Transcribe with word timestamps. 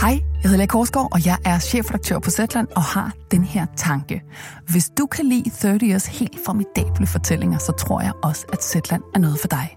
Hej, 0.00 0.10
jeg 0.10 0.42
hedder 0.42 0.56
Lea 0.56 0.66
Korsgaard, 0.66 1.08
og 1.12 1.26
jeg 1.26 1.38
er 1.44 1.58
chefredaktør 1.58 2.18
på 2.18 2.30
Zetland 2.30 2.68
og 2.76 2.82
har 2.82 3.12
den 3.30 3.44
her 3.44 3.66
tanke. 3.76 4.22
Hvis 4.68 4.90
du 4.98 5.06
kan 5.06 5.24
lide 5.24 5.50
30 5.50 5.86
Years 5.86 6.06
helt 6.06 6.38
formidable 6.46 7.06
fortællinger, 7.06 7.58
så 7.58 7.72
tror 7.72 8.00
jeg 8.00 8.12
også, 8.22 8.46
at 8.52 8.64
Zetland 8.64 9.02
er 9.14 9.18
noget 9.18 9.40
for 9.40 9.48
dig. 9.48 9.76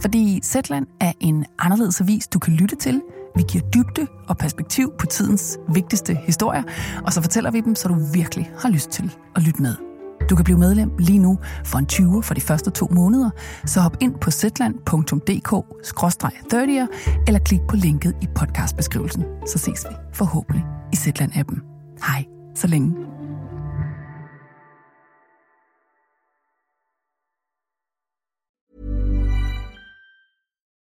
Fordi 0.00 0.40
Zetland 0.44 0.86
er 1.00 1.12
en 1.20 1.46
anderledes 1.58 2.00
avis, 2.00 2.26
du 2.28 2.38
kan 2.38 2.52
lytte 2.52 2.76
til. 2.76 3.02
Vi 3.36 3.42
giver 3.48 3.64
dybde 3.64 4.06
og 4.28 4.38
perspektiv 4.38 4.92
på 4.98 5.06
tidens 5.06 5.58
vigtigste 5.68 6.14
historier, 6.14 6.62
og 7.04 7.12
så 7.12 7.22
fortæller 7.22 7.50
vi 7.50 7.60
dem, 7.60 7.74
så 7.74 7.88
du 7.88 7.96
virkelig 8.14 8.50
har 8.58 8.68
lyst 8.68 8.90
til 8.90 9.16
at 9.36 9.42
lytte 9.42 9.62
med. 9.62 9.89
Du 10.28 10.36
kan 10.36 10.44
blive 10.44 10.58
medlem 10.58 10.90
lige 10.98 11.18
nu 11.18 11.38
for 11.64 11.78
en 11.78 11.86
20 11.86 12.22
for 12.22 12.34
de 12.34 12.40
første 12.40 12.70
to 12.70 12.88
måneder, 12.90 13.30
så 13.66 13.80
hop 13.80 13.96
ind 14.00 14.14
på 14.20 14.30
zetland.dk-30'er 14.30 16.86
eller 17.26 17.40
klik 17.44 17.60
på 17.68 17.76
linket 17.76 18.16
i 18.22 18.26
podcastbeskrivelsen. 18.34 19.24
Så 19.46 19.58
ses 19.58 19.86
vi 19.88 19.94
forhåbentlig 20.14 20.64
i 20.92 20.96
Zetland-appen. 20.96 21.60
Hej, 22.06 22.24
så 22.54 22.66
længe. 22.66 22.94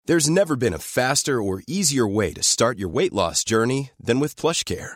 There's 0.08 0.30
never 0.30 0.56
been 0.56 0.74
a 0.74 0.80
faster 0.80 1.42
or 1.42 1.62
easier 1.68 2.08
way 2.08 2.32
to 2.32 2.42
start 2.42 2.80
your 2.80 2.88
weight 2.88 3.14
loss 3.14 3.44
journey 3.44 3.90
than 4.00 4.22
with 4.22 4.38
PlushCare. 4.38 4.96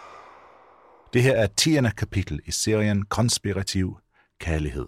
Det 1.13 1.23
her 1.23 1.35
er 1.35 1.47
10. 1.47 1.77
kapitel 1.97 2.39
i 2.45 2.51
serien 2.51 3.05
Konspirativ 3.05 3.97
Kærlighed. 4.39 4.85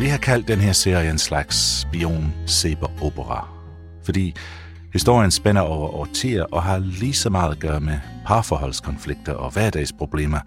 Vi 0.00 0.06
har 0.06 0.18
kaldt 0.18 0.48
den 0.48 0.58
her 0.58 0.72
serie 0.72 1.10
en 1.10 1.18
slags 1.18 1.80
spion 1.80 2.34
opera 3.02 3.48
fordi 4.04 4.34
historien 4.92 5.30
spænder 5.30 5.62
over 5.62 5.88
årtier 5.88 6.44
og 6.44 6.62
har 6.62 6.78
lige 6.78 7.12
så 7.12 7.30
meget 7.30 7.50
at 7.52 7.60
gøre 7.60 7.80
med 7.80 7.98
parforholdskonflikter 8.26 9.32
og 9.32 9.50
hverdagsproblemer, 9.50 10.40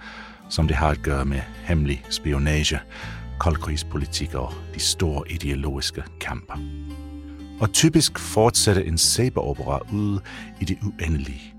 som 0.50 0.68
det 0.68 0.76
har 0.76 0.90
at 0.90 1.02
gøre 1.04 1.26
med 1.26 1.42
hemmelig 1.64 2.04
spionage, 2.10 2.80
koldkrigspolitik 3.40 4.34
og 4.34 4.54
de 4.74 4.80
store 4.80 5.32
ideologiske 5.32 6.04
kamper. 6.22 6.56
Og 7.60 7.72
typisk 7.72 8.20
fortsætter 8.20 8.82
en 8.82 8.98
sæbeopera 8.98 9.80
ud 9.94 10.20
i 10.60 10.66
det 10.66 10.78
uendelige. 10.84 11.54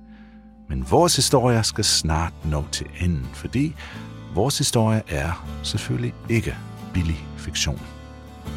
Men 0.68 0.90
vores 0.90 1.16
historie 1.16 1.64
skal 1.64 1.84
snart 1.84 2.32
nå 2.44 2.64
til 2.72 2.86
enden, 3.00 3.28
fordi 3.32 3.74
vores 4.34 4.58
historie 4.58 5.02
er 5.08 5.46
selvfølgelig 5.62 6.14
ikke 6.28 6.56
billig 6.94 7.26
fiktion. 7.36 7.80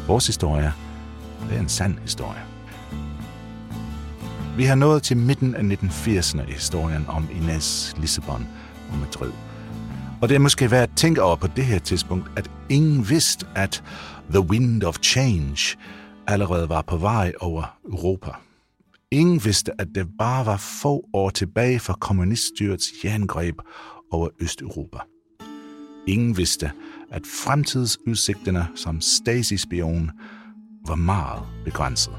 Vores 0.06 0.26
historie 0.26 0.72
er 1.50 1.60
en 1.60 1.68
sand 1.68 1.98
historie. 1.98 2.40
Vi 4.56 4.64
har 4.64 4.74
nået 4.74 5.02
til 5.02 5.16
midten 5.16 5.54
af 5.54 5.62
1980'erne 5.62 6.48
i 6.48 6.52
historien 6.52 7.04
om 7.08 7.28
Ines, 7.32 7.94
Lissabon 7.98 8.46
og 8.92 8.98
Madrid. 8.98 9.32
Og 10.20 10.28
det 10.28 10.34
er 10.34 10.38
måske 10.38 10.70
værd 10.70 10.82
at 10.82 10.90
tænke 10.96 11.22
over 11.22 11.36
på 11.36 11.46
det 11.46 11.64
her 11.64 11.78
tidspunkt, 11.78 12.30
at 12.36 12.50
ingen 12.68 13.08
vidste, 13.08 13.46
at 13.54 13.82
The 14.30 14.40
Wind 14.40 14.82
of 14.82 14.96
Change 15.02 15.76
allerede 16.30 16.68
var 16.68 16.82
på 16.82 16.96
vej 16.96 17.32
over 17.40 17.78
Europa. 17.84 18.30
Ingen 19.10 19.44
vidste, 19.44 19.80
at 19.80 19.88
det 19.94 20.08
bare 20.18 20.46
var 20.46 20.56
få 20.56 21.04
år 21.12 21.30
tilbage 21.30 21.80
fra 21.80 21.94
kommuniststyrets 22.00 22.92
jerngreb 23.04 23.54
over 24.10 24.28
Østeuropa. 24.40 24.98
Ingen 26.08 26.36
vidste, 26.36 26.70
at 27.10 27.22
fremtidsudsigterne 27.26 28.68
som 28.74 29.00
Stasi-spion 29.00 30.10
var 30.86 30.94
meget 30.94 31.42
begrænset. 31.64 32.14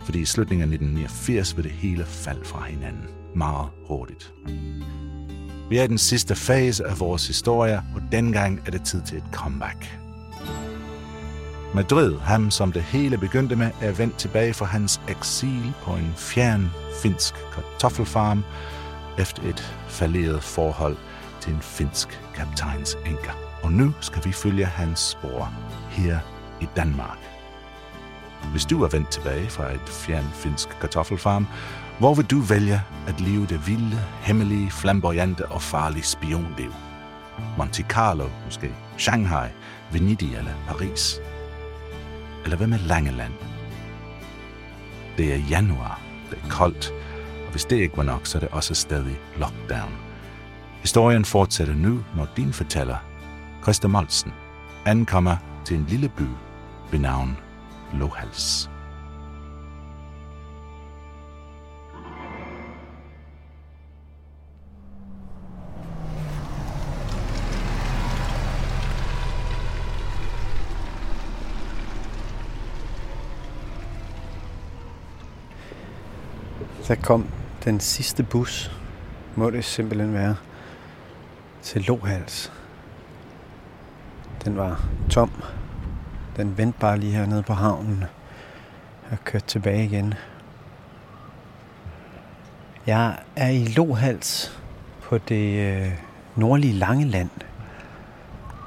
Fordi 0.00 0.20
i 0.20 0.24
slutningen 0.24 0.62
af 0.62 0.74
1989 0.74 1.56
vil 1.56 1.64
det 1.64 1.72
hele 1.72 2.04
falde 2.04 2.44
fra 2.44 2.64
hinanden 2.64 3.04
meget 3.36 3.68
hurtigt. 3.86 4.32
Vi 5.70 5.78
er 5.78 5.84
i 5.84 5.86
den 5.86 5.98
sidste 5.98 6.34
fase 6.34 6.86
af 6.86 7.00
vores 7.00 7.26
historie, 7.26 7.82
og 7.94 8.02
dengang 8.12 8.60
er 8.66 8.70
det 8.70 8.82
tid 8.84 9.02
til 9.02 9.18
et 9.18 9.24
comeback. 9.32 9.99
Madrid, 11.74 12.18
ham 12.18 12.50
som 12.50 12.72
det 12.72 12.82
hele 12.82 13.18
begyndte 13.18 13.56
med, 13.56 13.70
er 13.80 13.92
vendt 13.92 14.16
tilbage 14.16 14.54
fra 14.54 14.66
hans 14.66 15.00
eksil 15.08 15.72
på 15.82 15.90
en 15.90 16.12
fjern 16.16 16.70
finsk 17.02 17.34
kartoffelfarm 17.54 18.44
efter 19.18 19.42
et 19.42 19.74
falderet 19.88 20.42
forhold 20.42 20.96
til 21.40 21.52
en 21.52 21.60
finsk 21.60 22.20
kaptajns 22.34 22.98
enker. 23.06 23.32
Og 23.62 23.72
nu 23.72 23.92
skal 24.00 24.24
vi 24.24 24.32
følge 24.32 24.64
hans 24.64 25.00
spor 25.00 25.52
her 25.90 26.18
i 26.60 26.68
Danmark. 26.76 27.18
Hvis 28.50 28.64
du 28.64 28.84
er 28.84 28.88
vendt 28.88 29.10
tilbage 29.10 29.50
fra 29.50 29.72
et 29.72 29.88
fjern 29.88 30.30
finsk 30.34 30.68
kartoffelfarm, 30.80 31.46
hvor 31.98 32.14
vil 32.14 32.24
du 32.24 32.40
vælge 32.40 32.82
at 33.08 33.20
leve 33.20 33.46
det 33.46 33.66
vilde, 33.66 34.00
hemmelige, 34.20 34.70
flamboyante 34.70 35.46
og 35.46 35.62
farlige 35.62 36.04
spionliv? 36.04 36.74
Monte 37.58 37.82
Carlo 37.82 38.28
måske, 38.44 38.74
Shanghai, 38.98 39.48
Venedig 39.92 40.36
eller 40.36 40.52
Paris? 40.68 41.20
Eller 42.44 42.56
hvad 42.56 42.66
med 42.66 42.78
Langeland? 42.78 43.32
Det 45.16 45.34
er 45.34 45.38
januar, 45.50 46.00
det 46.30 46.38
er 46.44 46.48
koldt, 46.50 46.90
og 47.46 47.50
hvis 47.50 47.64
det 47.64 47.76
ikke 47.76 47.96
var 47.96 48.02
nok, 48.02 48.26
så 48.26 48.38
er 48.38 48.40
det 48.40 48.48
også 48.48 48.74
stadig 48.74 49.20
lockdown. 49.36 49.92
Historien 50.80 51.24
fortsætter 51.24 51.74
nu, 51.74 52.04
når 52.16 52.28
din 52.36 52.52
fortæller, 52.52 52.96
Christa 53.62 53.88
Molsen, 53.88 54.32
ankommer 54.86 55.36
til 55.64 55.76
en 55.76 55.86
lille 55.88 56.08
by 56.08 56.26
ved 56.90 56.98
navn 56.98 57.36
Lohals. 57.94 58.70
Der 76.90 76.96
kom 76.96 77.26
den 77.64 77.80
sidste 77.80 78.22
bus, 78.22 78.70
må 79.36 79.50
det 79.50 79.64
simpelthen 79.64 80.14
være, 80.14 80.36
til 81.62 81.82
Lohals. 81.82 82.52
Den 84.44 84.56
var 84.56 84.84
tom. 85.10 85.30
Den 86.36 86.58
vendte 86.58 86.78
bare 86.78 86.98
lige 86.98 87.12
hernede 87.12 87.42
på 87.42 87.52
havnen 87.52 88.04
og 89.10 89.24
kørte 89.24 89.46
tilbage 89.46 89.84
igen. 89.84 90.14
Jeg 92.86 93.18
er 93.36 93.48
i 93.48 93.64
Lohals 93.64 94.60
på 95.02 95.18
det 95.18 95.72
øh, 95.72 95.92
nordlige 96.36 96.72
Langeland, 96.72 97.30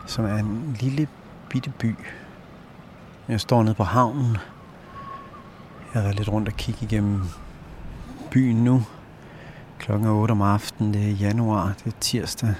som 0.05 0.25
er 0.25 0.35
en 0.35 0.77
lille 0.79 1.07
bitte 1.49 1.73
by. 1.79 1.95
Jeg 3.27 3.41
står 3.41 3.63
nede 3.63 3.75
på 3.75 3.83
havnen. 3.83 4.37
Jeg 5.93 6.01
har 6.01 6.11
lidt 6.11 6.29
rundt 6.29 6.47
og 6.47 6.53
kigge 6.53 6.85
igennem 6.85 7.21
byen 8.33 8.63
nu. 8.63 8.83
Klokken 9.80 10.07
er 10.07 10.12
8 10.12 10.31
om 10.31 10.41
aftenen, 10.41 10.94
det 10.94 11.09
er 11.09 11.13
januar, 11.13 11.74
det 11.83 11.94
er 11.94 11.97
tirsdag. 12.00 12.56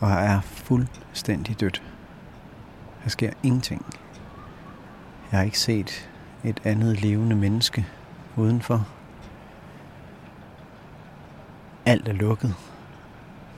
Og 0.00 0.10
jeg 0.10 0.26
er 0.26 0.40
fuldstændig 0.40 1.60
dødt. 1.60 1.82
Der 3.04 3.10
sker 3.10 3.30
ingenting. 3.42 3.86
Jeg 5.30 5.38
har 5.38 5.44
ikke 5.44 5.58
set 5.58 6.10
et 6.44 6.60
andet 6.64 7.00
levende 7.00 7.36
menneske 7.36 7.86
udenfor. 8.36 8.86
Alt 11.86 12.08
er 12.08 12.12
lukket. 12.12 12.54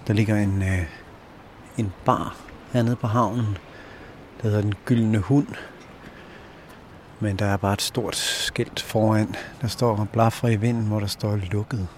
Der 0.07 0.13
ligger 0.13 0.37
en, 0.37 0.63
øh, 0.63 0.87
en 1.79 1.93
bar 2.05 2.37
hernede 2.73 2.97
på 2.97 3.07
havnen. 3.07 3.57
Der 4.43 4.49
hedder 4.49 4.61
Den 4.61 4.75
Gyldne 4.85 5.19
Hund. 5.19 5.49
Men 7.21 7.37
der 7.37 7.47
er 7.47 7.57
bare 7.57 7.73
et 7.73 7.83
stort 7.83 8.17
skilt 8.17 8.81
foran, 8.81 9.35
der 9.61 9.69
står 9.69 10.09
blaffer 10.13 10.49
i 10.49 10.57
vinden, 10.57 10.87
hvor 10.87 11.01
der 11.01 11.07
står 11.07 11.37
lukket. 11.37 11.89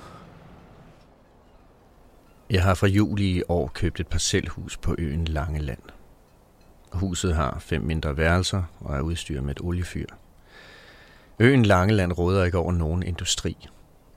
Jeg 2.50 2.62
har 2.62 2.74
fra 2.74 2.86
juli 2.86 3.38
i 3.38 3.42
år 3.48 3.68
købt 3.74 4.00
et 4.00 4.08
parcelhus 4.08 4.76
på 4.76 4.94
øen 4.98 5.24
Langeland. 5.24 5.82
Huset 6.92 7.34
har 7.34 7.58
fem 7.58 7.82
mindre 7.82 8.16
værelser 8.16 8.62
og 8.80 8.96
er 8.96 9.00
udstyret 9.00 9.44
med 9.44 9.50
et 9.50 9.60
oliefyr. 9.60 10.06
Øen 11.38 11.64
Langeland 11.64 12.12
råder 12.12 12.44
ikke 12.44 12.58
over 12.58 12.72
nogen 12.72 13.02
industri. 13.02 13.68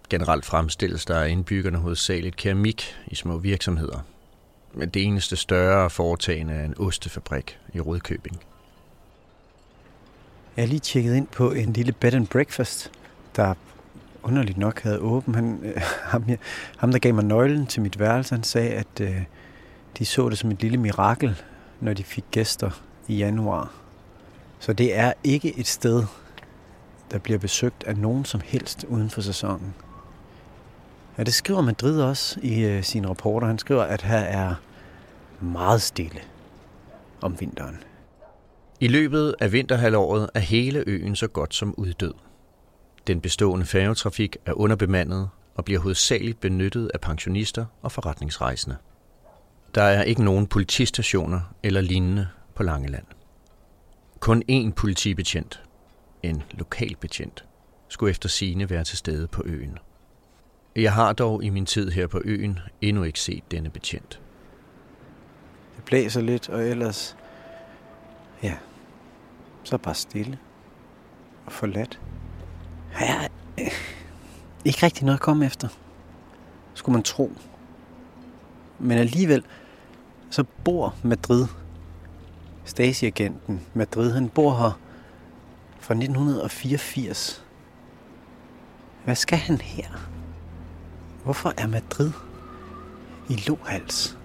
Generelt 0.10 0.46
fremstilles 0.46 1.06
der 1.06 1.20
af 1.20 1.30
indbyggerne 1.30 1.78
hovedsageligt 1.78 2.36
keramik 2.36 2.96
i 3.08 3.16
små 3.16 3.38
virksomheder. 3.38 4.00
Men 4.74 4.90
det 4.90 5.04
eneste 5.04 5.36
større 5.36 5.90
foretagende 5.90 6.54
er 6.54 6.66
en 6.66 6.76
ostefabrik 6.80 7.60
i 7.74 7.80
Rødkøbing. 7.80 8.44
Jeg 10.58 10.64
har 10.64 10.68
lige 10.68 10.80
tjekket 10.80 11.16
ind 11.16 11.28
på 11.28 11.52
en 11.52 11.74
lille 11.74 11.92
bed 11.92 12.14
and 12.14 12.28
breakfast, 12.28 12.92
der 13.36 13.54
underligt 14.24 14.58
nok 14.58 14.82
havde 14.82 15.00
åben. 15.00 15.36
Han, 15.36 15.60
øh, 15.64 15.82
ham, 16.12 16.26
ham, 16.78 16.92
der 16.92 17.00
gav 17.00 17.14
mig 17.14 17.24
nøglen 17.24 17.68
til 17.68 17.82
mit 17.82 18.00
værelse, 18.00 18.36
han 18.36 18.44
sagde, 18.44 18.70
at 18.70 19.02
øh, 19.02 19.22
de 19.98 20.06
så 20.06 20.30
det 20.30 20.38
som 20.38 20.52
et 20.52 20.62
lille 20.62 20.78
mirakel, 20.78 21.42
når 21.80 21.94
de 21.94 22.04
fik 22.04 22.26
gæster 22.32 22.84
i 23.08 23.18
januar. 23.18 23.72
Så 24.60 24.74
det 24.74 24.98
er 24.98 25.14
ikke 25.24 25.60
et 25.60 25.68
sted, 25.68 26.04
der 27.12 27.20
bliver 27.20 27.40
besøgt 27.40 27.84
af 27.84 27.98
nogen 27.98 28.26
som 28.26 28.42
helst 28.46 28.86
uden 28.90 29.10
for 29.10 29.22
sæsonen. 29.22 29.74
Ja, 31.18 31.24
det 31.24 31.34
skriver 31.34 31.62
Madrid 31.62 32.02
også 32.02 32.40
i 32.42 32.64
øh, 32.64 32.84
sine 32.84 33.10
rapporter. 33.10 33.48
Han 33.48 33.58
skriver, 33.58 33.84
at 33.84 34.02
her 34.02 34.18
er 34.18 34.56
meget 35.40 35.82
stille 35.82 36.20
om 37.22 37.40
vinteren. 37.40 37.78
I 38.80 38.88
løbet 38.88 39.36
af 39.40 39.52
vinterhalvåret 39.52 40.30
er 40.34 40.40
hele 40.40 40.84
øen 40.88 41.16
så 41.16 41.28
godt 41.28 41.54
som 41.54 41.74
uddød. 41.78 42.14
Den 43.08 43.22
bestående 43.22 43.66
færgetrafik 43.66 44.38
er 44.46 44.54
underbemandet 44.54 45.30
og 45.56 45.66
bliver 45.66 45.80
hovedsageligt 45.80 46.40
benyttet 46.40 46.92
af 46.94 47.02
pensionister 47.02 47.66
og 47.82 47.92
forretningsrejsende. 47.92 48.78
Der 49.76 49.82
er 49.82 50.04
ikke 50.04 50.24
nogen 50.24 50.48
politistationer 50.48 51.42
eller 51.64 51.82
lignende 51.82 52.28
på 52.56 52.64
Langeland. 52.64 53.06
Kun 54.20 54.44
én 54.52 54.72
politibetjent, 54.72 55.64
en 56.24 56.44
lokalbetjent, 56.52 57.46
skulle 57.88 58.10
efter 58.10 58.30
sine 58.30 58.70
være 58.70 58.84
til 58.84 58.98
stede 58.98 59.28
på 59.28 59.44
øen. 59.46 59.78
Jeg 60.76 60.94
har 60.94 61.14
dog 61.14 61.44
i 61.44 61.50
min 61.50 61.66
tid 61.66 61.92
her 61.92 62.08
på 62.08 62.22
øen 62.26 62.60
endnu 62.82 63.04
ikke 63.04 63.20
set 63.20 63.44
denne 63.52 63.70
betjent. 63.70 64.20
Det 65.76 65.84
blæser 65.86 66.22
lidt, 66.22 66.50
og 66.50 66.64
ellers... 66.64 67.18
Ja, 68.44 68.54
så 69.64 69.78
bare 69.78 69.96
stille 69.96 70.38
og 71.46 71.52
forladt. 71.52 72.00
Ja, 73.00 73.28
øh, 73.60 73.72
ikke 74.66 74.84
rigtig 74.84 75.06
noget 75.06 75.18
at 75.18 75.22
komme 75.22 75.46
efter. 75.46 75.68
Skulle 76.74 76.94
man 76.94 77.04
tro. 77.04 77.32
Men 78.80 78.98
alligevel, 78.98 79.46
så 80.30 80.44
bor 80.64 80.96
Madrid, 81.04 81.48
Stasi-agenten 82.66 83.62
Madrid, 83.74 84.14
han 84.14 84.30
bor 84.30 84.54
her 84.54 84.80
fra 85.80 85.94
1984. 85.94 87.46
Hvad 89.04 89.16
skal 89.16 89.38
han 89.38 89.62
her? 89.62 89.90
Hvorfor 91.24 91.54
er 91.58 91.68
Madrid 91.68 92.12
i 93.30 93.44
Lohals? 93.48 94.18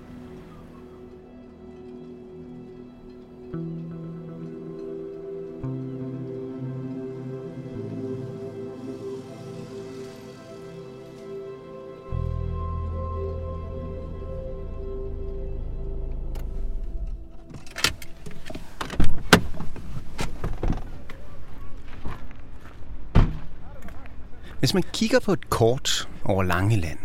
Hvis 24.69 24.75
man 24.75 24.85
kigger 24.93 25.20
på 25.20 25.32
et 25.32 25.50
kort 25.50 26.09
over 26.25 26.43
Langeland, 26.43 26.99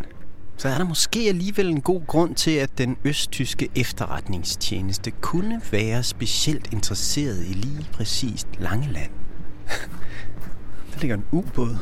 så 0.57 0.69
er 0.69 0.77
der 0.77 0.85
måske 0.85 1.19
alligevel 1.19 1.69
en 1.69 1.81
god 1.81 2.07
grund 2.07 2.35
til, 2.35 2.51
at 2.51 2.77
den 2.77 2.97
østtyske 3.03 3.69
efterretningstjeneste 3.75 5.11
kunne 5.11 5.61
være 5.71 6.03
specielt 6.03 6.73
interesseret 6.73 7.45
i 7.45 7.53
lige 7.53 7.87
præcis 7.93 8.47
Langeland. 8.59 9.11
Der 10.93 10.99
ligger 10.99 11.17
en 11.17 11.25
ubåd, 11.31 11.77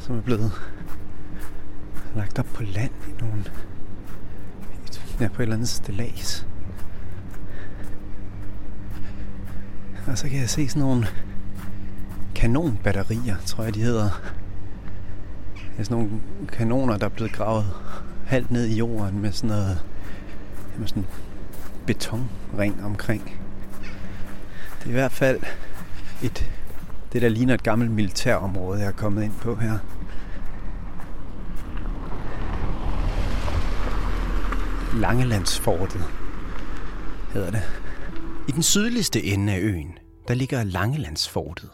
som 0.00 0.16
er 0.16 0.22
blevet 0.22 0.52
lagt 2.16 2.38
op 2.38 2.46
på 2.54 2.62
land 2.62 2.92
i 3.08 3.22
nogle 3.22 3.44
ja, 5.20 5.28
på 5.28 5.34
et 5.34 5.42
eller 5.42 5.54
andet 5.54 5.68
stillads. 5.68 6.46
Og 10.06 10.18
så 10.18 10.28
kan 10.28 10.38
jeg 10.38 10.50
se 10.50 10.68
sådan 10.68 10.82
nogle 10.82 11.06
kanonbatterier, 12.38 13.36
tror 13.46 13.64
jeg 13.64 13.74
de 13.74 13.80
hedder. 13.80 14.10
Det 15.54 15.78
er 15.78 15.82
sådan 15.82 15.96
nogle 15.96 16.20
kanoner, 16.52 16.96
der 16.96 17.04
er 17.04 17.10
blevet 17.10 17.32
gravet 17.32 17.66
halvt 18.26 18.50
ned 18.50 18.66
i 18.66 18.76
jorden 18.76 19.18
med 19.18 19.32
sådan 19.32 19.50
noget 19.50 19.84
med 20.78 20.88
sådan 20.88 21.06
betonring 21.86 22.84
omkring. 22.84 23.40
Det 24.78 24.84
er 24.84 24.88
i 24.88 24.92
hvert 24.92 25.12
fald 25.12 25.40
et, 26.22 26.50
det, 27.12 27.22
der 27.22 27.28
ligner 27.28 27.54
et 27.54 27.62
gammelt 27.62 27.90
militærområde, 27.90 28.80
jeg 28.80 28.88
er 28.88 28.92
kommet 28.92 29.22
ind 29.22 29.32
på 29.32 29.54
her. 29.54 29.78
Langelandsfortet 34.94 36.02
hedder 37.32 37.50
det. 37.50 37.62
I 38.48 38.52
den 38.52 38.62
sydligste 38.62 39.24
ende 39.24 39.52
af 39.52 39.58
øen, 39.60 39.98
der 40.28 40.34
ligger 40.34 40.64
Langelandsfortet. 40.64 41.70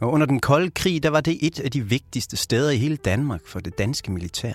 Og 0.00 0.12
under 0.12 0.26
den 0.26 0.40
kolde 0.40 0.70
krig, 0.70 1.02
der 1.02 1.08
var 1.08 1.20
det 1.20 1.38
et 1.40 1.60
af 1.60 1.70
de 1.70 1.88
vigtigste 1.88 2.36
steder 2.36 2.70
i 2.70 2.76
hele 2.76 2.96
Danmark 2.96 3.46
for 3.46 3.60
det 3.60 3.78
danske 3.78 4.12
militær. 4.12 4.52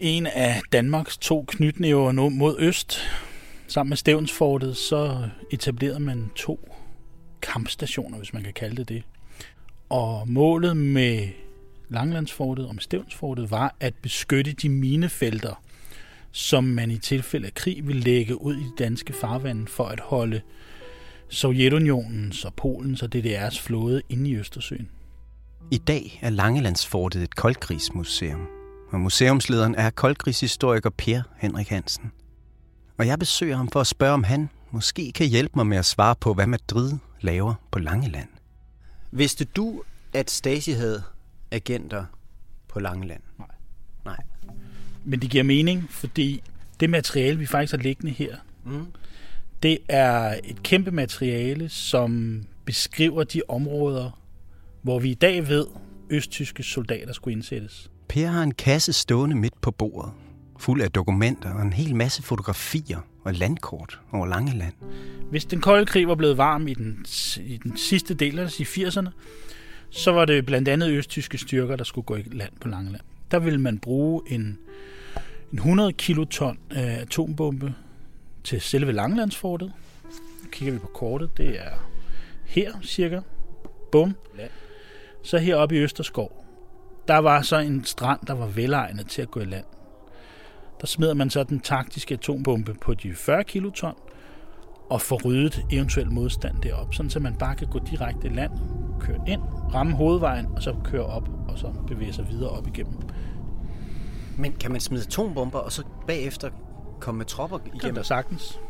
En 0.00 0.26
af 0.26 0.60
Danmarks 0.72 1.16
to 1.16 1.44
knytnæver 1.48 2.12
mod 2.12 2.56
øst, 2.58 2.98
sammen 3.66 3.88
med 3.88 3.96
Stævnsfortet, 3.96 4.76
så 4.76 5.28
etablerede 5.50 6.00
man 6.00 6.30
to 6.36 6.74
kampstationer, 7.42 8.18
hvis 8.18 8.32
man 8.32 8.42
kan 8.42 8.52
kalde 8.52 8.76
det 8.76 8.88
det. 8.88 9.02
Og 9.88 10.28
målet 10.28 10.76
med 10.76 11.28
Langlandsfortet 11.88 12.66
og 12.66 12.74
med 12.74 12.82
Stævnsfortet 12.82 13.50
var 13.50 13.76
at 13.80 13.94
beskytte 13.94 14.52
de 14.52 14.68
minefelter, 14.68 15.62
som 16.32 16.64
man 16.64 16.90
i 16.90 16.98
tilfælde 16.98 17.46
af 17.46 17.54
krig 17.54 17.86
ville 17.86 18.02
lægge 18.02 18.42
ud 18.42 18.56
i 18.56 18.62
de 18.62 18.72
danske 18.78 19.12
farvande 19.12 19.66
for 19.66 19.84
at 19.84 20.00
holde 20.00 20.40
Sovjetunionens 21.28 22.44
og 22.44 22.54
Polens 22.54 23.02
og 23.02 23.08
DDR's 23.14 23.62
flåde 23.62 24.02
inde 24.08 24.30
i 24.30 24.36
Østersøen. 24.36 24.88
I 25.70 25.78
dag 25.78 26.18
er 26.22 26.30
Langelandsfortet 26.30 27.22
et 27.22 27.34
koldkrigsmuseum, 27.36 28.46
og 28.90 29.00
museumslederen 29.00 29.74
er 29.74 29.90
koldkrigshistoriker 29.90 30.90
Per 30.90 31.22
Henrik 31.38 31.68
Hansen. 31.68 32.12
Og 32.98 33.06
jeg 33.06 33.18
besøger 33.18 33.56
ham 33.56 33.68
for 33.68 33.80
at 33.80 33.86
spørge, 33.86 34.12
om 34.14 34.24
han 34.24 34.48
måske 34.70 35.12
kan 35.12 35.26
hjælpe 35.26 35.52
mig 35.56 35.66
med 35.66 35.76
at 35.78 35.84
svare 35.84 36.14
på, 36.20 36.34
hvad 36.34 36.46
Madrid 36.46 36.92
laver 37.20 37.54
på 37.70 37.78
Langeland. 37.78 38.28
Vidste 39.10 39.44
du, 39.44 39.82
at 40.12 40.30
Stasi 40.30 40.72
havde 40.72 41.02
agenter 41.50 42.04
på 42.68 42.80
Langeland? 42.80 43.20
Nej. 43.38 43.48
Nej. 44.04 44.16
Men 45.04 45.22
det 45.22 45.30
giver 45.30 45.44
mening, 45.44 45.86
fordi 45.90 46.42
det 46.80 46.90
materiale, 46.90 47.38
vi 47.38 47.46
faktisk 47.46 47.72
har 47.72 47.82
liggende 47.82 48.12
her, 48.12 48.36
Mm. 48.64 48.86
Det 49.62 49.78
er 49.88 50.34
et 50.44 50.62
kæmpe 50.62 50.90
materiale, 50.90 51.68
som 51.68 52.42
beskriver 52.64 53.24
de 53.24 53.42
områder, 53.48 54.20
hvor 54.82 54.98
vi 54.98 55.10
i 55.10 55.14
dag 55.14 55.48
ved, 55.48 55.66
østtyske 56.10 56.62
soldater 56.62 57.12
skulle 57.12 57.36
indsættes. 57.36 57.90
Per 58.08 58.26
har 58.26 58.42
en 58.42 58.54
kasse 58.54 58.92
stående 58.92 59.36
midt 59.36 59.60
på 59.60 59.70
bordet, 59.70 60.12
fuld 60.58 60.82
af 60.82 60.90
dokumenter 60.90 61.54
og 61.54 61.62
en 61.62 61.72
hel 61.72 61.96
masse 61.96 62.22
fotografier 62.22 62.98
og 63.24 63.34
landkort 63.34 64.00
over 64.12 64.26
Langeland. 64.26 64.72
Hvis 65.30 65.44
den 65.44 65.60
kolde 65.60 65.86
krig 65.86 66.08
var 66.08 66.14
blevet 66.14 66.36
varm 66.36 66.68
i 66.68 66.74
den, 66.74 67.06
i 67.46 67.56
den 67.56 67.76
sidste 67.76 68.14
del 68.14 68.38
af 68.38 68.60
i 68.60 68.62
80'erne, 68.62 69.08
så 69.90 70.12
var 70.12 70.24
det 70.24 70.46
blandt 70.46 70.68
andet 70.68 70.90
østtyske 70.90 71.38
styrker, 71.38 71.76
der 71.76 71.84
skulle 71.84 72.04
gå 72.04 72.16
i 72.16 72.22
land 72.32 72.52
på 72.60 72.68
Langeland. 72.68 73.02
Der 73.30 73.38
ville 73.38 73.60
man 73.60 73.78
bruge 73.78 74.22
en, 74.26 74.58
en 75.52 75.58
100 75.58 75.92
kiloton 75.92 76.58
af 76.70 77.00
atombombe 77.00 77.74
til 78.46 78.60
selve 78.60 78.92
Langelandsfortet. 78.92 79.72
Nu 80.42 80.50
kigger 80.52 80.72
vi 80.72 80.78
på 80.78 80.86
kortet. 80.86 81.30
Det 81.36 81.60
er 81.60 81.88
her 82.44 82.72
cirka. 82.82 83.20
Bum. 83.92 84.16
Så 85.22 85.38
heroppe 85.38 85.76
i 85.76 85.78
Østerskov, 85.78 86.44
der 87.08 87.16
var 87.16 87.42
så 87.42 87.58
en 87.58 87.84
strand, 87.84 88.20
der 88.26 88.32
var 88.32 88.46
velegnet 88.46 89.08
til 89.08 89.22
at 89.22 89.30
gå 89.30 89.40
i 89.40 89.44
land. 89.44 89.64
Der 90.80 90.86
smider 90.86 91.14
man 91.14 91.30
så 91.30 91.44
den 91.44 91.60
taktiske 91.60 92.14
atombombe 92.14 92.74
på 92.74 92.94
de 92.94 93.14
40 93.14 93.44
kiloton, 93.44 93.94
og 94.90 95.00
få 95.00 95.20
ryddet 95.24 95.66
eventuel 95.72 96.12
modstand 96.12 96.62
derop, 96.62 96.94
sådan 96.94 97.10
så 97.10 97.20
man 97.20 97.34
bare 97.34 97.56
kan 97.56 97.66
gå 97.66 97.78
direkte 97.78 98.26
i 98.26 98.30
land, 98.30 98.52
køre 99.00 99.20
ind, 99.26 99.42
ramme 99.74 99.96
hovedvejen, 99.96 100.46
og 100.56 100.62
så 100.62 100.74
køre 100.84 101.06
op, 101.06 101.28
og 101.48 101.58
så 101.58 101.72
bevæge 101.86 102.12
sig 102.12 102.28
videre 102.28 102.50
op 102.50 102.66
igennem. 102.66 102.98
Men 104.38 104.52
kan 104.52 104.72
man 104.72 104.80
smide 104.80 105.02
atombomber, 105.02 105.58
og 105.58 105.72
så 105.72 105.82
bagefter 106.06 106.50
komme 107.00 107.18
med 107.18 107.26
tropper 107.26 107.58
Kan 107.58 107.70
igennem? 107.74 107.94
der 107.94 108.02
sagtens. 108.02 108.60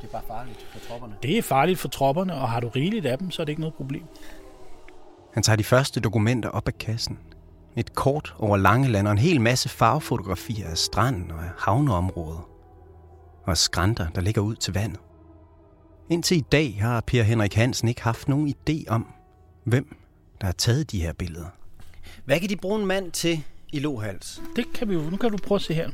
Det 0.00 0.06
er 0.08 0.12
bare 0.12 0.22
farligt 0.28 0.66
for 0.72 0.78
tropperne. 0.88 1.14
Det 1.22 1.38
er 1.38 1.42
farligt 1.42 1.78
for 1.78 1.88
tropperne, 1.88 2.34
og 2.34 2.48
har 2.48 2.60
du 2.60 2.68
rigeligt 2.68 3.06
af 3.06 3.18
dem, 3.18 3.30
så 3.30 3.42
er 3.42 3.44
det 3.44 3.50
ikke 3.52 3.60
noget 3.60 3.74
problem. 3.74 4.02
Han 5.34 5.42
tager 5.42 5.56
de 5.56 5.64
første 5.64 6.00
dokumenter 6.00 6.48
op 6.48 6.68
af 6.68 6.78
kassen. 6.78 7.18
Et 7.76 7.94
kort 7.94 8.34
over 8.38 8.56
Langeland 8.56 9.06
og 9.06 9.12
en 9.12 9.18
hel 9.18 9.40
masse 9.40 9.68
farvefotografier 9.68 10.68
af 10.68 10.78
stranden 10.78 11.30
og 11.30 11.44
af 11.44 11.50
havneområdet. 11.58 12.40
Og 13.44 13.50
af 13.50 13.56
skrænter, 13.56 14.08
der 14.08 14.20
ligger 14.20 14.42
ud 14.42 14.54
til 14.56 14.74
vandet. 14.74 15.00
Indtil 16.10 16.36
i 16.36 16.44
dag 16.52 16.78
har 16.80 17.00
Per 17.00 17.22
Henrik 17.22 17.54
Hansen 17.54 17.88
ikke 17.88 18.02
haft 18.02 18.28
nogen 18.28 18.54
idé 18.54 18.84
om, 18.88 19.06
hvem 19.64 19.96
der 20.40 20.46
har 20.46 20.52
taget 20.52 20.90
de 20.90 21.00
her 21.02 21.12
billeder. 21.12 21.46
Hvad 22.24 22.40
kan 22.40 22.48
de 22.48 22.56
bruge 22.56 22.80
en 22.80 22.86
mand 22.86 23.12
til 23.12 23.44
i 23.72 23.78
Lohals? 23.78 24.42
Det 24.56 24.72
kan 24.74 24.88
vi 24.88 24.94
jo. 24.94 25.00
Nu 25.00 25.16
kan 25.16 25.30
du 25.30 25.36
prøve 25.36 25.56
at 25.56 25.62
se 25.62 25.74
her. 25.74 25.90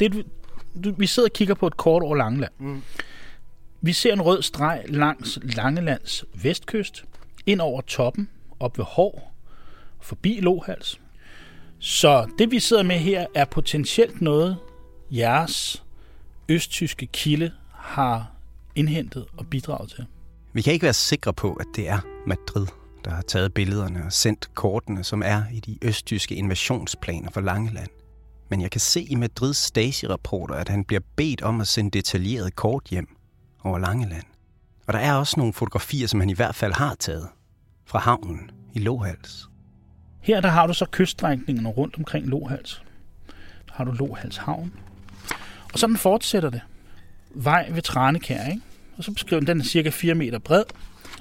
Det, 0.00 0.26
du, 0.84 0.94
vi 0.98 1.06
sidder 1.06 1.28
og 1.28 1.32
kigger 1.32 1.54
på 1.54 1.66
et 1.66 1.76
kort 1.76 2.02
over 2.02 2.16
Langeland. 2.16 2.52
Mm. 2.58 2.82
Vi 3.80 3.92
ser 3.92 4.12
en 4.12 4.22
rød 4.22 4.42
streg 4.42 4.84
langs 4.88 5.38
Langelands 5.42 6.24
vestkyst, 6.34 7.04
ind 7.46 7.60
over 7.60 7.80
toppen, 7.80 8.28
op 8.60 8.78
ved 8.78 8.84
Hår, 8.84 9.34
forbi 10.00 10.40
Lohals. 10.40 11.00
Så 11.78 12.30
det 12.38 12.50
vi 12.50 12.60
sidder 12.60 12.82
med 12.82 12.98
her 12.98 13.26
er 13.34 13.44
potentielt 13.44 14.20
noget, 14.20 14.56
jeres 15.10 15.84
østtyske 16.48 17.06
kilde 17.06 17.52
har 17.72 18.30
indhentet 18.74 19.26
og 19.36 19.46
bidraget 19.46 19.90
til. 19.90 20.06
Vi 20.52 20.62
kan 20.62 20.72
ikke 20.72 20.84
være 20.84 20.92
sikre 20.92 21.32
på, 21.32 21.54
at 21.54 21.66
det 21.76 21.88
er 21.88 21.98
Madrid, 22.26 22.66
der 23.04 23.10
har 23.10 23.22
taget 23.22 23.54
billederne 23.54 24.04
og 24.04 24.12
sendt 24.12 24.54
kortene, 24.54 25.04
som 25.04 25.22
er 25.24 25.42
i 25.52 25.60
de 25.60 25.78
østtyske 25.82 26.34
invasionsplaner 26.34 27.30
for 27.30 27.40
Langeland. 27.40 27.88
Men 28.48 28.60
jeg 28.60 28.70
kan 28.70 28.80
se 28.80 29.02
i 29.02 29.14
Madrids 29.14 29.56
Stasi-rapporter, 29.56 30.54
at 30.54 30.68
han 30.68 30.84
bliver 30.84 31.00
bedt 31.16 31.42
om 31.42 31.60
at 31.60 31.66
sende 31.66 31.90
detaljeret 31.90 32.56
kort 32.56 32.84
hjem 32.90 33.08
over 33.64 33.78
Langeland. 33.78 34.24
Og 34.86 34.92
der 34.92 34.98
er 34.98 35.14
også 35.14 35.34
nogle 35.36 35.52
fotografier, 35.52 36.06
som 36.06 36.20
han 36.20 36.30
i 36.30 36.34
hvert 36.34 36.54
fald 36.54 36.72
har 36.72 36.94
taget 36.94 37.28
fra 37.84 37.98
havnen 37.98 38.50
i 38.74 38.78
Lohals. 38.78 39.48
Her 40.20 40.40
der 40.40 40.48
har 40.48 40.66
du 40.66 40.74
så 40.74 40.86
kyststrækningerne 40.90 41.68
rundt 41.68 41.96
omkring 41.96 42.26
Lohals. 42.26 42.82
Der 43.66 43.72
har 43.72 43.84
du 43.84 43.92
Lohals 43.92 44.36
Havn. 44.36 44.72
Og 45.72 45.78
sådan 45.78 45.96
fortsætter 45.96 46.50
det. 46.50 46.60
Vej 47.34 47.68
ved 47.72 47.82
Tranekær, 47.82 48.46
ikke? 48.46 48.62
Og 48.96 49.04
så 49.04 49.12
beskriver 49.12 49.40
den, 49.40 49.46
den 49.46 49.60
er 49.60 49.64
cirka 49.64 49.90
4 49.90 50.14
meter 50.14 50.38
bred. 50.38 50.64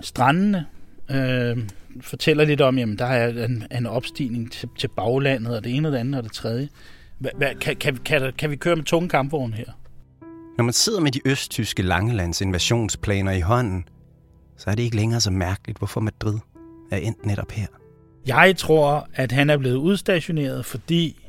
Strandene 0.02 0.66
øh, 1.10 1.58
fortæller 2.02 2.46
lidt 2.46 2.62
om, 2.62 2.78
jamen 2.78 2.98
der 2.98 3.06
er 3.06 3.46
en, 3.46 3.68
en 3.72 3.86
opstigning 3.86 4.52
til, 4.52 4.70
til 4.78 4.88
baglandet, 4.88 5.56
og 5.56 5.64
det 5.64 5.76
ene 5.76 5.88
og 5.88 5.92
det 5.92 5.98
andet 5.98 6.18
og 6.18 6.24
det 6.24 6.32
tredje. 6.32 6.70
Hva, 7.20 7.54
kan, 7.62 7.76
kan, 7.76 7.98
kan, 7.98 8.34
kan 8.38 8.50
vi 8.50 8.56
køre 8.56 8.76
med 8.76 8.84
tunge 8.84 9.10
kampvogne 9.10 9.56
her? 9.56 9.72
Når 10.58 10.64
man 10.64 10.74
sidder 10.74 11.00
med 11.00 11.12
de 11.12 11.22
østtyske 11.26 11.84
Langelands 11.84 12.42
invasionsplaner 12.42 13.32
i 13.32 13.40
hånden, 13.40 13.88
så 14.58 14.70
er 14.70 14.76
det 14.76 14.84
ikke 14.84 14.96
længere 14.96 15.22
så 15.22 15.32
mærkeligt, 15.32 15.78
hvorfor 15.78 16.02
Madrid 16.02 16.40
er 16.92 16.98
endt 16.98 17.26
netop 17.26 17.52
her. 17.52 17.68
Jeg 18.28 18.56
tror, 18.58 19.10
at 19.14 19.32
han 19.32 19.50
er 19.50 19.58
blevet 19.58 19.76
udstationeret, 19.76 20.66
fordi 20.66 21.28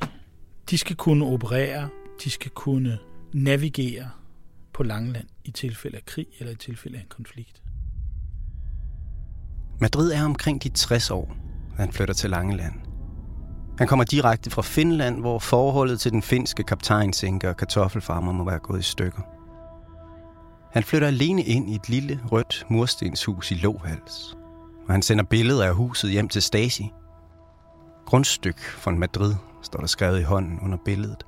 de 0.70 0.78
skal 0.78 0.96
kunne 0.96 1.24
operere, 1.24 1.88
de 2.24 2.30
skal 2.30 2.50
kunne 2.50 2.98
navigere 3.32 4.10
på 4.74 4.82
Langeland 4.82 5.26
i 5.44 5.50
tilfælde 5.50 5.96
af 5.96 6.04
krig 6.04 6.26
eller 6.38 6.52
i 6.52 6.56
tilfælde 6.56 6.96
af 6.96 7.00
en 7.00 7.08
konflikt. 7.08 7.62
Madrid 9.80 10.12
er 10.12 10.24
omkring 10.24 10.62
de 10.62 10.68
60 10.68 11.10
år, 11.10 11.36
da 11.76 11.82
han 11.82 11.92
flytter 11.92 12.14
til 12.14 12.30
Langeland. 12.30 12.85
Han 13.78 13.86
kommer 13.86 14.04
direkte 14.04 14.50
fra 14.50 14.62
Finland, 14.62 15.20
hvor 15.20 15.38
forholdet 15.38 16.00
til 16.00 16.12
den 16.12 16.22
finske 16.22 16.62
kaptajnsænker 16.62 17.48
og 17.48 17.56
kartoffelfarmer 17.56 18.32
må 18.32 18.44
være 18.44 18.58
gået 18.58 18.78
i 18.78 18.82
stykker. 18.82 19.20
Han 20.72 20.82
flytter 20.82 21.08
alene 21.08 21.42
ind 21.42 21.70
i 21.70 21.74
et 21.74 21.88
lille 21.88 22.20
rødt 22.32 22.66
murstenshus 22.68 23.50
i 23.50 23.54
Lohals, 23.54 24.36
og 24.86 24.92
han 24.92 25.02
sender 25.02 25.24
billeder 25.24 25.64
af 25.64 25.74
huset 25.74 26.10
hjem 26.10 26.28
til 26.28 26.42
Stasi. 26.42 26.90
Grundstyk 28.06 28.60
fra 28.60 28.90
Madrid 28.90 29.34
står 29.62 29.78
der 29.80 29.86
skrevet 29.86 30.20
i 30.20 30.22
hånden 30.22 30.60
under 30.62 30.78
billedet. 30.84 31.26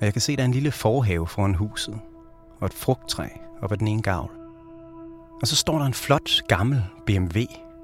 Og 0.00 0.04
jeg 0.04 0.12
kan 0.12 0.22
se, 0.22 0.36
der 0.36 0.42
er 0.42 0.46
en 0.46 0.52
lille 0.52 0.70
forhave 0.70 1.26
foran 1.26 1.54
huset, 1.54 1.98
og 2.60 2.66
et 2.66 2.74
frugttræ 2.74 3.28
op 3.62 3.72
ad 3.72 3.76
den 3.76 3.88
ene 3.88 4.02
gavl. 4.02 4.30
Og 5.42 5.48
så 5.48 5.56
står 5.56 5.78
der 5.78 5.86
en 5.86 5.94
flot, 5.94 6.30
gammel 6.48 6.84
BMW 7.06 7.38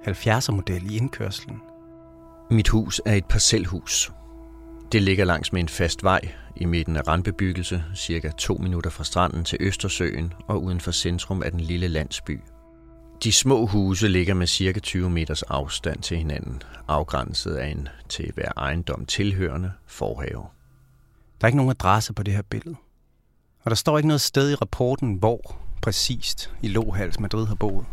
70'er 0.06 0.52
model 0.52 0.92
i 0.92 0.96
indkørslen. 0.96 1.60
Mit 2.52 2.68
hus 2.68 3.00
er 3.06 3.14
et 3.14 3.24
parcelhus. 3.24 4.12
Det 4.92 5.02
ligger 5.02 5.24
langs 5.24 5.52
med 5.52 5.60
en 5.60 5.68
fast 5.68 6.02
vej 6.02 6.20
i 6.56 6.64
midten 6.64 6.96
af 6.96 7.08
randbebyggelse, 7.08 7.84
cirka 7.94 8.30
to 8.30 8.54
minutter 8.54 8.90
fra 8.90 9.04
stranden 9.04 9.44
til 9.44 9.58
Østersøen 9.60 10.32
og 10.48 10.62
uden 10.62 10.80
for 10.80 10.90
centrum 10.90 11.42
af 11.42 11.50
den 11.50 11.60
lille 11.60 11.88
landsby. 11.88 12.40
De 13.24 13.32
små 13.32 13.66
huse 13.66 14.08
ligger 14.08 14.34
med 14.34 14.46
cirka 14.46 14.80
20 14.80 15.10
meters 15.10 15.42
afstand 15.42 16.02
til 16.02 16.16
hinanden, 16.16 16.62
afgrænset 16.88 17.54
af 17.54 17.68
en 17.68 17.88
til 18.08 18.32
hver 18.34 18.52
ejendom 18.56 19.06
tilhørende 19.06 19.72
forhave. 19.86 20.44
Der 21.40 21.44
er 21.44 21.46
ikke 21.46 21.56
nogen 21.56 21.70
adresse 21.70 22.12
på 22.12 22.22
det 22.22 22.34
her 22.34 22.42
billede. 22.42 22.76
Og 23.62 23.70
der 23.70 23.76
står 23.76 23.98
ikke 23.98 24.08
noget 24.08 24.20
sted 24.20 24.50
i 24.50 24.54
rapporten, 24.54 25.14
hvor 25.14 25.56
præcist 25.82 26.54
i 26.62 26.68
Lohals 26.68 27.20
Madrid 27.20 27.46
har 27.46 27.54
boet. 27.54 27.86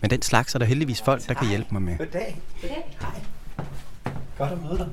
Men 0.00 0.10
den 0.10 0.22
slags 0.22 0.54
er 0.54 0.58
der 0.58 0.66
heldigvis 0.66 1.02
folk, 1.02 1.28
der 1.28 1.34
kan 1.34 1.48
hjælpe 1.48 1.68
mig 1.72 1.82
med. 1.82 1.98
Goddag. 1.98 2.40
Hej. 3.00 3.20
Godt 4.38 4.52
at 4.52 4.62
møde 4.62 4.78
dig. 4.78 4.88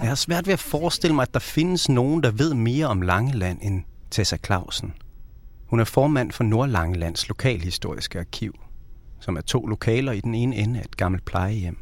Jeg 0.00 0.08
har 0.08 0.14
svært 0.14 0.46
ved 0.46 0.52
at 0.52 0.60
forestille 0.60 1.14
mig, 1.14 1.22
at 1.22 1.34
der 1.34 1.40
findes 1.40 1.88
nogen, 1.88 2.22
der 2.22 2.30
ved 2.30 2.54
mere 2.54 2.86
om 2.86 3.02
Langeland 3.02 3.58
end 3.62 3.82
Tessa 4.10 4.36
Clausen. 4.46 4.94
Hun 5.66 5.80
er 5.80 5.84
formand 5.84 6.32
for 6.32 6.44
Nordlangelands 6.44 7.28
Lokalhistoriske 7.28 8.18
Arkiv, 8.18 8.54
som 9.20 9.36
er 9.36 9.40
to 9.40 9.66
lokaler 9.66 10.12
i 10.12 10.20
den 10.20 10.34
ene 10.34 10.56
ende 10.56 10.80
af 10.80 10.84
et 10.84 10.96
gammelt 10.96 11.24
plejehjem. 11.24 11.78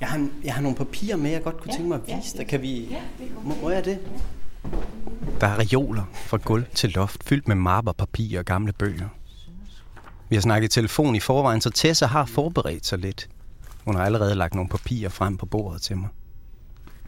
Jeg 0.00 0.08
har, 0.08 0.28
jeg 0.44 0.54
har 0.54 0.62
nogle 0.62 0.76
papirer 0.76 1.16
med, 1.16 1.30
jeg 1.30 1.42
godt 1.42 1.56
kunne 1.60 1.72
tænke 1.72 1.88
mig 1.88 2.00
at 2.06 2.16
vise 2.16 2.36
dig. 2.38 2.46
Kan 2.46 2.62
vi... 2.62 2.96
Må, 3.44 3.54
må 3.62 3.70
jeg 3.70 3.84
det? 3.84 3.98
Der 5.40 5.46
er 5.46 5.58
reoler 5.58 6.04
fra 6.12 6.36
gulv 6.36 6.64
til 6.74 6.90
loft, 6.90 7.24
fyldt 7.24 7.48
med 7.48 7.56
mapper, 7.56 7.92
papir 7.92 8.38
og 8.38 8.44
gamle 8.44 8.72
bøger. 8.72 9.08
Vi 10.32 10.36
har 10.36 10.40
snakket 10.40 10.68
i 10.68 10.74
telefon 10.74 11.14
i 11.14 11.20
forvejen, 11.20 11.60
så 11.60 11.70
Tessa 11.70 12.06
har 12.06 12.24
forberedt 12.24 12.86
sig 12.86 12.98
lidt. 12.98 13.28
Hun 13.84 13.96
har 13.96 14.04
allerede 14.04 14.34
lagt 14.34 14.54
nogle 14.54 14.68
papirer 14.68 15.08
frem 15.08 15.36
på 15.36 15.46
bordet 15.46 15.82
til 15.82 15.96
mig. 15.96 16.08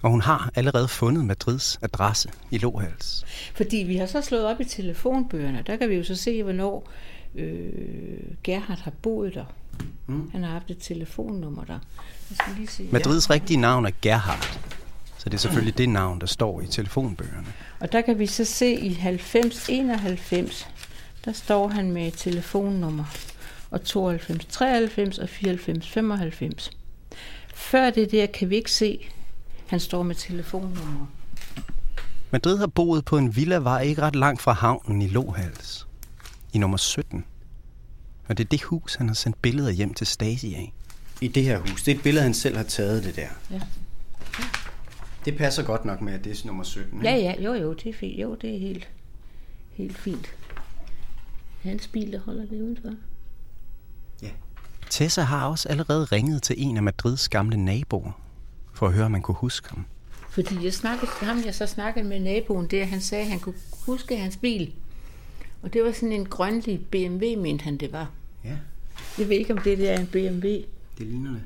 Og 0.02 0.10
hun 0.10 0.20
har 0.20 0.50
allerede 0.54 0.88
fundet 0.88 1.24
Madrids 1.24 1.78
adresse 1.82 2.28
i 2.50 2.58
Lohals. 2.58 3.24
Fordi 3.54 3.76
vi 3.76 3.96
har 3.96 4.06
så 4.06 4.20
slået 4.20 4.46
op 4.46 4.60
i 4.60 4.64
telefonbøgerne, 4.64 5.62
der 5.66 5.76
kan 5.76 5.88
vi 5.88 5.94
jo 5.94 6.04
så 6.04 6.14
se, 6.14 6.42
hvornår 6.42 6.88
øh, 7.34 7.58
Gerhard 8.44 8.78
har 8.78 8.92
boet 9.02 9.34
der. 9.34 9.44
Mm. 10.06 10.30
Han 10.30 10.42
har 10.42 10.50
haft 10.50 10.70
et 10.70 10.78
telefonnummer 10.80 11.64
der. 11.64 11.78
Jeg 12.30 12.36
skal 12.36 12.52
lige 12.56 12.68
se. 12.68 12.88
Madrids 12.92 13.30
rigtige 13.30 13.60
navn 13.60 13.86
er 13.86 13.90
Gerhard. 14.02 14.60
Så 15.18 15.30
det 15.30 15.34
er 15.34 15.38
selvfølgelig 15.38 15.78
det 15.78 15.88
navn, 15.88 16.20
der 16.20 16.26
står 16.26 16.60
i 16.60 16.66
telefonbøgerne. 16.66 17.46
Og 17.80 17.92
der 17.92 18.00
kan 18.00 18.18
vi 18.18 18.26
så 18.26 18.44
se 18.44 18.72
i 18.72 18.92
90 18.92 19.68
91, 19.68 20.68
der 21.24 21.32
står 21.32 21.68
han 21.68 21.92
med 21.92 22.12
telefonnummer. 22.12 23.04
Og 23.70 23.84
92 23.84 24.44
93 24.44 25.18
og 25.18 25.28
94 25.28 25.90
95. 25.90 26.70
Før 27.54 27.90
det 27.90 28.10
der 28.10 28.26
kan 28.26 28.50
vi 28.50 28.56
ikke 28.56 28.72
se, 28.72 29.06
han 29.66 29.80
står 29.80 30.02
med 30.02 30.14
telefonnummer. 30.14 31.06
Madrid 32.30 32.58
har 32.58 32.66
boet 32.66 33.04
på 33.04 33.18
en 33.18 33.36
villavej 33.36 33.82
ikke 33.82 34.02
ret 34.02 34.16
langt 34.16 34.42
fra 34.42 34.52
havnen 34.52 35.02
i 35.02 35.08
Lohals. 35.08 35.86
I 36.52 36.58
nummer 36.58 36.76
17. 36.76 37.24
Og 38.28 38.38
det 38.38 38.44
er 38.44 38.48
det 38.48 38.62
hus, 38.62 38.94
han 38.94 39.06
har 39.06 39.14
sendt 39.14 39.42
billeder 39.42 39.70
hjem 39.70 39.94
til 39.94 40.06
Stasi 40.06 40.54
af. 40.54 40.72
I 41.20 41.28
det 41.28 41.42
her 41.42 41.58
hus. 41.58 41.82
Det 41.82 41.92
er 41.92 41.96
et 41.96 42.02
billede, 42.02 42.22
han 42.22 42.34
selv 42.34 42.56
har 42.56 42.64
taget, 42.64 43.04
det 43.04 43.16
der. 43.16 43.28
Ja. 43.50 43.60
Det 45.24 45.36
passer 45.36 45.62
godt 45.62 45.84
nok 45.84 46.00
med, 46.00 46.12
at 46.12 46.24
det 46.24 46.32
er 46.32 46.46
nummer 46.46 46.64
17. 46.64 46.98
ikke? 46.98 47.08
Ja, 47.08 47.16
ja, 47.16 47.42
jo, 47.42 47.54
jo, 47.54 47.72
det 47.72 47.86
er 47.86 47.94
fint. 47.94 48.20
Jo, 48.20 48.34
det 48.34 48.54
er 48.54 48.58
helt, 48.58 48.88
helt 49.72 49.98
fint. 49.98 50.34
Hans 51.64 51.88
bil, 51.88 52.12
der 52.12 52.20
holder 52.20 52.46
det 52.46 52.60
udenfor. 52.62 52.90
Tessa 54.90 55.22
har 55.22 55.46
også 55.46 55.68
allerede 55.68 56.04
ringet 56.04 56.42
til 56.42 56.56
en 56.58 56.76
af 56.76 56.82
Madrids 56.82 57.28
gamle 57.28 57.56
naboer, 57.56 58.12
for 58.72 58.86
at 58.86 58.92
høre, 58.92 59.04
om 59.04 59.10
man 59.12 59.22
kunne 59.22 59.34
huske 59.34 59.68
ham. 59.70 59.84
Fordi 60.30 60.64
jeg 60.64 60.74
snakkede 60.74 61.10
til 61.18 61.26
ham, 61.26 61.38
jeg 61.44 61.54
så 61.54 61.66
snakkede 61.66 62.08
med 62.08 62.20
naboen 62.20 62.66
der, 62.66 62.84
han 62.84 63.00
sagde, 63.00 63.24
at 63.24 63.30
han 63.30 63.40
kunne 63.40 63.54
huske 63.86 64.16
hans 64.16 64.36
bil. 64.36 64.72
Og 65.62 65.72
det 65.72 65.84
var 65.84 65.92
sådan 65.92 66.12
en 66.12 66.26
grønlig 66.26 66.86
BMW, 66.90 67.40
mente 67.42 67.62
han 67.64 67.76
det 67.76 67.92
var. 67.92 68.10
Ja, 68.44 68.56
Jeg 69.18 69.28
ved 69.28 69.36
ikke, 69.36 69.52
om 69.52 69.58
det 69.58 69.78
der 69.78 69.90
er 69.90 70.00
en 70.00 70.06
BMW. 70.06 70.48
det 70.98 71.06
ligner 71.06 71.30
det. 71.30 71.42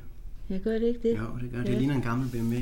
Jeg 0.51 0.61
gør 0.61 0.73
det 0.73 0.83
ikke 0.87 1.09
det? 1.09 1.19
Jo, 1.19 1.39
det 1.43 1.51
gør 1.51 1.59
det. 1.59 1.65
Ja. 1.67 1.71
Det 1.71 1.79
ligner 1.79 1.95
en 1.95 2.03
gammel 2.03 2.29
BMW. 2.29 2.55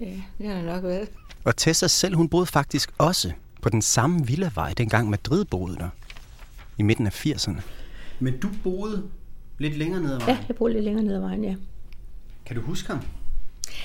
Ja, 0.00 0.06
det 0.38 0.46
har 0.48 0.54
det 0.54 0.64
nok 0.64 0.82
været. 0.82 1.08
Og 1.44 1.56
Tessa 1.56 1.86
selv, 1.86 2.14
hun 2.16 2.28
boede 2.28 2.46
faktisk 2.46 2.90
også 2.98 3.32
på 3.62 3.68
den 3.68 3.82
samme 3.82 4.26
villavej, 4.26 4.72
dengang 4.72 5.10
Madrid 5.10 5.44
boede 5.44 5.76
der. 5.76 5.88
I 6.78 6.82
midten 6.82 7.06
af 7.06 7.26
80'erne. 7.26 7.60
Men 8.20 8.40
du 8.40 8.48
boede 8.62 9.08
lidt 9.58 9.76
længere 9.76 10.02
ned 10.02 10.12
ad 10.12 10.20
Ja, 10.28 10.38
jeg 10.48 10.56
bor 10.56 10.68
lidt 10.68 10.84
længere 10.84 11.04
ned 11.04 11.14
ad 11.14 11.20
vejen, 11.20 11.44
ja. 11.44 11.54
Kan 12.46 12.56
du 12.56 12.62
huske 12.62 12.92
ham? 12.92 13.00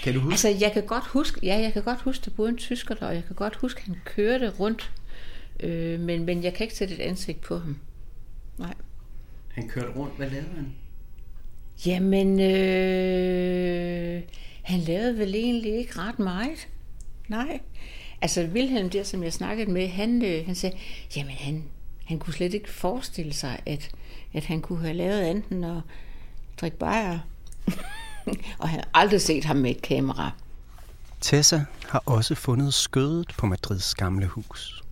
Kan 0.03 0.13
du 0.13 0.19
huske? 0.19 0.33
Altså, 0.33 0.65
jeg 0.65 0.71
kan 0.73 0.85
godt 0.85 1.07
huske, 1.07 1.39
ja, 1.43 1.59
jeg 1.59 1.73
kan 1.73 1.83
godt 1.83 2.01
huske, 2.01 2.25
der 2.25 2.31
boede 2.31 2.49
en 2.49 2.57
tysker 2.57 2.95
der, 2.95 3.07
og 3.07 3.15
jeg 3.15 3.23
kan 3.25 3.35
godt 3.35 3.55
huske, 3.55 3.79
at 3.79 3.85
han 3.85 3.95
kørte 4.05 4.49
rundt. 4.49 4.91
Øh, 5.59 5.99
men, 5.99 6.25
men 6.25 6.43
jeg 6.43 6.53
kan 6.53 6.63
ikke 6.63 6.75
sætte 6.75 6.93
et 6.93 6.99
ansigt 6.99 7.41
på 7.41 7.57
ham. 7.57 7.77
Nej. 8.57 8.73
Han 9.51 9.69
kørte 9.69 9.89
rundt. 9.99 10.17
Hvad 10.17 10.29
lavede 10.29 10.49
han? 10.55 10.73
Jamen, 11.85 12.39
øh, 12.39 14.21
han 14.61 14.79
lavede 14.79 15.17
vel 15.17 15.35
egentlig 15.35 15.77
ikke 15.77 15.99
ret 15.99 16.19
meget. 16.19 16.67
Nej. 17.27 17.59
Altså, 18.21 18.49
Wilhelm 18.53 18.89
der, 18.89 19.03
som 19.03 19.23
jeg 19.23 19.33
snakkede 19.33 19.71
med, 19.71 19.87
han, 19.87 20.25
øh, 20.25 20.45
han 20.45 20.55
sagde, 20.55 20.77
jamen 21.15 21.31
han, 21.31 21.63
han 22.05 22.19
kunne 22.19 22.33
slet 22.33 22.53
ikke 22.53 22.71
forestille 22.71 23.33
sig, 23.33 23.59
at, 23.65 23.89
at 24.33 24.45
han 24.45 24.61
kunne 24.61 24.81
have 24.81 24.93
lavet 24.93 25.31
enten 25.31 25.63
at 25.63 25.81
drikke 26.61 26.77
bajer. 26.77 27.19
og 28.59 28.69
han 28.69 28.79
har 28.79 28.89
aldrig 28.93 29.21
set 29.21 29.45
ham 29.45 29.55
med 29.55 29.71
et 29.71 29.81
kamera. 29.81 30.31
Tessa 31.21 31.65
har 31.89 32.03
også 32.05 32.35
fundet 32.35 32.73
skødet 32.73 33.33
på 33.37 33.45
Madrids 33.45 33.95
gamle 33.95 34.27
hus. 34.27 34.83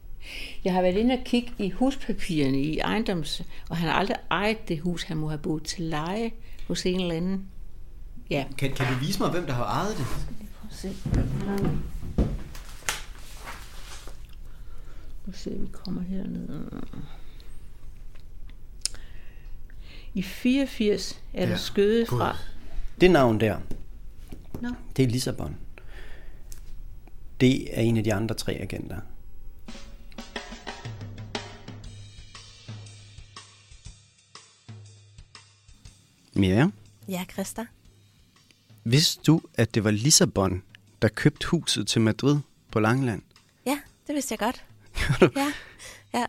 Jeg 0.64 0.74
har 0.74 0.82
været 0.82 0.96
inde 0.98 1.14
og 1.14 1.20
kigge 1.26 1.52
i 1.60 1.70
huspapirerne 1.70 2.62
i 2.62 2.80
ejendoms, 2.80 3.42
og 3.70 3.78
han 3.78 3.90
har 3.90 3.96
aldrig 3.96 4.18
ejet 4.32 4.68
det 4.68 4.80
hus, 4.80 5.04
han 5.04 5.18
må 5.18 5.28
have 5.30 5.38
boet 5.38 5.64
til 5.64 5.84
leje 5.84 6.32
hos 6.68 6.86
en 6.86 7.00
eller 7.00 7.16
anden. 7.16 7.46
Ja, 8.30 8.46
Kan, 8.58 8.72
kan 8.74 8.94
du 8.94 9.00
vise 9.00 9.20
mig, 9.20 9.30
hvem 9.30 9.46
der 9.46 9.54
har 9.54 9.64
ejet 9.64 9.98
det? 9.98 10.06
prøv 10.06 10.70
at 10.70 10.76
se. 10.76 10.96
Nu 15.26 15.34
ser 15.34 15.58
vi 15.58 15.68
kommer 15.74 16.02
herned. 16.02 16.82
I 20.14 20.22
84 20.22 21.22
er 21.34 21.46
der 21.46 21.52
Ja, 21.52 21.58
skøde 21.58 22.06
fra... 22.06 22.38
Det 23.02 23.12
navn 23.12 23.40
der, 23.40 23.60
Nå. 24.62 24.70
det 24.98 25.04
er 25.04 25.08
Lissabon. 25.10 25.56
Det 27.40 27.78
er 27.78 27.82
en 27.82 27.98
af 27.98 28.04
de 28.04 28.14
andre 28.14 28.36
tre 28.36 28.54
agenter. 28.54 29.00
Mia, 36.34 36.70
Ja, 37.08 37.26
Christa. 37.34 37.66
vidste 38.84 39.22
du, 39.28 39.42
at 39.56 39.76
det 39.76 39.84
var 39.84 39.92
Lissabon, 39.92 40.64
der 41.02 41.08
købte 41.08 41.48
huset 41.48 41.88
til 41.88 42.02
Madrid 42.02 42.40
på 42.72 42.80
Langland? 42.80 43.22
Ja, 43.66 43.80
det 44.08 44.16
vidste 44.16 44.32
jeg 44.34 44.40
godt. 44.40 44.64
Ja, 45.36 45.54
ja. 46.14 46.26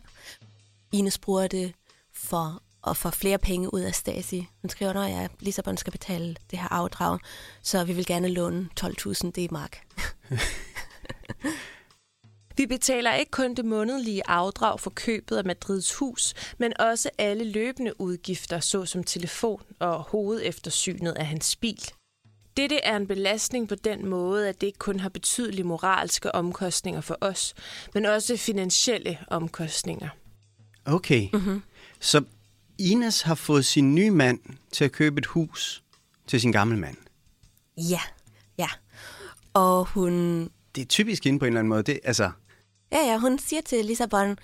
Ines 0.92 1.18
bruger 1.18 1.46
det 1.46 1.72
for 2.12 2.62
at 2.86 2.96
få 2.96 3.10
flere 3.10 3.38
penge 3.38 3.74
ud 3.74 3.80
af 3.80 3.94
Stasi. 3.94 4.48
Hun 4.62 4.68
skriver, 4.68 4.94
at 4.94 5.10
ja, 5.10 5.28
Lissabon 5.40 5.76
skal 5.76 5.90
betale 5.90 6.36
det 6.50 6.58
her 6.58 6.68
afdrag, 6.68 7.18
så 7.62 7.84
vi 7.84 7.92
vil 7.92 8.06
gerne 8.06 8.28
låne 8.28 8.68
12.000 8.80 9.30
D-mark. 9.30 9.86
Vi 12.56 12.66
betaler 12.66 13.14
ikke 13.14 13.30
kun 13.30 13.54
det 13.54 13.64
månedlige 13.64 14.22
afdrag 14.28 14.80
for 14.80 14.90
købet 14.90 15.36
af 15.36 15.44
Madrids 15.44 15.94
hus, 15.94 16.34
men 16.58 16.80
også 16.80 17.10
alle 17.18 17.44
løbende 17.44 18.00
udgifter, 18.00 18.60
såsom 18.60 19.04
telefon 19.04 19.62
og 19.78 20.02
hovedeftersynet 20.02 21.12
af 21.12 21.26
hans 21.26 21.56
bil. 21.56 21.90
Dette 22.56 22.76
er 22.76 22.96
en 22.96 23.06
belastning 23.06 23.68
på 23.68 23.74
den 23.74 24.06
måde, 24.08 24.48
at 24.48 24.60
det 24.60 24.66
ikke 24.66 24.78
kun 24.78 25.00
har 25.00 25.08
betydelige 25.08 25.64
moralske 25.64 26.34
omkostninger 26.34 27.00
for 27.00 27.18
os, 27.20 27.54
men 27.94 28.06
også 28.06 28.36
finansielle 28.36 29.18
omkostninger. 29.28 30.08
Okay, 30.84 31.28
mm-hmm. 31.32 31.62
så 32.00 32.24
Ines 32.78 33.22
har 33.22 33.34
fået 33.34 33.64
sin 33.64 33.94
nye 33.94 34.10
mand 34.10 34.40
til 34.72 34.84
at 34.84 34.92
købe 34.92 35.18
et 35.18 35.26
hus 35.26 35.82
til 36.26 36.40
sin 36.40 36.52
gamle 36.52 36.76
mand. 36.76 36.96
Ja, 37.76 38.00
ja. 38.58 38.68
Og 39.54 39.84
hun, 39.84 40.42
Det 40.74 40.82
er 40.82 40.86
typisk 40.86 41.26
inde 41.26 41.38
på 41.38 41.44
en 41.44 41.48
eller 41.48 41.60
anden 41.60 41.68
måde. 41.68 41.82
Det, 41.82 42.00
altså, 42.04 42.30
ja, 42.92 42.98
ja, 42.98 43.18
hun 43.18 43.38
siger 43.38 43.62
til 43.62 43.84
Lissabon, 43.84 44.38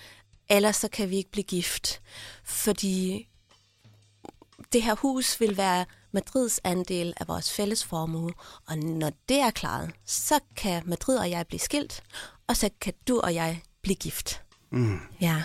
ellers 0.48 0.76
så 0.76 0.88
kan 0.88 1.10
vi 1.10 1.16
ikke 1.16 1.30
blive 1.30 1.44
gift, 1.44 2.00
fordi 2.44 3.28
det 4.72 4.82
her 4.82 4.94
hus 4.94 5.40
vil 5.40 5.56
være 5.56 5.84
Madrids 6.12 6.60
andel 6.64 7.14
af 7.16 7.28
vores 7.28 7.52
fælles 7.52 7.84
formue, 7.84 8.32
og 8.66 8.78
når 8.78 9.12
det 9.28 9.36
er 9.40 9.50
klaret, 9.50 9.90
så 10.04 10.40
kan 10.56 10.82
Madrid 10.86 11.16
og 11.18 11.30
jeg 11.30 11.46
blive 11.46 11.60
skilt, 11.60 12.02
og 12.46 12.56
så 12.56 12.70
kan 12.80 12.94
du 13.08 13.20
og 13.20 13.34
jeg 13.34 13.62
blive 13.82 13.96
gift. 13.96 14.42
mm, 14.70 14.98
Ja. 15.20 15.42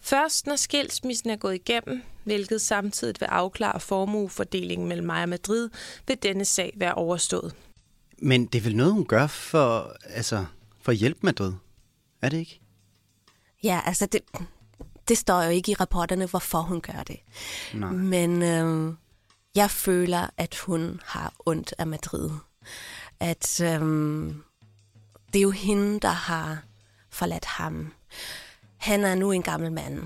Først 0.00 0.46
når 0.46 0.56
skilsmissen 0.56 1.30
er 1.30 1.36
gået 1.36 1.54
igennem, 1.54 2.02
hvilket 2.24 2.60
samtidig 2.60 3.14
vil 3.20 3.26
afklare 3.26 3.80
formuefordelingen 3.80 4.88
mellem 4.88 5.06
mig 5.06 5.22
og 5.22 5.28
Madrid, 5.28 5.70
vil 6.06 6.18
denne 6.22 6.44
sag 6.44 6.72
være 6.76 6.94
overstået. 6.94 7.54
men 8.18 8.46
det 8.46 8.58
er 8.58 8.62
vel 8.62 8.76
noget, 8.76 8.92
hun 8.92 9.06
gør 9.06 9.26
for, 9.26 9.96
altså, 10.04 10.44
for 10.80 10.92
at 10.92 10.98
hjælpe 10.98 11.20
Madrid? 11.22 11.52
Er 12.22 12.28
det 12.28 12.38
ikke? 12.38 12.60
Ja, 13.62 13.80
altså 13.86 14.06
det, 14.06 14.20
det 15.08 15.18
står 15.18 15.42
jo 15.42 15.50
ikke 15.50 15.72
i 15.72 15.74
rapporterne, 15.74 16.26
hvorfor 16.26 16.60
hun 16.60 16.80
gør 16.80 17.02
det. 17.06 17.20
Nej. 17.74 17.90
Men 17.90 18.42
øh, 18.42 18.94
jeg 19.54 19.70
føler, 19.70 20.26
at 20.36 20.58
hun 20.58 21.00
har 21.04 21.32
ondt 21.46 21.74
af 21.78 21.86
Madrid. 21.86 22.30
At 23.20 23.60
øh, 23.60 23.80
det 25.32 25.38
er 25.38 25.42
jo 25.42 25.50
hende, 25.50 26.00
der 26.00 26.08
har 26.08 26.62
forladt 27.10 27.44
ham. 27.44 27.92
Han 28.76 29.04
er 29.04 29.14
nu 29.14 29.32
en 29.32 29.42
gammel 29.42 29.72
mand. 29.72 30.02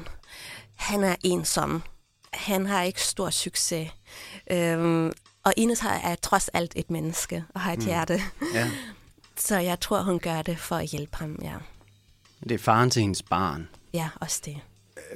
Han 0.75 1.05
er 1.05 1.17
ensom. 1.23 1.83
Han 2.33 2.67
har 2.67 2.83
ikke 2.83 3.03
stor 3.03 3.31
succes. 3.31 3.91
Øh, 4.51 5.13
og 5.45 5.53
Ines 5.57 5.81
har, 5.81 5.95
er 5.95 6.15
trods 6.15 6.49
alt 6.49 6.73
et 6.77 6.91
menneske 6.91 7.45
og 7.55 7.61
har 7.61 7.73
et 7.73 7.79
mm. 7.79 7.85
hjerte. 7.85 8.21
Ja. 8.55 8.71
Så 9.39 9.59
jeg 9.59 9.81
tror, 9.81 10.03
hun 10.03 10.19
gør 10.19 10.43
det 10.43 10.59
for 10.59 10.77
at 10.77 10.87
hjælpe 10.87 11.17
ham, 11.17 11.39
ja. 11.43 11.55
Det 12.43 12.53
er 12.53 12.59
faren 12.59 12.91
til 12.91 13.03
hendes 13.03 13.23
barn. 13.23 13.69
Ja, 13.95 14.09
også 14.21 14.43
det. 14.45 14.61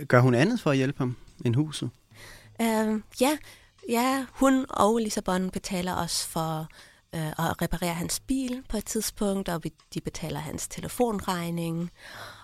Gør 0.09 0.21
hun 0.21 0.35
andet 0.35 0.61
for 0.61 0.71
at 0.71 0.77
hjælpe 0.77 0.99
ham 0.99 1.17
end 1.45 1.55
huset? 1.57 1.91
Øh, 2.61 3.01
ja, 3.21 3.39
ja, 3.89 4.27
hun 4.31 4.67
og 4.71 4.99
Lissabon 4.99 5.51
betaler 5.51 5.93
også 5.93 6.29
for 6.29 6.69
øh, 7.15 7.29
at 7.29 7.63
reparere 7.63 7.95
hans 7.95 8.21
bil 8.21 8.63
på 8.69 8.77
et 8.77 8.85
tidspunkt, 8.85 9.49
og 9.49 9.65
vi- 9.65 9.73
de 9.95 10.01
betaler 10.01 10.41
hans 10.41 10.69
telefonregning. 10.69 11.91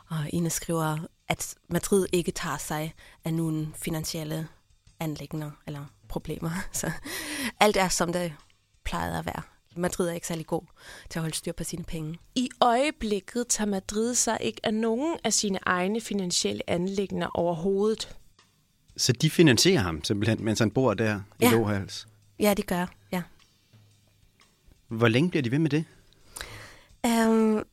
Og 0.08 0.30
Ine 0.32 0.50
skriver, 0.50 0.98
at 1.28 1.54
Madrid 1.68 2.06
ikke 2.12 2.30
tager 2.30 2.56
sig 2.58 2.94
af 3.24 3.34
nogle 3.34 3.68
finansielle 3.74 4.48
anlægner 5.00 5.50
eller 5.66 5.84
problemer. 6.08 6.50
Så 6.72 6.90
alt 7.60 7.76
er, 7.76 7.88
som 7.88 8.12
det 8.12 8.32
plejede 8.84 9.18
at 9.18 9.26
være. 9.26 9.42
Madrid 9.78 10.08
er 10.08 10.12
ikke 10.12 10.26
særlig 10.26 10.46
god 10.46 10.62
til 11.10 11.18
at 11.18 11.22
holde 11.22 11.36
styr 11.36 11.52
på 11.52 11.64
sine 11.64 11.84
penge. 11.84 12.18
I 12.34 12.48
øjeblikket 12.60 13.46
tager 13.48 13.68
Madrid 13.70 14.14
sig 14.14 14.38
ikke 14.40 14.60
af 14.64 14.74
nogen 14.74 15.16
af 15.24 15.32
sine 15.32 15.58
egne 15.62 16.00
finansielle 16.00 16.70
anlægner 16.70 17.26
overhovedet. 17.34 18.16
Så 18.96 19.12
de 19.12 19.30
finansierer 19.30 19.82
ham 19.82 20.04
simpelthen, 20.04 20.44
mens 20.44 20.58
han 20.58 20.70
bor 20.70 20.94
der 20.94 21.20
i 21.40 21.44
Ja. 21.44 21.50
Lohals. 21.50 22.08
Ja, 22.40 22.54
de 22.54 22.62
gør, 22.62 22.86
ja. 23.12 23.22
Hvor 24.88 25.08
længe 25.08 25.30
bliver 25.30 25.42
de 25.42 25.50
ved 25.50 25.58
med 25.58 25.70
det? 25.70 25.84
Um, 27.06 27.64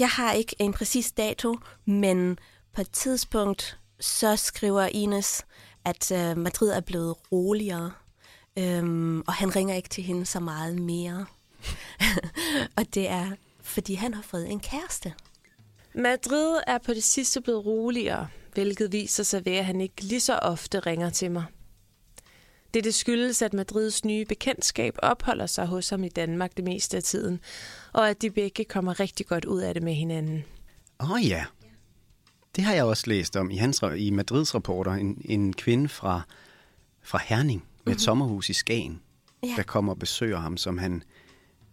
jeg 0.00 0.08
har 0.08 0.32
ikke 0.32 0.56
en 0.58 0.72
præcis 0.72 1.12
dato, 1.12 1.56
men 1.84 2.38
på 2.74 2.80
et 2.80 2.90
tidspunkt 2.90 3.78
så 4.00 4.36
skriver 4.36 4.86
Ines, 4.86 5.46
at 5.84 6.10
uh, 6.10 6.38
Madrid 6.38 6.70
er 6.70 6.80
blevet 6.80 7.14
roligere, 7.32 7.92
um, 8.60 9.24
og 9.26 9.32
han 9.32 9.56
ringer 9.56 9.74
ikke 9.74 9.88
til 9.88 10.04
hende 10.04 10.26
så 10.26 10.40
meget 10.40 10.78
mere. 10.82 11.26
og 12.78 12.94
det 12.94 13.08
er, 13.08 13.30
fordi 13.62 13.94
han 13.94 14.14
har 14.14 14.22
fået 14.22 14.50
en 14.50 14.60
kæreste. 14.60 15.12
Madrid 15.94 16.56
er 16.66 16.78
på 16.78 16.94
det 16.94 17.04
sidste 17.04 17.40
blevet 17.40 17.66
roligere, 17.66 18.28
hvilket 18.54 18.92
viser 18.92 19.22
sig 19.22 19.44
ved, 19.44 19.52
at 19.52 19.64
han 19.64 19.80
ikke 19.80 20.00
lige 20.02 20.20
så 20.20 20.34
ofte 20.34 20.80
ringer 20.80 21.10
til 21.10 21.30
mig. 21.30 21.44
Det, 22.74 22.84
det 22.84 22.94
skyldes, 22.94 23.42
at 23.42 23.52
Madrids 23.52 24.04
nye 24.04 24.24
bekendtskab 24.24 24.94
opholder 24.98 25.46
sig 25.46 25.66
hos 25.66 25.88
ham 25.88 26.04
i 26.04 26.08
Danmark 26.08 26.56
det 26.56 26.64
meste 26.64 26.96
af 26.96 27.02
tiden, 27.02 27.40
og 27.92 28.10
at 28.10 28.22
de 28.22 28.30
begge 28.30 28.64
kommer 28.64 29.00
rigtig 29.00 29.26
godt 29.26 29.44
ud 29.44 29.60
af 29.60 29.74
det 29.74 29.82
med 29.82 29.94
hinanden. 29.94 30.44
Åh 31.00 31.10
oh, 31.10 31.26
ja. 31.28 31.44
Det 32.56 32.64
har 32.64 32.74
jeg 32.74 32.84
også 32.84 33.04
læst 33.06 33.36
om 33.36 33.50
i, 33.50 33.56
hans, 33.56 33.84
i 33.96 34.10
Madrids 34.10 34.54
rapporter. 34.54 34.92
En, 34.92 35.22
en 35.24 35.52
kvinde 35.52 35.88
fra, 35.88 36.20
fra 37.02 37.20
Herning 37.24 37.64
med 37.84 37.94
et 37.94 38.00
sommerhus 38.00 38.48
i 38.48 38.52
Skagen, 38.52 39.00
Ja. 39.42 39.54
der 39.56 39.62
kommer 39.62 39.92
og 39.92 39.98
besøger 39.98 40.38
ham, 40.38 40.56
som 40.56 40.78
han 40.78 41.02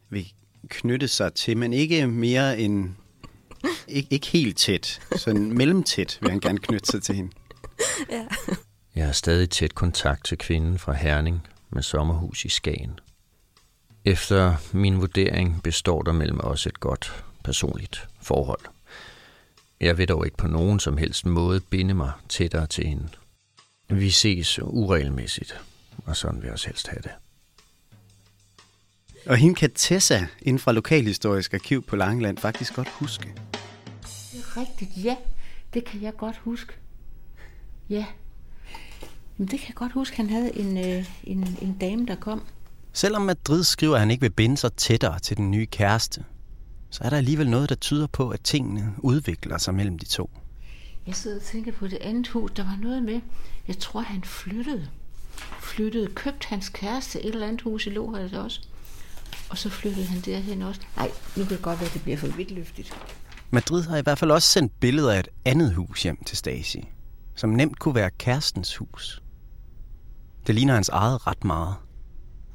vil 0.10 0.34
knytte 0.68 1.08
sig 1.08 1.34
til, 1.34 1.58
men 1.58 1.74
ikke 1.74 2.08
mere 2.08 2.60
end... 2.60 2.90
Ikke, 3.88 4.08
ikke 4.12 4.28
helt 4.28 4.58
tæt, 4.58 5.02
sådan 5.16 5.52
mellemtæt 5.52 6.18
vil 6.22 6.30
han 6.30 6.40
gerne 6.40 6.60
knytte 6.60 6.92
sig 6.92 7.04
til 7.04 7.16
hende. 7.16 7.32
Ja. 8.12 8.26
Jeg 8.96 9.06
har 9.06 9.14
stadig 9.14 9.50
tæt 9.50 9.76
kontakt 9.76 10.26
til 10.26 10.38
kvinden 10.38 10.80
fra 10.80 10.94
Herning 10.94 11.48
med 11.70 11.84
sommerhus 11.84 12.46
i 12.46 12.50
Skagen. 12.50 13.00
Efter 14.06 14.56
min 14.74 15.02
vurdering 15.02 15.64
består 15.64 16.02
der 16.02 16.12
mellem 16.12 16.40
os 16.44 16.68
et 16.68 16.80
godt 16.80 17.26
personligt 17.44 18.08
forhold. 18.22 18.60
Jeg 19.82 19.98
vil 19.98 20.08
dog 20.08 20.26
ikke 20.26 20.38
på 20.38 20.48
nogen 20.48 20.80
som 20.80 20.98
helst 20.98 21.26
måde 21.26 21.62
binde 21.62 21.94
mig 21.94 22.12
tættere 22.30 22.68
til 22.68 22.88
hende. 22.88 23.10
Vi 23.90 24.10
ses 24.10 24.60
uregelmæssigt, 24.60 25.62
og 26.06 26.16
sådan 26.16 26.38
vil 26.38 26.46
jeg 26.46 26.54
også 26.54 26.68
helst 26.68 26.88
have 26.88 27.02
det. 27.02 27.12
Og 29.30 29.38
hende 29.38 29.56
kan 29.56 29.72
Tessa 29.72 30.28
inden 30.42 30.60
fra 30.60 30.72
Lokalhistorisk 30.72 31.54
Arkiv 31.54 31.84
på 31.84 31.96
Langeland 31.96 32.38
faktisk 32.38 32.76
godt 32.76 32.90
huske. 32.90 33.34
Det 34.32 34.40
er 34.40 34.58
rigtigt, 34.58 34.92
ja. 35.04 35.16
Det 35.74 35.86
kan 35.86 36.02
jeg 36.02 36.18
godt 36.18 36.38
huske. 36.38 36.74
Ja. 37.90 38.06
Men 39.38 39.48
det 39.48 39.60
kan 39.60 39.68
jeg 39.68 39.76
godt 39.76 39.92
huske, 39.92 40.18
han 40.18 40.30
havde 40.30 40.58
en, 40.58 40.78
øh, 40.78 41.06
en, 41.24 41.58
en 41.62 41.78
dame, 41.82 42.06
der 42.06 42.16
kom. 42.16 42.44
Selvom 42.94 43.22
Madrid 43.22 43.64
skriver, 43.64 43.94
at 43.94 44.00
han 44.00 44.12
ikke 44.12 44.22
vil 44.22 44.30
binde 44.30 44.58
sig 44.58 44.74
tættere 44.74 45.20
til 45.20 45.38
den 45.38 45.52
nye 45.52 45.66
kæreste, 45.66 46.24
så 46.90 47.04
er 47.04 47.10
der 47.10 47.18
alligevel 47.18 47.50
noget, 47.50 47.70
der 47.70 47.76
tyder 47.76 48.08
på, 48.08 48.30
at 48.30 48.42
tingene 48.42 48.94
udvikler 48.98 49.58
sig 49.58 49.76
mellem 49.76 50.00
de 50.00 50.06
to. 50.06 50.30
Jeg 51.08 51.16
sidder 51.16 51.38
og 51.38 51.44
tænker 51.44 51.72
på 51.72 51.88
det 51.88 51.98
andet 52.02 52.28
hus. 52.28 52.52
Der 52.52 52.64
var 52.64 52.78
noget 52.82 53.04
med, 53.04 53.22
jeg 53.68 53.78
tror, 53.78 54.02
han 54.02 54.24
flyttede. 54.24 54.88
Flyttede, 55.62 56.08
købte 56.08 56.48
hans 56.48 56.70
kæreste 56.70 57.26
et 57.26 57.34
eller 57.34 57.48
andet 57.48 57.62
hus 57.62 57.88
i 57.88 57.90
Lohals 57.90 58.34
også. 58.34 58.67
Og 59.50 59.58
så 59.58 59.70
flyttede 59.70 60.06
han 60.06 60.22
derhen 60.22 60.62
også. 60.62 60.82
Nej, 60.98 61.12
nu 61.36 61.44
kan 61.44 61.54
det 61.58 61.62
godt 61.62 61.80
være, 61.80 61.88
at 61.88 61.94
det 61.94 62.02
bliver 62.02 62.18
for 62.18 62.28
vidtløftigt. 62.28 62.98
Madrid 63.50 63.84
har 63.84 63.98
i 63.98 64.02
hvert 64.02 64.18
fald 64.20 64.32
også 64.32 64.50
sendt 64.50 64.80
billeder 64.80 65.14
af 65.14 65.20
et 65.20 65.28
andet 65.46 65.74
hus 65.74 66.04
hjem 66.04 66.24
til 66.24 66.38
Stacy, 66.38 66.78
som 67.36 67.50
nemt 67.50 67.80
kunne 67.80 67.96
være 67.96 68.10
kærestens 68.18 68.76
hus. 68.76 69.22
Det 70.48 70.56
ligner 70.56 70.74
hans 70.74 70.90
eget 70.90 71.28
ret 71.28 71.44
meget. 71.44 71.76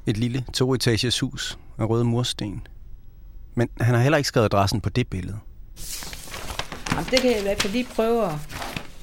Et 0.05 0.17
lille 0.17 0.45
toetages 0.53 1.19
hus 1.19 1.57
af 1.77 1.89
røde 1.89 2.03
mursten. 2.03 2.67
Men 3.55 3.69
han 3.81 3.95
har 3.95 4.01
heller 4.01 4.17
ikke 4.17 4.27
skrevet 4.27 4.45
adressen 4.45 4.81
på 4.81 4.89
det 4.89 5.07
billede. 5.07 5.39
Jamen, 6.91 7.05
det 7.11 7.19
kan 7.19 7.31
jeg 7.31 7.39
i 7.39 7.43
hvert 7.43 7.61
fald 7.61 7.73
lige 7.73 7.87
prøve 7.95 8.25
at... 8.25 8.35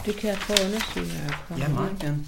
Det 0.07 0.17
kan 0.17 0.31
jeg 0.31 0.39
prøve 0.39 0.61
at 0.61 0.67
undersøge. 0.67 1.33
når 1.51 1.57
jeg 1.57 1.67
kommer 1.67 1.87
hjem. 1.87 1.99
gerne. 1.99 2.25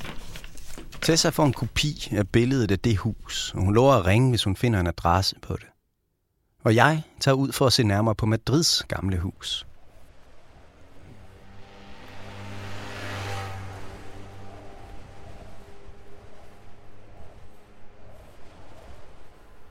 Tessa 1.02 1.28
får 1.28 1.44
en 1.44 1.52
kopi 1.52 2.08
af 2.12 2.28
billedet 2.28 2.70
af 2.70 2.78
det 2.78 2.96
hus, 2.96 3.52
og 3.54 3.60
hun 3.60 3.74
lover 3.74 3.94
at 3.94 4.06
ringe, 4.06 4.30
hvis 4.30 4.44
hun 4.44 4.56
finder 4.56 4.80
en 4.80 4.86
adresse 4.86 5.36
på 5.42 5.56
det. 5.56 5.66
Og 6.64 6.74
jeg 6.74 7.02
tager 7.20 7.34
ud 7.34 7.52
for 7.52 7.66
at 7.66 7.72
se 7.72 7.82
nærmere 7.82 8.14
på 8.14 8.26
Madrids 8.26 8.84
gamle 8.88 9.18
hus. 9.18 9.66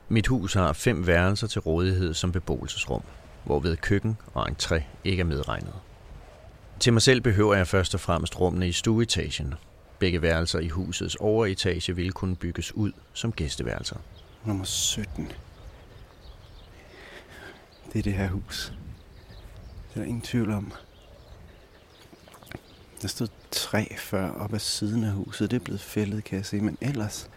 Mit 0.08 0.26
hus 0.26 0.54
har 0.54 0.72
fem 0.72 1.06
værelser 1.06 1.46
til 1.46 1.60
rådighed 1.60 2.14
som 2.14 2.32
beboelsesrum, 2.32 3.02
hvorved 3.44 3.76
køkken 3.76 4.16
og 4.34 4.48
entré 4.50 4.82
ikke 5.04 5.20
er 5.20 5.24
medregnet. 5.24 5.74
Til 6.80 6.92
mig 6.92 7.02
selv 7.02 7.20
behøver 7.20 7.54
jeg 7.54 7.66
først 7.66 7.94
og 7.94 8.00
fremmest 8.00 8.40
rummene 8.40 8.68
i 8.68 8.72
stueetagen. 8.72 9.54
Begge 10.02 10.22
værelser 10.22 10.58
i 10.58 10.68
husets 10.68 11.14
overetage 11.14 11.96
vil 11.96 12.12
kunne 12.12 12.36
bygges 12.36 12.72
ud 12.74 12.92
som 13.12 13.32
gæsteværelser. 13.32 13.96
Nummer 14.44 14.64
17. 14.64 15.32
Det 17.92 17.98
er 17.98 18.02
det 18.02 18.12
her 18.12 18.28
hus. 18.28 18.72
Det 19.88 19.96
er 19.96 20.00
der 20.00 20.06
ingen 20.06 20.22
tvivl 20.22 20.50
om. 20.50 20.72
Der 23.02 23.08
stod 23.08 23.28
træ 23.50 23.84
før 23.98 24.30
op 24.30 24.54
ad 24.54 24.58
siden 24.58 25.04
af 25.04 25.12
huset. 25.12 25.50
Det 25.50 25.56
er 25.56 25.64
blevet 25.64 25.80
fældet, 25.80 26.24
kan 26.24 26.36
jeg 26.36 26.46
se. 26.46 26.60
Men 26.60 26.78
ellers... 26.80 27.30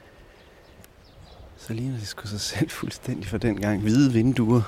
Så 1.57 1.73
ligner 1.73 1.97
det 1.97 2.07
sgu 2.07 2.27
sig 2.27 2.41
selv 2.41 2.69
fuldstændig 2.69 3.27
for 3.27 3.37
den 3.37 3.61
gang. 3.61 3.81
Hvide 3.81 4.13
vinduer. 4.13 4.61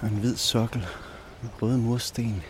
Og 0.00 0.08
en 0.08 0.16
hvid 0.16 0.36
sokkel. 0.36 0.86
Med 1.42 1.50
røde 1.62 1.78
mursten. 1.78 2.42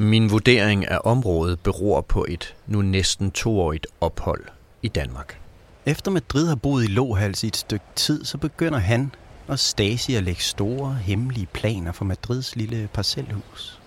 Min 0.00 0.30
vurdering 0.30 0.88
af 0.88 0.98
området 1.04 1.60
beror 1.60 2.00
på 2.00 2.26
et 2.28 2.56
nu 2.66 2.82
næsten 2.82 3.30
toårigt 3.30 3.86
ophold 4.00 4.44
i 4.82 4.88
Danmark. 4.88 5.40
Efter 5.86 6.10
Madrid 6.10 6.48
har 6.48 6.54
boet 6.54 6.84
i 6.84 6.86
Lohals 6.86 7.44
i 7.44 7.46
et 7.46 7.56
stykke 7.56 7.84
tid, 7.94 8.24
så 8.24 8.38
begynder 8.38 8.78
han 8.78 9.14
og 9.46 9.58
Stasi 9.58 10.14
at 10.14 10.22
lægge 10.22 10.42
store, 10.42 10.94
hemmelige 10.94 11.46
planer 11.46 11.92
for 11.92 12.04
Madrids 12.04 12.56
lille 12.56 12.88
parcelhus. 12.92 13.80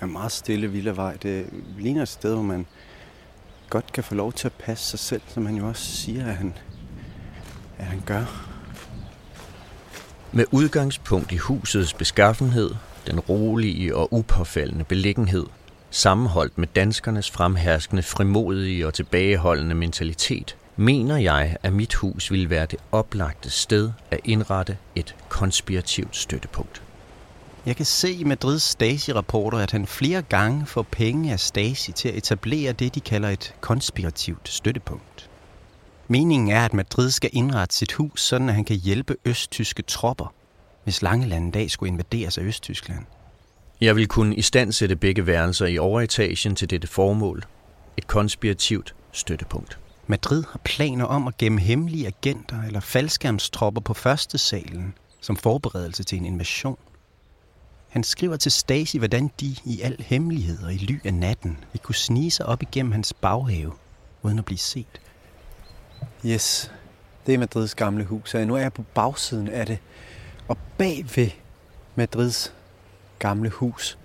Er 0.00 0.04
en 0.04 0.12
meget 0.12 0.32
stille 0.32 0.70
villavej. 0.70 1.16
Det 1.16 1.46
ligner 1.78 2.02
et 2.02 2.08
sted, 2.08 2.34
hvor 2.34 2.42
man 2.42 2.66
godt 3.70 3.92
kan 3.92 4.04
få 4.04 4.14
lov 4.14 4.32
til 4.32 4.48
at 4.48 4.52
passe 4.52 4.84
sig 4.84 4.98
selv, 4.98 5.22
som 5.28 5.46
han 5.46 5.54
jo 5.56 5.68
også 5.68 5.96
siger, 5.96 6.26
at 6.26 6.34
han, 6.34 6.54
at 7.78 7.86
han 7.86 8.02
gør. 8.06 8.24
Med 10.32 10.44
udgangspunkt 10.50 11.32
i 11.32 11.36
husets 11.36 11.94
beskaffenhed, 11.94 12.70
den 13.06 13.20
rolige 13.20 13.96
og 13.96 14.12
upåfaldende 14.12 14.84
beliggenhed, 14.84 15.46
sammenholdt 15.90 16.58
med 16.58 16.68
danskernes 16.76 17.30
fremherskende 17.30 18.02
frimodige 18.02 18.86
og 18.86 18.94
tilbageholdende 18.94 19.74
mentalitet, 19.74 20.56
mener 20.76 21.16
jeg, 21.16 21.56
at 21.62 21.72
mit 21.72 21.94
hus 21.94 22.30
ville 22.30 22.50
være 22.50 22.66
det 22.66 22.78
oplagte 22.92 23.50
sted 23.50 23.90
at 24.10 24.20
indrette 24.24 24.76
et 24.94 25.14
konspirativt 25.28 26.16
støttepunkt. 26.16 26.82
Jeg 27.66 27.76
kan 27.76 27.86
se 27.86 28.12
i 28.12 28.24
Madrids 28.24 28.62
Stasi-rapporter, 28.62 29.58
at 29.58 29.70
han 29.70 29.86
flere 29.86 30.22
gange 30.22 30.66
får 30.66 30.82
penge 30.82 31.32
af 31.32 31.40
Stasi 31.40 31.92
til 31.92 32.08
at 32.08 32.14
etablere 32.14 32.72
det, 32.72 32.94
de 32.94 33.00
kalder 33.00 33.28
et 33.28 33.54
konspirativt 33.60 34.48
støttepunkt. 34.48 35.30
Meningen 36.08 36.50
er, 36.50 36.64
at 36.64 36.74
Madrid 36.74 37.10
skal 37.10 37.30
indrette 37.32 37.76
sit 37.76 37.92
hus, 37.92 38.22
sådan 38.22 38.48
at 38.48 38.54
han 38.54 38.64
kan 38.64 38.76
hjælpe 38.76 39.16
østtyske 39.24 39.82
tropper, 39.82 40.34
hvis 40.88 41.02
Langeland 41.02 41.44
en 41.44 41.50
dag 41.50 41.70
skulle 41.70 41.92
invaderes 41.92 42.38
af 42.38 42.42
Østtyskland. 42.42 43.04
Jeg 43.80 43.96
vil 43.96 44.08
kunne 44.08 44.36
istandsætte 44.36 44.96
begge 44.96 45.26
værelser 45.26 45.66
i 45.66 45.78
overetagen 45.78 46.56
til 46.56 46.70
dette 46.70 46.88
formål. 46.88 47.44
Et 47.96 48.06
konspirativt 48.06 48.94
støttepunkt. 49.12 49.78
Madrid 50.06 50.44
har 50.50 50.60
planer 50.64 51.04
om 51.04 51.28
at 51.28 51.36
gemme 51.36 51.60
hemmelige 51.60 52.06
agenter 52.06 52.62
eller 52.62 52.80
faldskærmstropper 52.80 53.80
på 53.80 53.94
første 53.94 54.38
salen 54.38 54.94
som 55.20 55.36
forberedelse 55.36 56.04
til 56.04 56.18
en 56.18 56.24
invasion. 56.24 56.78
Han 57.88 58.04
skriver 58.04 58.36
til 58.36 58.52
Stasi, 58.52 58.98
hvordan 58.98 59.30
de 59.40 59.56
i 59.64 59.80
al 59.82 59.96
hemmelighed 60.00 60.62
og 60.64 60.74
i 60.74 60.76
ly 60.76 61.00
af 61.04 61.14
natten 61.14 61.58
vil 61.72 61.80
kunne 61.82 61.94
snige 61.94 62.30
sig 62.30 62.46
op 62.46 62.62
igennem 62.62 62.92
hans 62.92 63.12
baghave, 63.12 63.72
uden 64.22 64.38
at 64.38 64.44
blive 64.44 64.58
set. 64.58 65.00
Yes, 66.26 66.72
det 67.26 67.34
er 67.34 67.38
Madrids 67.38 67.74
gamle 67.74 68.04
hus, 68.04 68.34
og 68.34 68.46
nu 68.46 68.54
er 68.54 68.60
jeg 68.60 68.72
på 68.72 68.82
bagsiden 68.94 69.48
af 69.48 69.66
det. 69.66 69.78
Og 70.48 70.56
bag 70.78 71.04
ved 71.16 71.30
Madrids 71.94 72.54
gamle 73.18 73.48
hus, 73.48 73.98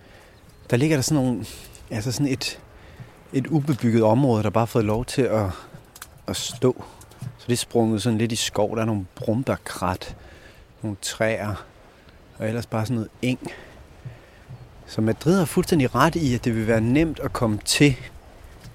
der 0.69 0.77
ligger 0.77 0.97
der 0.97 1.01
sådan 1.01 1.23
nogle, 1.23 1.45
altså 1.89 2.11
sådan 2.11 2.27
et, 2.27 2.59
et 3.33 3.47
ubebygget 3.47 4.03
område, 4.03 4.43
der 4.43 4.49
bare 4.49 4.61
har 4.61 4.65
fået 4.65 4.85
lov 4.85 5.05
til 5.05 5.21
at, 5.21 5.49
at 6.27 6.35
stå. 6.35 6.83
Så 7.19 7.45
det 7.47 7.53
er 7.53 7.57
sprunget 7.57 8.01
sådan 8.01 8.17
lidt 8.17 8.31
i 8.31 8.35
skov. 8.35 8.75
Der 8.75 8.81
er 8.81 8.85
nogle 8.85 9.05
brumbærkrat, 9.15 10.15
nogle 10.81 10.97
træer, 11.01 11.65
og 12.37 12.47
ellers 12.47 12.65
bare 12.65 12.85
sådan 12.85 12.95
noget 12.95 13.09
eng. 13.21 13.51
Så 14.87 15.01
Madrid 15.01 15.37
har 15.37 15.45
fuldstændig 15.45 15.95
ret 15.95 16.15
i, 16.15 16.33
at 16.33 16.45
det 16.45 16.55
vil 16.55 16.67
være 16.67 16.81
nemt 16.81 17.19
at 17.19 17.33
komme 17.33 17.59
til 17.65 17.95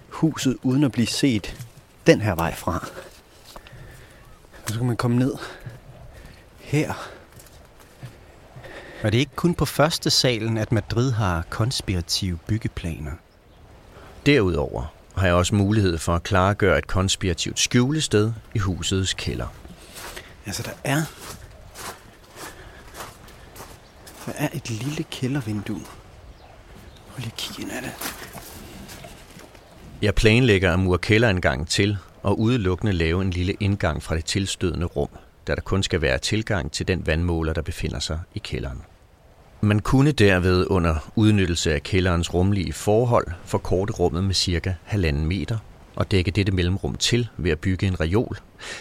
huset, 0.08 0.56
uden 0.62 0.84
at 0.84 0.92
blive 0.92 1.06
set 1.06 1.66
den 2.06 2.20
her 2.20 2.34
vej 2.34 2.54
fra. 2.54 2.88
Og 4.64 4.70
så 4.70 4.78
kan 4.78 4.86
man 4.86 4.96
komme 4.96 5.18
ned 5.18 5.34
her. 6.58 7.17
Og 9.02 9.12
det 9.12 9.18
er 9.18 9.20
ikke 9.20 9.36
kun 9.36 9.54
på 9.54 9.64
første 9.64 10.10
salen, 10.10 10.56
at 10.56 10.72
Madrid 10.72 11.12
har 11.12 11.44
konspirative 11.50 12.38
byggeplaner. 12.46 13.12
Derudover 14.26 14.92
har 15.16 15.26
jeg 15.26 15.34
også 15.34 15.54
mulighed 15.54 15.98
for 15.98 16.14
at 16.14 16.22
klargøre 16.22 16.78
et 16.78 16.86
konspirativt 16.86 17.58
skjulested 17.58 18.32
i 18.54 18.58
husets 18.58 19.14
kælder. 19.14 19.46
Altså, 20.46 20.62
der 20.62 20.70
er... 20.84 21.02
Der 24.26 24.32
er 24.36 24.48
et 24.52 24.70
lille 24.70 25.04
kældervindue. 25.10 25.80
Prøv 27.10 27.18
lige 27.18 27.26
at 27.26 27.36
kigge 27.36 27.62
ind 27.62 27.70
af 27.70 27.82
det. 27.82 27.92
Jeg 30.02 30.14
planlægger 30.14 30.72
at 30.72 30.78
mure 30.78 30.98
kælderindgangen 30.98 31.66
til 31.66 31.96
og 32.22 32.40
udelukkende 32.40 32.92
lave 32.92 33.22
en 33.22 33.30
lille 33.30 33.52
indgang 33.60 34.02
fra 34.02 34.16
det 34.16 34.24
tilstødende 34.24 34.86
rum, 34.86 35.08
da 35.48 35.54
der 35.54 35.60
kun 35.60 35.82
skal 35.82 36.02
være 36.02 36.18
tilgang 36.18 36.72
til 36.72 36.88
den 36.88 37.06
vandmåler, 37.06 37.52
der 37.52 37.62
befinder 37.62 37.98
sig 37.98 38.20
i 38.34 38.38
kælderen. 38.38 38.82
Man 39.60 39.80
kunne 39.80 40.12
derved 40.12 40.66
under 40.70 41.12
udnyttelse 41.16 41.74
af 41.74 41.82
kælderens 41.82 42.34
rumlige 42.34 42.72
forhold 42.72 43.26
forkorte 43.44 43.92
rummet 43.92 44.24
med 44.24 44.34
cirka 44.34 44.74
halvanden 44.84 45.26
meter 45.26 45.58
og 45.96 46.10
dække 46.10 46.30
dette 46.30 46.52
mellemrum 46.52 46.94
til 46.94 47.28
ved 47.36 47.50
at 47.50 47.58
bygge 47.58 47.86
en 47.86 48.00
reol, 48.00 48.38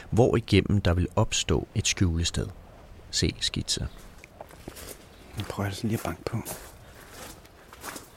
hvor 0.09 0.37
igennem 0.37 0.81
der 0.81 0.93
vil 0.93 1.07
opstå 1.15 1.67
et 1.75 1.87
skjulested. 1.87 2.47
Se 3.11 3.35
skitse. 3.39 3.87
Nu 5.37 5.43
prøver 5.49 5.67
altså 5.67 5.87
lige 5.87 5.97
at 5.97 6.03
banke 6.03 6.23
på. 6.23 6.37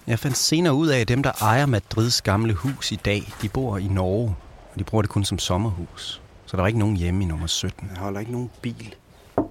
Jeg 0.07 0.19
fandt 0.19 0.37
senere 0.37 0.75
ud 0.75 0.89
af, 0.89 1.01
at 1.01 1.09
dem, 1.09 1.23
der 1.23 1.33
ejer 1.43 1.67
Madrids 1.67 2.23
gamle 2.23 2.55
hus 2.55 2.93
i 2.93 2.97
dag, 2.97 3.33
de 3.43 3.49
bor 3.49 3.79
i 3.79 3.87
Norge, 3.87 4.37
og 4.73 4.79
de 4.79 4.85
bruger 4.85 5.03
det 5.03 5.11
kun 5.11 5.25
som 5.25 5.39
sommerhus. 5.39 6.23
Så 6.51 6.57
der 6.57 6.63
er 6.63 6.67
ikke 6.67 6.79
nogen 6.79 6.97
hjemme 6.97 7.25
i 7.25 7.27
nummer 7.27 7.47
17. 7.47 7.89
Jeg 7.91 7.99
holder 7.99 8.21
ikke 8.21 8.33
nogen 8.33 8.51
bil. 8.63 8.95
Jeg 9.37 9.45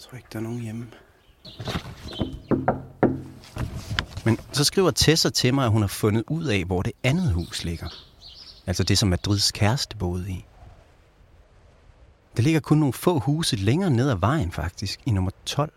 tror 0.00 0.16
ikke, 0.16 0.28
der 0.32 0.38
er 0.38 0.42
nogen 0.42 0.60
hjemme. 0.60 0.86
Men 4.24 4.38
så 4.52 4.64
skriver 4.64 4.90
Tessa 4.90 5.30
til 5.30 5.54
mig, 5.54 5.64
at 5.64 5.70
hun 5.70 5.82
har 5.82 5.88
fundet 5.88 6.24
ud 6.30 6.44
af, 6.44 6.64
hvor 6.64 6.82
det 6.82 6.92
andet 7.02 7.32
hus 7.32 7.64
ligger. 7.64 7.88
Altså 8.66 8.84
det, 8.84 8.98
som 8.98 9.08
Madrids 9.08 9.52
kæreste 9.52 9.96
boede 9.96 10.30
i. 10.30 10.44
Det 12.36 12.44
ligger 12.44 12.60
kun 12.60 12.78
nogle 12.78 12.92
få 12.92 13.18
huse 13.18 13.56
længere 13.56 13.90
ned 13.90 14.10
ad 14.10 14.16
vejen, 14.16 14.52
faktisk, 14.52 15.00
i 15.06 15.10
nummer 15.10 15.30
12. 15.44 15.72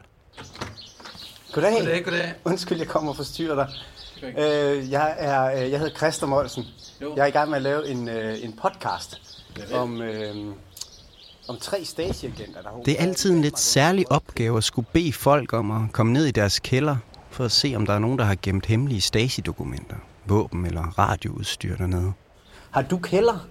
Goddag. 1.54 1.74
Goddag, 1.74 2.04
goddag. 2.04 2.34
Undskyld, 2.44 2.78
jeg 2.78 2.88
kommer 2.88 3.12
og 3.12 3.16
forstyrrer 3.16 3.56
dig. 3.56 3.70
Øh, 4.24 4.92
jeg, 4.92 5.16
er, 5.18 5.64
øh, 5.64 5.72
jeg 5.72 5.80
hedder 5.80 5.96
Christa 5.98 6.26
Molsen. 6.26 6.64
Jeg 7.02 7.24
er 7.24 7.26
i 7.26 7.32
gang 7.32 7.50
med 7.50 7.58
at 7.58 7.62
lave 7.62 7.88
en, 7.88 8.10
øh, 8.10 8.44
en 8.44 8.54
podcast 8.54 9.35
om, 9.74 10.02
øh, 10.02 10.36
om 11.48 11.58
tre 11.62 11.86
Stasi-agenter. 11.86 12.62
Der 12.62 12.82
Det 12.86 13.00
er 13.00 13.04
altid 13.04 13.32
en 13.32 13.42
lidt 13.42 13.60
særlig 13.60 14.12
opgave 14.12 14.58
at 14.58 14.64
skulle 14.64 14.88
bede 14.94 15.14
folk 15.14 15.54
om 15.54 15.72
at 15.72 15.92
komme 15.92 16.14
ned 16.14 16.26
i 16.26 16.32
deres 16.32 16.60
kælder, 16.60 16.96
for 17.30 17.46
at 17.46 17.52
se, 17.52 17.74
om 17.76 17.86
der 17.86 17.94
er 17.94 18.00
nogen, 18.00 18.20
der 18.20 18.26
har 18.26 18.36
gemt 18.42 18.66
hemmelige 18.66 19.02
Stasi-dokumenter, 19.02 19.96
våben 20.26 20.66
eller 20.66 21.00
radioudstyr 21.00 21.78
dernede. 21.78 22.14
Har 22.72 22.82
du 22.82 22.98
kælder? 22.98 23.48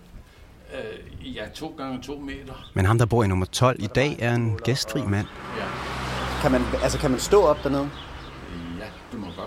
Øh, 0.75 1.37
ja, 1.37 1.45
to 1.55 1.75
gange 1.79 2.03
to 2.03 2.19
meter. 2.19 2.71
Men 2.75 2.85
ham, 2.85 2.99
der 2.99 3.07
bor 3.07 3.25
i 3.25 3.29
nummer 3.29 3.47
12 3.47 3.83
i 3.83 3.87
dag, 3.87 4.17
er 4.19 4.35
en 4.35 4.59
gæstfri 4.65 5.03
mand. 5.03 5.27
Ja. 5.59 5.65
Kan 6.43 6.53
man, 6.53 6.63
altså, 6.83 6.99
kan 6.99 7.11
man 7.11 7.21
stå 7.21 7.43
op 7.43 7.57
dernede? 7.65 7.91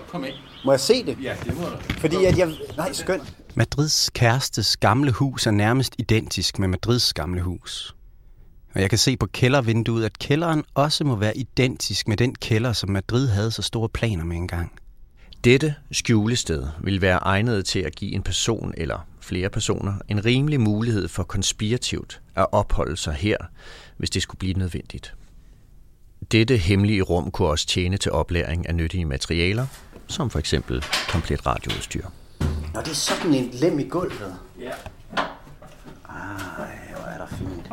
Komme 0.07 0.27
ind. 0.27 0.35
Må 0.65 0.71
jeg 0.71 0.79
se 0.79 1.05
det? 1.05 1.17
Ja, 1.23 1.35
det 1.45 1.57
må 1.57 1.63
du. 1.63 1.93
Fordi 1.97 2.25
at 2.25 2.37
jeg... 2.37 2.53
Nej, 2.77 2.93
skønt. 2.93 3.33
Madrids 3.55 4.09
kærestes 4.13 4.77
gamle 4.77 5.11
hus 5.11 5.47
er 5.47 5.51
nærmest 5.51 5.95
identisk 5.97 6.59
med 6.59 6.67
Madrids 6.67 7.13
gamle 7.13 7.41
hus. 7.41 7.95
Og 8.75 8.81
jeg 8.81 8.89
kan 8.89 8.99
se 8.99 9.17
på 9.17 9.25
kældervinduet, 9.25 10.05
at 10.05 10.19
kælderen 10.19 10.63
også 10.73 11.03
må 11.03 11.15
være 11.15 11.37
identisk 11.37 12.07
med 12.07 12.17
den 12.17 12.35
kælder, 12.35 12.73
som 12.73 12.89
Madrid 12.89 13.27
havde 13.27 13.51
så 13.51 13.61
store 13.61 13.89
planer 13.89 14.23
med 14.23 14.37
engang. 14.37 14.71
Dette 15.43 15.75
skjulested 15.91 16.67
vil 16.83 17.01
være 17.01 17.17
egnet 17.17 17.65
til 17.65 17.79
at 17.79 17.95
give 17.95 18.11
en 18.11 18.23
person 18.23 18.73
eller 18.77 19.07
flere 19.19 19.49
personer 19.49 19.93
en 20.07 20.25
rimelig 20.25 20.61
mulighed 20.61 21.07
for 21.07 21.23
konspirativt 21.23 22.21
at 22.35 22.45
opholde 22.51 22.97
sig 22.97 23.13
her, 23.13 23.37
hvis 23.97 24.09
det 24.09 24.21
skulle 24.21 24.39
blive 24.39 24.53
nødvendigt. 24.53 25.13
Dette 26.31 26.57
hemmelige 26.57 27.01
rum 27.01 27.31
kunne 27.31 27.47
også 27.47 27.67
tjene 27.67 27.97
til 27.97 28.11
oplæring 28.11 28.69
af 28.69 28.75
nyttige 28.75 29.05
materialer, 29.05 29.67
som 30.07 30.29
for 30.29 30.39
eksempel 30.39 30.85
komplet 31.09 31.45
radioudstyr. 31.45 32.05
Nå, 32.73 32.79
det 32.81 32.87
er 32.89 32.93
sådan 32.93 33.33
en 33.33 33.49
lem 33.53 33.79
i 33.79 33.83
gulvet. 33.83 34.35
Ja. 34.59 34.71
Ej, 36.09 36.95
hvor 36.95 37.05
er 37.05 37.17
der 37.17 37.27
fint. 37.27 37.69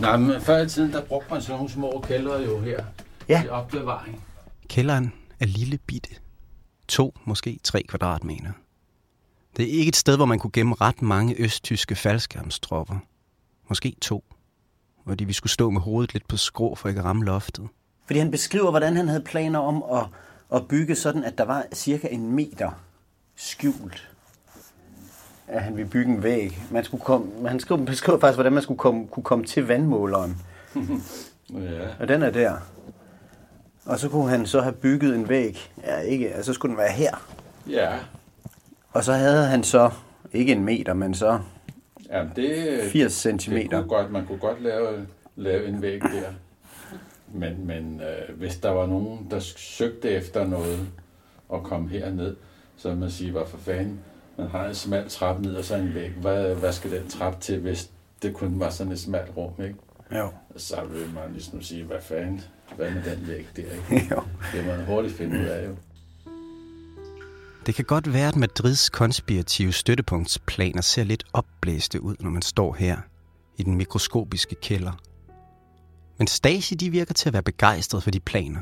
Nej, 0.00 0.16
men 0.16 0.40
før 0.40 0.62
i 0.62 0.68
tiden, 0.68 0.92
der 0.92 1.04
brugte 1.04 1.30
man 1.30 1.42
sådan 1.42 1.56
nogle 1.56 1.70
små 1.70 2.04
kældre 2.08 2.34
jo 2.34 2.60
her. 2.60 2.84
Ja. 3.28 3.40
Til 3.40 3.50
opbevaring. 3.50 4.24
Kælderen 4.68 5.12
er 5.40 5.46
lille 5.46 5.78
bitte. 5.78 6.10
To, 6.88 7.14
måske 7.24 7.60
tre 7.62 7.82
kvadratmeter. 7.82 8.52
Det 9.56 9.64
er 9.64 9.78
ikke 9.78 9.88
et 9.88 9.96
sted, 9.96 10.16
hvor 10.16 10.24
man 10.24 10.38
kunne 10.38 10.50
gemme 10.50 10.74
ret 10.80 11.02
mange 11.02 11.34
østtyske 11.38 11.94
faldskærmstropper. 11.94 12.96
Måske 13.68 13.96
to. 14.00 14.24
Fordi 15.06 15.24
vi 15.24 15.32
skulle 15.32 15.52
stå 15.52 15.70
med 15.70 15.80
hovedet 15.80 16.12
lidt 16.12 16.28
på 16.28 16.36
skrå 16.36 16.74
for 16.74 16.88
ikke 16.88 16.98
at 16.98 17.04
ramme 17.04 17.24
loftet. 17.24 17.68
Fordi 18.06 18.18
han 18.18 18.30
beskriver, 18.30 18.70
hvordan 18.70 18.96
han 18.96 19.08
havde 19.08 19.22
planer 19.22 19.58
om 19.58 19.84
at, 19.92 20.06
at 20.54 20.68
bygge 20.68 20.94
sådan, 20.94 21.24
at 21.24 21.38
der 21.38 21.44
var 21.44 21.64
cirka 21.72 22.08
en 22.10 22.32
meter 22.32 22.70
skjult. 23.36 24.08
At 25.48 25.62
han 25.62 25.76
ville 25.76 25.90
bygge 25.90 26.12
en 26.12 26.22
væg. 26.22 26.62
Man 26.70 26.84
skulle 26.84 27.02
komme, 27.04 27.48
han 27.48 27.60
skrev, 27.60 27.86
beskriver 27.86 28.20
faktisk, 28.20 28.36
hvordan 28.36 28.52
man 28.52 28.62
skulle 28.62 28.78
komme, 28.78 29.06
kunne 29.06 29.24
komme 29.24 29.44
til 29.44 29.66
vandmåleren. 29.66 30.36
Ja. 31.50 31.86
Og 32.00 32.08
den 32.08 32.22
er 32.22 32.30
der. 32.30 32.56
Og 33.86 33.98
så 33.98 34.08
kunne 34.08 34.28
han 34.28 34.46
så 34.46 34.60
have 34.60 34.72
bygget 34.72 35.14
en 35.14 35.28
væg. 35.28 35.70
Ja, 35.84 35.98
ikke, 35.98 36.28
altså, 36.28 36.52
så 36.52 36.54
skulle 36.54 36.70
den 36.70 36.78
være 36.78 36.92
her. 36.92 37.26
Ja. 37.68 37.92
Og 38.92 39.04
så 39.04 39.12
havde 39.12 39.46
han 39.46 39.64
så, 39.64 39.90
ikke 40.32 40.52
en 40.52 40.64
meter, 40.64 40.94
men 40.94 41.14
så 41.14 41.38
Jamen, 42.10 42.32
det, 42.36 42.80
80 42.82 42.92
det 42.92 43.12
centimeter. 43.12 43.78
kunne 43.80 43.88
godt, 43.88 44.10
man 44.12 44.26
kunne 44.26 44.38
godt 44.38 44.62
lave, 44.62 45.06
lave 45.36 45.68
en 45.68 45.82
væg 45.82 46.00
der. 46.02 46.30
Men, 47.34 47.66
men 47.66 48.00
øh, 48.00 48.38
hvis 48.38 48.56
der 48.56 48.70
var 48.70 48.86
nogen, 48.86 49.26
der 49.30 49.40
søgte 49.40 50.10
efter 50.10 50.46
noget 50.46 50.88
og 51.48 51.64
kom 51.64 51.88
herned, 51.88 52.36
så 52.76 52.88
vil 52.88 52.98
man 52.98 53.10
sige, 53.10 53.32
hvad 53.32 53.42
for 53.46 53.58
fanden, 53.58 54.00
man 54.38 54.48
har 54.48 54.66
en 54.66 54.74
smal 54.74 55.08
trappe 55.08 55.42
ned 55.42 55.54
og 55.54 55.64
så 55.64 55.76
en 55.76 55.94
væg. 55.94 56.10
Hvad, 56.10 56.54
hvad 56.54 56.72
skal 56.72 56.90
den 56.90 57.08
trappe 57.08 57.40
til, 57.40 57.60
hvis 57.60 57.90
det 58.22 58.34
kun 58.34 58.60
var 58.60 58.70
sådan 58.70 58.92
et 58.92 59.00
smalt 59.00 59.36
rum, 59.36 59.52
ikke? 59.62 59.76
Jo. 60.12 60.30
Så 60.56 60.84
vil 60.84 61.06
man 61.14 61.32
ligesom 61.32 61.62
sige, 61.62 61.84
hvad 61.84 62.00
fanden, 62.00 62.40
hvad 62.76 62.90
med 62.90 63.02
den 63.02 63.28
væg 63.28 63.48
der, 63.56 63.62
ikke? 63.62 64.06
jo. 64.14 64.22
Det 64.52 64.66
må 64.66 64.76
man 64.76 64.86
hurtigt 64.86 65.14
finde 65.14 65.40
ud 65.40 65.44
af, 65.44 65.68
jo. 65.68 65.76
Det 67.66 67.74
kan 67.74 67.84
godt 67.84 68.12
være, 68.12 68.28
at 68.28 68.36
Madrids 68.36 68.90
konspirative 68.90 69.72
støttepunktsplaner 69.72 70.82
ser 70.82 71.04
lidt 71.04 71.24
opblæste 71.32 72.00
ud, 72.00 72.16
når 72.20 72.30
man 72.30 72.42
står 72.42 72.74
her 72.74 72.96
i 73.56 73.62
den 73.62 73.76
mikroskopiske 73.76 74.54
kælder. 74.54 74.92
Men 76.18 76.26
Stasi 76.26 76.74
de 76.74 76.90
virker 76.90 77.14
til 77.14 77.28
at 77.28 77.32
være 77.32 77.42
begejstret 77.42 78.02
for 78.02 78.10
de 78.10 78.20
planer. 78.20 78.60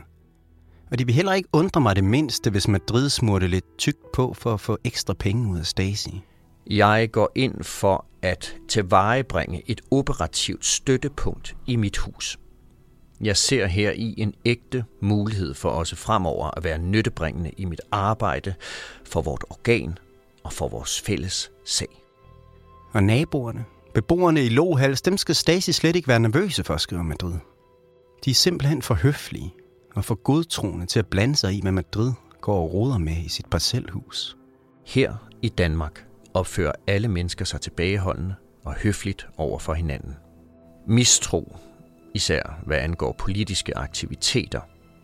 Og 0.91 0.99
de 0.99 1.07
vil 1.07 1.15
heller 1.15 1.33
ikke 1.33 1.49
undre 1.53 1.81
mig 1.81 1.97
det 1.97 2.05
mindste, 2.05 2.51
hvis 2.51 2.69
Madrid 2.69 3.09
smurte 3.09 3.47
lidt 3.47 3.79
tykt 3.79 4.13
på 4.13 4.35
for 4.35 4.55
at 4.55 4.61
få 4.61 4.79
ekstra 4.85 5.15
penge 5.15 5.51
ud 5.51 5.59
af 5.59 5.67
Stasi. 5.67 6.23
Jeg 6.67 7.09
går 7.13 7.33
ind 7.35 7.65
for 7.65 8.07
at 8.23 8.57
tilvejebringe 8.69 9.63
et 9.67 9.81
operativt 9.91 10.65
støttepunkt 10.65 11.57
i 11.67 11.77
mit 11.77 11.97
hus. 11.97 12.39
Jeg 13.21 13.37
ser 13.37 13.67
her 13.67 13.91
i 13.91 14.15
en 14.19 14.35
ægte 14.45 14.85
mulighed 15.01 15.55
for 15.55 15.71
også 15.71 15.97
fremover 15.97 16.51
at 16.57 16.65
være 16.65 16.79
nyttebringende 16.79 17.51
i 17.57 17.65
mit 17.65 17.81
arbejde 17.91 18.55
for 19.05 19.23
vort 19.23 19.45
organ 19.51 19.99
og 20.45 20.53
for 20.53 20.69
vores 20.69 21.01
fælles 21.01 21.51
sag. 21.65 22.03
Og 22.93 23.05
naboerne, 23.05 23.65
beboerne 23.95 24.45
i 24.45 24.49
Lohals, 24.49 25.03
dem 25.03 25.17
skal 25.17 25.35
Stasi 25.35 25.73
slet 25.73 25.97
ikke 25.97 26.09
være 26.09 26.21
nervøse 26.21 26.65
for, 26.65 26.77
skriver 26.77 27.03
Madrid. 27.03 27.35
De 28.25 28.31
er 28.31 28.35
simpelthen 28.35 28.83
for 28.83 28.95
høflige 28.95 29.55
og 29.95 30.05
for 30.05 30.15
godtroende 30.15 30.87
til 30.87 30.99
at 30.99 31.07
blande 31.07 31.37
sig 31.37 31.55
i, 31.55 31.61
hvad 31.61 31.73
Madrid 31.73 32.13
går 32.41 32.63
og 32.63 32.75
roder 32.75 32.99
med 32.99 33.17
i 33.17 33.29
sit 33.29 33.47
parcelhus. 33.47 34.37
Her 34.87 35.15
i 35.43 35.49
Danmark 35.49 36.07
opfører 36.35 36.73
alle 36.87 37.09
mennesker 37.09 37.45
sig 37.45 37.61
tilbageholdende 37.61 38.35
og 38.65 38.75
høfligt 38.75 39.27
over 39.37 39.59
for 39.59 39.75
hinanden. 39.75 40.17
Mistro, 40.89 41.57
især 42.15 42.61
hvad 42.67 42.79
angår 42.79 43.13
politiske 43.19 43.77
aktiviteter, 43.79 44.61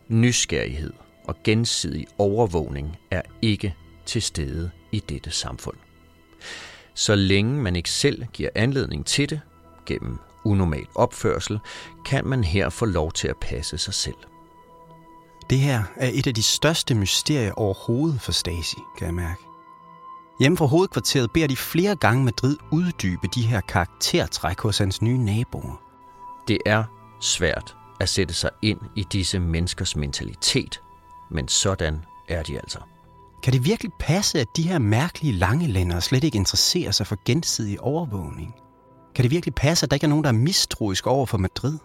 nysgerrighed 0.08 0.92
og 1.24 1.36
gensidig 1.44 2.06
overvågning, 2.18 2.96
er 3.10 3.22
ikke 3.42 3.74
til 4.06 4.22
stede 4.22 4.70
i 4.92 5.00
dette 5.08 5.30
samfund. 5.30 5.76
Så 6.98 7.14
længe 7.14 7.62
man 7.62 7.76
ikke 7.76 7.90
selv 7.90 8.24
giver 8.32 8.50
anledning 8.54 9.06
til 9.06 9.30
det, 9.30 9.40
gennem 9.86 10.18
unormal 10.44 10.86
opførsel, 10.94 11.60
kan 12.04 12.26
man 12.26 12.44
her 12.44 12.68
få 12.68 12.84
lov 12.84 13.12
til 13.12 13.28
at 13.28 13.36
passe 13.36 13.78
sig 13.78 13.94
selv. 13.94 14.16
Det 15.50 15.58
her 15.58 15.82
er 15.96 16.10
et 16.14 16.26
af 16.26 16.34
de 16.34 16.42
største 16.42 16.94
mysterier 16.94 17.52
overhovedet 17.52 18.20
for 18.20 18.32
Stasi, 18.32 18.76
kan 18.98 19.06
jeg 19.06 19.14
mærke. 19.14 19.42
Hjemme 20.40 20.56
fra 20.58 20.66
hovedkvarteret 20.66 21.32
beder 21.32 21.46
de 21.46 21.56
flere 21.56 21.96
gange 21.96 22.24
Madrid 22.24 22.56
uddybe 22.72 23.28
de 23.34 23.42
her 23.42 23.60
karaktertræk 23.60 24.60
hos 24.60 24.78
hans 24.78 25.02
nye 25.02 25.18
naboer. 25.18 25.80
Det 26.48 26.58
er 26.66 26.84
svært 27.20 27.76
at 28.00 28.08
sætte 28.08 28.34
sig 28.34 28.50
ind 28.62 28.80
i 28.96 29.04
disse 29.12 29.38
menneskers 29.38 29.96
mentalitet, 29.96 30.80
men 31.30 31.48
sådan 31.48 32.04
er 32.28 32.42
de 32.42 32.56
altså. 32.56 32.78
Kan 33.42 33.52
det 33.52 33.64
virkelig 33.64 33.92
passe, 34.00 34.40
at 34.40 34.46
de 34.56 34.62
her 34.62 34.78
mærkelige 34.78 35.32
langelændere 35.32 36.00
slet 36.00 36.24
ikke 36.24 36.36
interesserer 36.38 36.90
sig 36.90 37.06
for 37.06 37.16
gensidig 37.24 37.80
overvågning? 37.80 38.54
Kan 39.14 39.22
det 39.22 39.30
virkelig 39.30 39.54
passe, 39.54 39.84
at 39.86 39.90
der 39.90 39.94
ikke 39.96 40.04
er 40.04 40.08
nogen, 40.08 40.24
der 40.24 40.30
er 40.30 40.34
mistroisk 40.34 41.06
over 41.06 41.26
for 41.26 41.38
Madrid? 41.38 41.78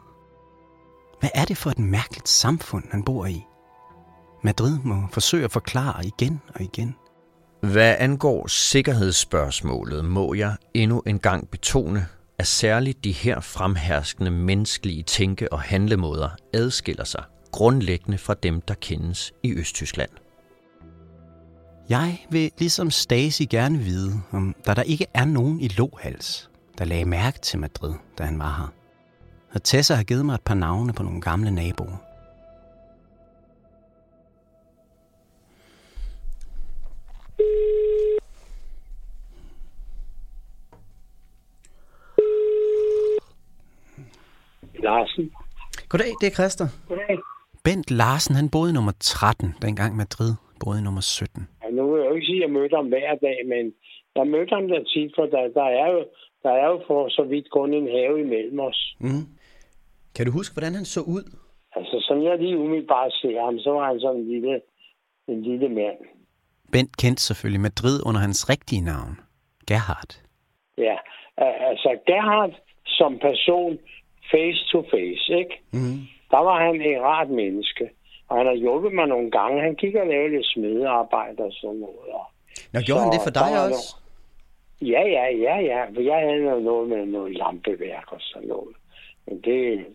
Hvad 1.20 1.30
er 1.34 1.46
det 1.46 1.58
for 1.58 1.70
et 1.70 1.80
mærkeligt 1.80 2.30
samfund, 2.30 2.84
han 2.92 3.04
bor 3.04 3.26
i? 3.26 3.46
Madrid 4.44 4.80
må 4.84 4.96
forsøge 5.12 5.44
at 5.44 5.52
forklare 5.52 6.06
igen 6.06 6.42
og 6.56 6.62
igen. 6.62 6.96
Hvad 7.62 7.96
angår 8.00 8.48
sikkerhedsspørgsmålet, 8.48 10.06
må 10.06 10.34
jeg 10.34 10.56
endnu 10.74 11.00
en 11.00 11.20
gang 11.20 11.50
betone, 11.50 12.08
at 12.40 12.48
særligt 12.48 13.04
de 13.04 13.12
her 13.12 13.40
fremherskende 13.40 14.32
menneskelige 14.32 15.04
tænke- 15.04 15.54
og 15.54 15.62
handlemåder 15.62 16.30
adskiller 16.54 17.04
sig 17.04 17.24
grundlæggende 17.52 18.18
fra 18.18 18.34
dem, 18.34 18.62
der 18.62 18.74
kendes 18.74 19.34
i 19.44 19.54
Østtyskland. 19.54 20.10
Jeg 21.90 22.26
vil 22.30 22.52
ligesom 22.60 22.92
Stasi 22.92 23.46
gerne 23.46 23.78
vide, 23.78 24.22
om 24.32 24.56
der 24.66 24.74
der 24.74 24.84
ikke 24.84 25.06
er 25.14 25.26
nogen 25.26 25.60
i 25.60 25.68
Lohals, 25.68 26.50
der 26.78 26.86
lagde 26.86 27.06
mærke 27.06 27.40
til 27.40 27.60
Madrid, 27.60 27.94
da 28.18 28.24
han 28.24 28.40
var 28.40 28.56
her. 28.58 28.74
Og 29.54 29.64
Tessa 29.64 29.96
har 29.96 30.04
givet 30.04 30.26
mig 30.26 30.34
et 30.34 30.42
par 30.42 30.56
navne 30.56 30.94
på 30.94 31.04
nogle 31.04 31.22
gamle 31.22 31.52
naboer. 31.52 31.98
Larsen. 44.84 45.32
Goddag, 45.90 46.14
det 46.22 46.28
er 46.28 46.32
Christer. 46.32 46.68
Goddag. 46.88 47.20
Bent 47.64 47.92
Larsen, 47.92 48.36
han 48.36 48.50
boede 48.50 48.70
i 48.70 48.74
nummer 48.74 48.92
13, 49.00 49.56
dengang 49.62 49.96
Madrid 49.96 50.34
boede 50.60 50.80
i 50.80 50.84
nummer 50.84 51.02
17. 51.02 51.48
Ja, 51.64 51.70
nu 51.70 51.92
vil 51.92 52.02
jeg 52.02 52.03
jo 52.14 52.18
ikke 52.18 52.32
sige, 52.32 52.42
at 52.44 52.46
jeg 52.48 52.56
mødte 52.58 52.76
ham 52.76 52.88
hver 52.88 53.16
dag, 53.16 53.40
men 53.54 53.74
jeg 54.16 54.28
mødte 54.28 54.56
ham 54.56 54.68
der 54.68 54.84
tit, 54.84 55.12
for 55.16 55.26
der, 55.26 55.44
der, 55.60 55.68
er 55.82 55.88
jo, 55.92 56.02
der 56.44 56.54
er 56.62 56.68
jo 56.74 56.78
for 56.88 57.10
så 57.10 57.24
vidt 57.24 57.50
kun 57.50 57.74
en 57.74 57.88
have 57.88 58.20
imellem 58.20 58.60
os. 58.60 58.96
Mm. 59.00 59.26
Kan 60.16 60.26
du 60.26 60.32
huske, 60.32 60.54
hvordan 60.56 60.74
han 60.80 60.86
så 60.86 61.02
ud? 61.02 61.26
Altså, 61.76 62.06
som 62.08 62.24
jeg 62.24 62.38
lige 62.38 62.58
umiddelbart 62.58 63.14
ser 63.22 63.46
ham, 63.46 63.60
så 63.60 63.70
var 63.72 63.86
han 63.88 64.00
sådan 64.00 64.22
en 64.22 64.28
lille, 64.28 64.62
en 65.28 65.42
lille 65.42 65.70
mand. 65.70 65.98
Bent 66.72 66.98
kendte 66.98 67.24
selvfølgelig 67.24 67.62
Madrid 67.62 67.98
under 68.08 68.22
hans 68.22 68.50
rigtige 68.50 68.82
navn, 68.82 69.14
Gerhard. 69.68 70.12
Ja, 70.78 70.98
altså 71.70 71.90
Gerhard 72.08 72.54
som 72.86 73.20
person, 73.20 73.80
face 74.32 74.62
to 74.72 74.82
face, 74.82 75.26
ikke? 75.42 75.56
Mm. 75.74 76.00
Der 76.32 76.38
var 76.38 76.66
han 76.66 76.76
en 76.82 77.02
rart 77.02 77.30
menneske. 77.30 77.90
Og 78.34 78.40
han 78.40 78.48
har 78.52 78.60
hjulpet 78.64 78.94
mig 78.94 79.08
nogle 79.08 79.32
gange. 79.32 79.62
Han 79.62 79.76
gik 79.76 79.96
og 79.96 80.08
lavede 80.08 80.32
lidt 80.36 80.48
smedearbejde 80.54 81.44
og 81.50 81.54
sådan 81.54 81.80
noget. 81.86 82.22
Nå, 82.74 82.80
gjorde 82.88 83.04
han 83.04 83.12
det 83.16 83.22
for 83.28 83.34
dig 83.42 83.52
også? 83.66 83.86
No... 84.82 84.88
Ja, 84.94 85.02
ja, 85.18 85.26
ja, 85.48 85.56
ja. 85.72 85.80
For 85.96 86.02
jeg 86.12 86.20
havde 86.28 86.64
noget 86.64 86.90
med 86.90 87.06
noget 87.06 87.32
lampeværk 87.42 88.08
og 88.16 88.22
sådan 88.22 88.48
noget. 88.48 88.76
Men 89.26 89.36
det... 89.48 89.86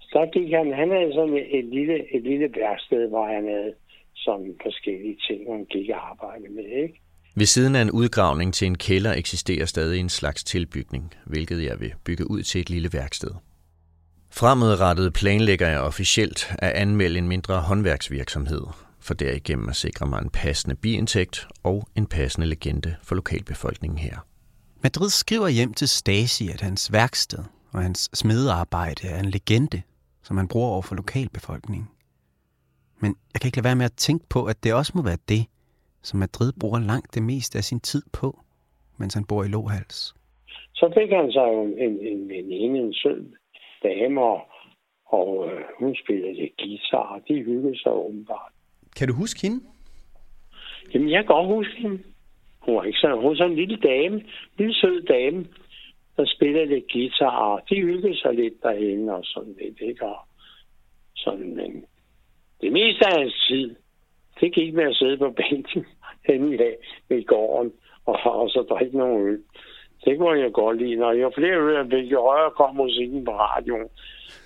Så 0.00 0.20
gik 0.32 0.50
han... 0.52 0.66
Han 0.72 0.90
havde 0.90 1.12
sådan 1.14 1.34
et, 1.34 1.58
et 1.58 1.64
lille, 1.64 2.14
et 2.16 2.22
lille 2.22 2.48
værksted, 2.60 3.08
hvor 3.08 3.26
han 3.34 3.44
havde 3.54 3.74
sådan 4.14 4.56
forskellige 4.62 5.16
ting, 5.26 5.40
han 5.52 5.64
gik 5.64 5.88
og 5.90 6.10
arbejdede 6.10 6.52
med, 6.52 6.68
ikke? 6.84 7.00
Ved 7.36 7.46
siden 7.46 7.76
af 7.76 7.82
en 7.82 7.90
udgravning 7.90 8.54
til 8.54 8.66
en 8.66 8.78
kælder 8.78 9.12
eksisterer 9.12 9.66
stadig 9.66 10.00
en 10.00 10.08
slags 10.08 10.44
tilbygning, 10.44 11.14
hvilket 11.26 11.64
jeg 11.64 11.80
vil 11.80 11.92
bygge 12.06 12.30
ud 12.30 12.42
til 12.42 12.60
et 12.60 12.70
lille 12.70 12.90
værksted. 12.92 13.30
Fremadrettet 14.30 15.12
planlægger 15.12 15.68
jeg 15.68 15.80
officielt 15.80 16.54
at 16.58 16.72
anmelde 16.72 17.18
en 17.18 17.28
mindre 17.28 17.60
håndværksvirksomhed, 17.60 18.62
for 19.00 19.14
derigennem 19.14 19.68
at 19.68 19.76
sikre 19.76 20.06
mig 20.06 20.22
en 20.22 20.30
passende 20.30 20.76
biindtægt 20.76 21.48
og 21.62 21.88
en 21.96 22.06
passende 22.06 22.46
legende 22.46 22.96
for 23.02 23.14
lokalbefolkningen 23.14 23.98
her. 23.98 24.16
Madrid 24.82 25.10
skriver 25.10 25.48
hjem 25.48 25.74
til 25.74 25.88
Stasi, 25.88 26.48
at 26.48 26.60
hans 26.60 26.92
værksted 26.92 27.38
og 27.72 27.82
hans 27.82 28.10
smedearbejde 28.14 29.08
er 29.08 29.18
en 29.20 29.30
legende, 29.30 29.82
som 30.22 30.36
han 30.36 30.48
bruger 30.48 30.68
over 30.68 30.82
for 30.82 30.94
lokalbefolkningen. 30.94 31.88
Men 33.00 33.16
jeg 33.32 33.40
kan 33.40 33.48
ikke 33.48 33.56
lade 33.58 33.64
være 33.64 33.76
med 33.76 33.84
at 33.84 33.96
tænke 33.96 34.26
på, 34.28 34.44
at 34.44 34.64
det 34.64 34.74
også 34.74 34.92
må 34.94 35.02
være 35.02 35.18
det, 35.28 35.46
som 36.02 36.18
Madrid 36.18 36.52
bruger 36.60 36.78
langt 36.78 37.14
det 37.14 37.22
meste 37.22 37.58
af 37.58 37.64
sin 37.64 37.80
tid 37.80 38.02
på, 38.12 38.40
mens 38.98 39.14
han 39.14 39.24
bor 39.24 39.44
i 39.44 39.48
Lohals. 39.48 40.14
Så 40.74 40.92
fik 40.98 41.10
han 41.10 41.32
sig 41.32 41.48
en, 41.62 41.70
en, 41.84 41.94
en 42.12 42.28
veninde, 42.28 42.78
en 42.78 42.94
sød 42.94 43.26
dame, 43.82 44.20
og, 44.20 45.50
øh, 45.50 45.64
hun 45.78 45.96
spillede 46.04 46.34
lidt 46.34 46.56
guitar, 46.62 47.14
og 47.14 47.20
de 47.28 47.34
hyggede 47.34 47.78
sig 47.82 47.92
åbenbart. 47.92 48.52
Kan 48.96 49.08
du 49.08 49.14
huske 49.14 49.42
hende? 49.42 49.60
Jamen, 50.94 51.10
jeg 51.10 51.18
kan 51.18 51.34
godt 51.34 51.46
huske 51.46 51.76
hende. 51.76 52.02
Hun 52.60 52.76
var, 52.76 52.84
ikke 52.84 52.98
så, 52.98 53.14
hun 53.14 53.28
var 53.28 53.34
sådan 53.34 53.50
en 53.50 53.58
lille 53.58 53.76
dame, 53.76 54.16
en 54.16 54.26
lille 54.58 54.74
sød 54.74 55.02
dame, 55.02 55.46
der 56.16 56.24
spillede 56.26 56.66
lidt 56.66 56.92
guitar, 56.92 57.36
og 57.36 57.62
de 57.70 57.74
hyggede 57.74 58.20
sig 58.20 58.34
lidt 58.34 58.62
derhenne 58.62 59.14
og 59.14 59.24
sådan 59.24 59.56
lidt, 59.60 59.80
ikke? 59.80 60.06
Og 60.06 60.18
sådan, 61.16 61.56
men 61.56 61.84
det 62.60 62.72
meste 62.72 63.06
af 63.06 63.20
hans 63.20 63.46
tid, 63.48 63.76
det 64.40 64.54
gik 64.54 64.74
med 64.74 64.84
at 64.84 64.96
sidde 64.96 65.18
på 65.18 65.30
bænken 65.30 65.86
henne 66.28 66.56
i, 66.56 66.58
i 67.14 67.22
gården 67.22 67.72
og, 68.06 68.16
og 68.24 68.50
så 68.50 68.66
drikke 68.70 68.98
nogle 68.98 69.30
øl. 69.30 69.42
Det 70.08 70.18
må 70.18 70.34
jeg 70.34 70.52
godt 70.52 70.78
lide. 70.78 70.96
Når 70.96 71.12
jo 71.12 71.30
flere 71.34 71.58
ører 71.66 71.78
jeg 71.78 71.90
fik, 71.90 72.12
jo 72.12 72.20
højere 72.22 72.50
kom 72.50 72.74
musikken 72.76 73.24
på 73.24 73.30
radioen. 73.30 73.88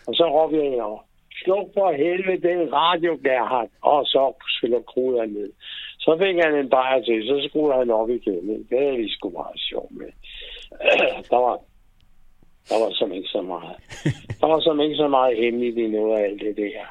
Og 0.07 0.15
så 0.15 0.25
råbte 0.37 0.57
jeg 0.57 0.79
jo, 0.79 1.01
sluk 1.43 1.67
for 1.75 1.93
helvede 1.93 2.49
den 2.49 2.73
radio, 2.73 3.13
der 3.25 3.45
har, 3.53 3.67
og 3.83 4.07
så 4.07 4.33
skulle 4.49 4.83
kruder 4.93 5.27
ned. 5.27 5.51
Så 5.99 6.11
fik 6.21 6.37
han 6.45 6.55
en 6.55 6.71
bajer 6.71 7.03
til, 7.03 7.27
så 7.27 7.49
skruede 7.49 7.79
han 7.79 7.91
op 7.91 8.11
igen. 8.11 8.67
Det 8.71 8.79
er 8.89 8.97
vi 8.97 9.09
sgu 9.09 9.31
meget 9.31 9.61
sjov 9.69 9.89
med. 9.91 10.11
Der 11.31 11.41
var, 11.47 11.57
der 12.69 12.77
var 12.83 12.91
som 12.93 13.13
ikke 13.13 13.29
så 13.29 13.43
meget. 13.43 13.77
Der 14.41 14.47
var 14.47 14.61
som 14.61 14.81
ikke 14.81 14.97
så 14.97 15.09
meget 15.09 15.37
hemmeligt 15.37 15.79
i 15.79 15.87
noget 15.87 16.19
af 16.19 16.25
alt 16.25 16.41
det 16.41 16.57
der. 16.57 16.87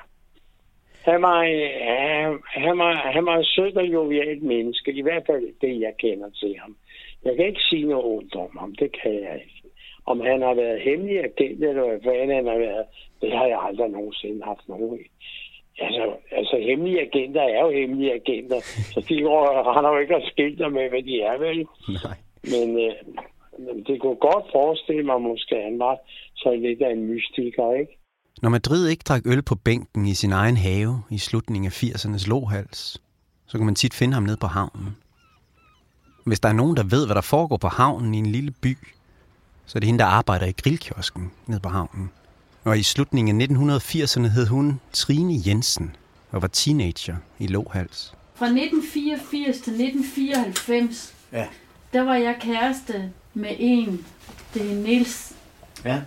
Han 1.12 1.22
var, 1.22 1.40
øh, 1.44 1.70
han, 1.82 2.40
han, 2.46 2.78
var, 2.78 2.94
han 2.94 3.26
var 3.26 3.38
en 3.38 3.46
sød 3.46 3.76
og 3.76 3.86
jovialt 3.86 4.44
menneske. 4.44 4.92
I 4.92 5.02
hvert 5.02 5.24
fald 5.26 5.46
det, 5.62 5.82
jeg 5.82 5.94
kender 6.00 6.30
til 6.30 6.56
ham. 6.62 6.76
Jeg 7.26 7.36
kan 7.36 7.46
ikke 7.46 7.62
sige 7.70 7.86
noget 7.86 8.06
ondt 8.06 8.36
om 8.36 8.58
ham. 8.60 8.76
Det 8.76 8.90
kan 9.02 9.14
jeg 9.14 9.36
ikke. 9.46 9.62
Om 10.06 10.20
han 10.20 10.42
har 10.42 10.54
været 10.54 10.82
hemmelig 10.82 11.18
agent, 11.20 11.64
eller 11.64 12.02
hvad 12.04 12.36
han 12.36 12.46
har 12.46 12.58
været, 12.58 12.86
det 13.22 13.32
har 13.32 13.46
jeg 13.46 13.60
aldrig 13.68 13.90
nogensinde 13.90 14.44
haft 14.44 14.66
nogen. 14.68 15.00
Altså, 15.80 16.04
altså 16.32 16.56
hemmelige 16.68 17.02
agenter 17.02 17.42
er 17.42 17.62
jo 17.66 17.72
hemmelige 17.72 18.14
agenter, 18.14 18.60
så 18.94 19.00
de 19.10 19.16
render 19.76 19.90
jo 19.94 20.00
ikke 20.00 20.16
og 20.16 20.22
skilter 20.32 20.70
med, 20.70 20.90
hvad 20.90 21.04
de 21.04 21.22
er, 21.22 21.38
vel? 21.38 21.58
Nej. 22.04 22.18
Men, 22.54 22.68
øh, 22.86 22.94
men 23.66 23.84
det 23.88 24.02
kunne 24.02 24.16
godt 24.16 24.46
forestille 24.52 25.04
mig, 25.04 25.22
måske 25.22 25.56
han 25.56 25.80
var 25.80 25.98
så 26.36 26.50
lidt 26.56 26.82
af 26.82 26.92
en 26.92 27.04
mystiker, 27.12 27.74
ikke? 27.74 27.98
Når 28.42 28.50
Madrid 28.50 28.90
ikke 28.90 29.04
drak 29.08 29.22
øl 29.26 29.42
på 29.42 29.56
bænken 29.66 30.06
i 30.06 30.14
sin 30.14 30.32
egen 30.32 30.58
have 30.58 30.94
i 31.12 31.18
slutningen 31.18 31.66
af 31.66 31.84
80'ernes 31.84 32.30
lohals, 32.30 33.02
så 33.48 33.58
kan 33.58 33.66
man 33.66 33.76
tit 33.76 33.94
finde 33.94 34.14
ham 34.14 34.24
nede 34.24 34.38
på 34.42 34.48
havnen. 34.48 34.98
Hvis 36.24 36.40
der 36.40 36.50
er 36.50 36.54
nogen, 36.54 36.78
der 36.78 36.84
ved, 36.84 37.06
hvad 37.06 37.16
der 37.16 37.22
foregår 37.22 37.58
på 37.58 37.68
havnen 37.68 38.14
i 38.14 38.18
en 38.18 38.26
lille 38.26 38.52
by, 38.52 38.78
så 39.66 39.78
er 39.78 39.80
det 39.80 39.88
hende, 39.88 40.00
der 40.00 40.06
arbejder 40.06 40.46
i 40.46 40.52
grillkiosken 40.52 41.32
nede 41.48 41.60
på 41.60 41.70
havnen. 41.70 42.10
Og 42.64 42.80
i 42.80 42.84
slutningen 42.84 43.42
af 43.42 43.46
1980'erne 43.48 44.28
hed 44.28 44.48
hun 44.48 44.80
Trine 44.94 45.42
Jensen 45.46 45.96
og 46.32 46.42
var 46.42 46.48
teenager 46.48 47.16
i 47.40 47.48
Lohals. 47.48 48.14
Fra 48.36 48.46
1984 48.46 49.56
til 49.58 49.74
1994, 49.74 51.14
Ja. 51.32 51.46
der 51.94 52.02
var 52.02 52.16
jeg 52.16 52.36
kæreste 52.42 53.12
med 53.34 53.56
en, 53.60 54.06
det 54.54 54.72
er 54.72 54.76
Niels. 54.76 55.32
Ja. 55.86 56.02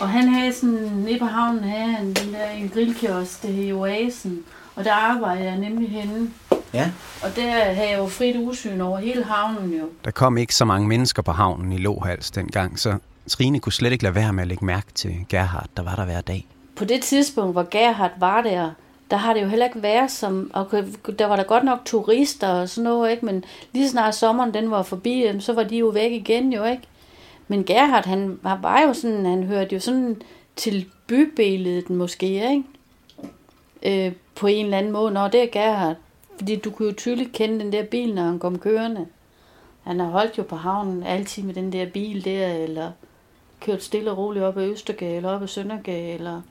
Og 0.00 0.08
han 0.08 0.28
havde 0.28 0.52
sådan, 0.52 0.74
nede 0.74 1.18
på 1.18 1.24
havnen 1.24 1.64
havde 1.64 1.92
han 1.92 2.06
den 2.12 2.32
der 2.32 2.50
en 2.50 2.68
grillkiosk, 2.68 3.42
det 3.42 3.54
hed 3.54 3.72
Oasen. 3.72 4.38
Og 4.76 4.84
der 4.84 4.92
arbejdede 4.92 5.44
jeg 5.44 5.58
nemlig 5.58 5.90
henne. 5.90 6.30
Ja. 6.74 6.90
Og 7.22 7.36
der 7.36 7.50
havde 7.50 7.90
jeg 7.90 7.98
jo 7.98 8.06
frit 8.06 8.36
udsyn 8.36 8.80
over 8.80 8.98
hele 8.98 9.24
havnen 9.24 9.74
jo. 9.74 9.88
Der 10.04 10.10
kom 10.10 10.38
ikke 10.38 10.54
så 10.54 10.64
mange 10.64 10.88
mennesker 10.88 11.22
på 11.22 11.32
havnen 11.32 11.72
i 11.72 11.78
Lohals 11.78 12.30
dengang, 12.30 12.78
så 12.78 12.98
Trine 13.28 13.60
kunne 13.60 13.72
slet 13.72 13.92
ikke 13.92 14.04
lade 14.04 14.14
være 14.14 14.32
med 14.32 14.42
at 14.42 14.48
lægge 14.48 14.64
mærke 14.64 14.86
til 14.94 15.14
Gerhard, 15.28 15.66
der 15.76 15.82
var 15.82 15.94
der 15.96 16.04
hver 16.04 16.20
dag. 16.20 16.46
På 16.76 16.84
det 16.84 17.02
tidspunkt, 17.02 17.54
hvor 17.54 17.68
Gerhard 17.70 18.12
var 18.18 18.42
der, 18.42 18.70
der 19.10 19.16
har 19.16 19.34
det 19.34 19.42
jo 19.42 19.46
heller 19.46 19.66
ikke 19.66 19.82
været 19.82 20.10
som... 20.10 20.50
Og 20.54 20.70
der 21.18 21.26
var 21.26 21.36
der 21.36 21.42
godt 21.42 21.64
nok 21.64 21.78
turister 21.84 22.48
og 22.48 22.68
sådan 22.68 22.84
noget, 22.84 23.10
ikke? 23.10 23.26
Men 23.26 23.44
lige 23.72 23.88
snart 23.88 24.14
sommeren 24.14 24.54
den 24.54 24.70
var 24.70 24.82
forbi, 24.82 25.26
så 25.40 25.52
var 25.52 25.62
de 25.62 25.76
jo 25.76 25.86
væk 25.86 26.12
igen 26.12 26.52
jo, 26.52 26.64
ikke? 26.64 26.82
Men 27.48 27.64
Gerhard, 27.64 28.06
han 28.06 28.38
var 28.42 28.80
jo 28.86 28.94
sådan, 28.94 29.26
han 29.26 29.42
hørte 29.42 29.74
jo 29.74 29.80
sådan 29.80 30.22
til 30.56 30.86
bybilledet 31.06 31.90
måske, 31.90 32.26
ikke? 32.26 32.64
Øh, 34.06 34.12
på 34.34 34.46
en 34.46 34.64
eller 34.64 34.78
anden 34.78 34.92
måde. 34.92 35.12
Nå, 35.12 35.28
det 35.28 35.42
er 35.42 35.48
Gerhard. 35.52 35.96
Fordi 36.38 36.56
du 36.56 36.70
kunne 36.70 36.88
jo 36.88 36.94
tydeligt 36.94 37.32
kende 37.32 37.60
den 37.60 37.72
der 37.72 37.84
bil, 37.84 38.14
når 38.14 38.22
han 38.22 38.38
kom 38.38 38.58
kørende. 38.58 39.06
Han 39.82 40.00
har 40.00 40.06
holdt 40.06 40.38
jo 40.38 40.42
på 40.42 40.56
havnen 40.56 41.02
altid 41.02 41.42
med 41.42 41.54
den 41.54 41.72
der 41.72 41.86
bil 41.86 42.24
der, 42.24 42.48
eller 42.48 42.90
kørt 43.60 43.82
stille 43.82 44.10
og 44.10 44.18
roligt 44.18 44.44
op 44.44 44.56
ad 44.56 44.64
Østergade, 44.64 45.16
eller 45.16 45.30
op 45.30 45.42
ad 45.42 45.48
Søndergade, 45.48 46.12
eller... 46.12 46.42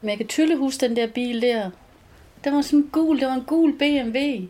Men 0.00 0.10
jeg 0.10 0.16
kan 0.16 0.26
tydeligt 0.26 0.58
huske 0.58 0.88
den 0.88 0.96
der 0.96 1.06
bil 1.06 1.42
der. 1.42 1.70
Den 2.44 2.54
var 2.54 2.62
sådan 2.62 2.88
gul, 2.92 3.20
det 3.20 3.26
var 3.26 3.34
en 3.34 3.44
gul 3.44 3.78
BMW. 3.78 4.48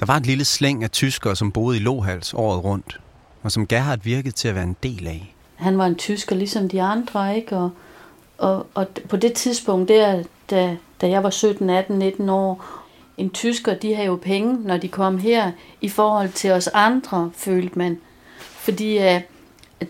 Der 0.00 0.06
var 0.06 0.16
et 0.16 0.26
lille 0.26 0.44
slæng 0.44 0.84
af 0.84 0.90
tyskere, 0.90 1.36
som 1.36 1.52
boede 1.52 1.76
i 1.76 1.80
Lohals 1.80 2.34
året 2.34 2.64
rundt, 2.64 3.00
og 3.42 3.52
som 3.52 3.66
Gerhard 3.66 4.00
virkede 4.02 4.34
til 4.34 4.48
at 4.48 4.54
være 4.54 4.64
en 4.64 4.76
del 4.82 5.06
af. 5.06 5.34
Han 5.56 5.78
var 5.78 5.86
en 5.86 5.94
tysker, 5.94 6.36
ligesom 6.36 6.68
de 6.68 6.82
andre, 6.82 7.36
ikke? 7.36 7.56
Og, 7.56 7.70
og, 8.38 8.66
og 8.74 8.86
på 9.08 9.16
det 9.16 9.32
tidspunkt 9.32 9.88
der, 9.88 10.22
da, 10.50 10.76
da 11.00 11.08
jeg 11.08 11.22
var 11.22 11.30
17, 11.30 11.70
18, 11.70 11.98
19 11.98 12.28
år, 12.28 12.64
en 13.18 13.30
tysker, 13.30 13.74
de 13.74 13.94
havde 13.94 14.06
jo 14.06 14.16
penge, 14.16 14.58
når 14.62 14.76
de 14.76 14.88
kom 14.88 15.18
her, 15.18 15.50
i 15.80 15.88
forhold 15.88 16.28
til 16.32 16.50
os 16.50 16.68
andre, 16.68 17.30
følte 17.34 17.78
man. 17.78 18.00
Fordi 18.38 18.98
uh, 18.98 19.20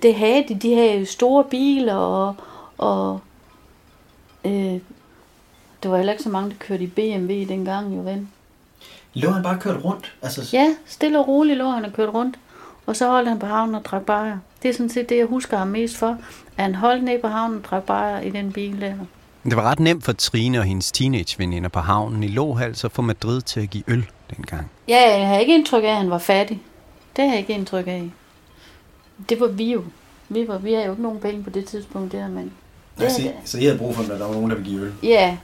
det 0.03 0.14
havde 0.14 0.45
de, 0.49 0.55
de 0.55 0.74
havde 0.74 0.99
jo 0.99 1.05
store 1.05 1.45
biler, 1.45 1.95
og, 1.95 2.35
og 2.79 3.20
uh, 4.45 4.81
det 5.83 5.91
var 5.91 5.97
heller 5.97 6.12
ikke 6.12 6.24
så 6.24 6.31
mange, 6.31 6.51
der 6.51 6.57
kørte 6.59 6.85
i 6.85 6.87
BMW 6.87 7.45
dengang, 7.49 7.97
jo 7.97 8.01
ven. 8.01 8.31
Lå 9.14 9.31
han 9.31 9.43
bare 9.43 9.59
kørt 9.59 9.85
rundt? 9.85 10.12
Altså... 10.22 10.51
Ja, 10.53 10.74
stille 10.87 11.18
og 11.18 11.29
roligt 11.29 11.59
lå 11.59 11.70
han 11.70 11.85
og 11.85 11.93
kørt 11.93 12.14
rundt. 12.14 12.39
Og 12.87 12.97
så 12.97 13.09
holdt 13.09 13.29
han 13.29 13.39
på 13.39 13.47
havnen 13.47 13.74
og 13.74 13.85
drak 13.85 14.03
bajer. 14.03 14.39
Det 14.62 14.68
er 14.68 14.72
sådan 14.72 14.91
set 14.91 15.09
det, 15.09 15.16
jeg 15.16 15.27
husker 15.27 15.57
ham 15.57 15.68
mest 15.68 15.97
for. 15.97 16.18
At 16.57 16.64
han 16.64 16.74
holdt 16.74 17.05
ned 17.05 17.20
på 17.20 17.29
havnen 17.29 17.59
og 17.59 17.64
drak 17.64 17.83
bajer 17.83 18.20
i 18.20 18.31
den 18.31 18.53
bil 18.53 18.81
der. 18.81 18.95
Det 19.47 19.57
var 19.57 19.62
ret 19.62 19.80
nemt 19.80 20.05
for 20.05 20.12
Trine 20.12 20.59
og 20.59 20.64
hendes 20.64 20.92
teenageveninder 20.92 21.68
på 21.68 21.80
havnen 21.80 22.22
i 22.22 22.28
Lohals 22.28 22.84
at 22.84 22.92
få 22.92 23.03
Madrid 23.03 23.40
til 23.40 23.61
at 23.61 23.70
give 23.70 23.84
øl 23.88 24.07
dengang. 24.36 24.70
Ja, 24.88 25.18
jeg 25.18 25.28
har 25.28 25.38
ikke 25.38 25.55
indtryk 25.55 25.84
af, 25.84 25.88
at 25.88 25.97
han 25.97 26.11
var 26.11 26.18
fattig. 26.18 26.62
Det 27.16 27.24
har 27.24 27.30
jeg 27.30 27.40
ikke 27.40 27.53
indtryk 27.53 27.86
af. 27.86 28.11
Det 29.28 29.40
var 29.40 29.47
vi 29.47 29.72
jo. 29.72 29.84
Vi, 30.28 30.49
var, 30.49 30.59
vi 30.59 30.72
havde 30.72 30.84
jo 30.84 30.92
ikke 30.92 31.03
nogen 31.03 31.20
penge 31.20 31.44
på 31.44 31.51
det 31.51 31.64
tidspunkt 31.64 32.12
der, 32.12 32.28
men... 32.28 32.53
Ja, 33.01 33.09
så, 33.09 33.32
så 33.44 33.59
I 33.59 33.64
havde 33.64 33.78
brug 33.78 33.94
for, 33.94 34.03
at 34.03 34.09
der 34.09 34.26
var 34.26 34.34
nogen, 34.34 34.51
der 34.51 34.57
ville 34.57 34.70
give 34.70 34.82
øl? 34.82 34.92
Ja. 35.03 35.36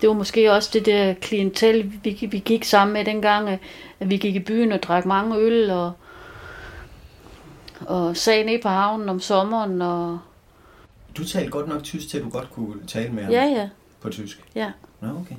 Det 0.00 0.08
var 0.08 0.14
måske 0.14 0.52
også 0.52 0.70
det 0.72 0.86
der 0.86 1.14
klientel, 1.14 1.92
vi, 2.04 2.28
vi 2.30 2.38
gik 2.38 2.64
sammen 2.64 2.92
med 2.94 3.04
dengang, 3.04 3.48
at 3.48 3.60
vi 4.00 4.16
gik 4.16 4.34
i 4.34 4.40
byen 4.40 4.72
og 4.72 4.82
drak 4.82 5.04
mange 5.04 5.36
øl, 5.36 5.70
og, 5.70 5.92
og 7.80 8.16
sag 8.16 8.44
ned 8.44 8.62
på 8.62 8.68
havnen 8.68 9.08
om 9.08 9.20
sommeren, 9.20 9.82
og... 9.82 10.18
Du 11.16 11.24
talte 11.24 11.50
godt 11.50 11.68
nok 11.68 11.82
tysk 11.82 12.08
til, 12.08 12.18
at 12.18 12.24
du 12.24 12.30
godt 12.30 12.50
kunne 12.50 12.86
tale 12.86 13.12
med 13.12 13.22
ham 13.22 13.32
Ja, 13.32 13.44
ja. 13.44 13.68
på 14.00 14.08
tysk? 14.10 14.44
Ja. 14.54 14.70
Nå, 15.00 15.08
okay. 15.08 15.34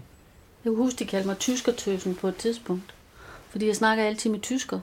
Jeg 0.65 0.71
kan 0.71 0.75
huske, 0.75 0.99
de 0.99 1.05
kaldte 1.05 1.27
mig 1.27 1.37
tyskertøsen 1.37 2.15
på 2.15 2.27
et 2.27 2.35
tidspunkt. 2.35 2.93
Fordi 3.49 3.67
jeg 3.67 3.75
snakker 3.75 4.03
altid 4.03 4.29
med 4.29 4.39
tysker. 4.39 4.79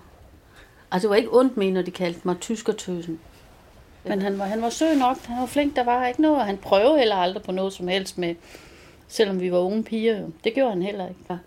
Altså, 0.90 1.09
det 1.09 1.11
var 1.11 1.16
ikke 1.16 1.36
ondt 1.38 1.57
med, 1.57 1.70
når 1.72 1.82
de 1.82 1.90
kaldte 1.90 2.20
mig 2.24 2.36
tyskertøsen. 2.40 3.20
Men 4.05 4.22
han 4.22 4.38
var, 4.38 4.45
han 4.45 4.62
var 4.62 4.70
sød 4.70 4.95
nok. 4.99 5.18
Han 5.24 5.40
var 5.40 5.47
flink, 5.47 5.76
der 5.76 5.84
var 5.84 6.07
ikke 6.07 6.22
noget. 6.22 6.38
og 6.38 6.47
Han 6.47 6.57
prøvede 6.57 6.99
heller 6.99 7.16
aldrig 7.16 7.43
på 7.43 7.53
noget 7.53 7.72
som 7.72 7.88
helst 7.88 8.18
med, 8.18 8.34
selvom 9.09 9.40
vi 9.40 9.53
var 9.53 9.59
unge 9.59 9.82
piger. 9.84 10.20
Jo. 10.20 10.30
Det 10.45 10.55
gjorde 10.55 10.70
han 10.70 10.82
heller 10.82 11.09
ikke. 11.09 11.38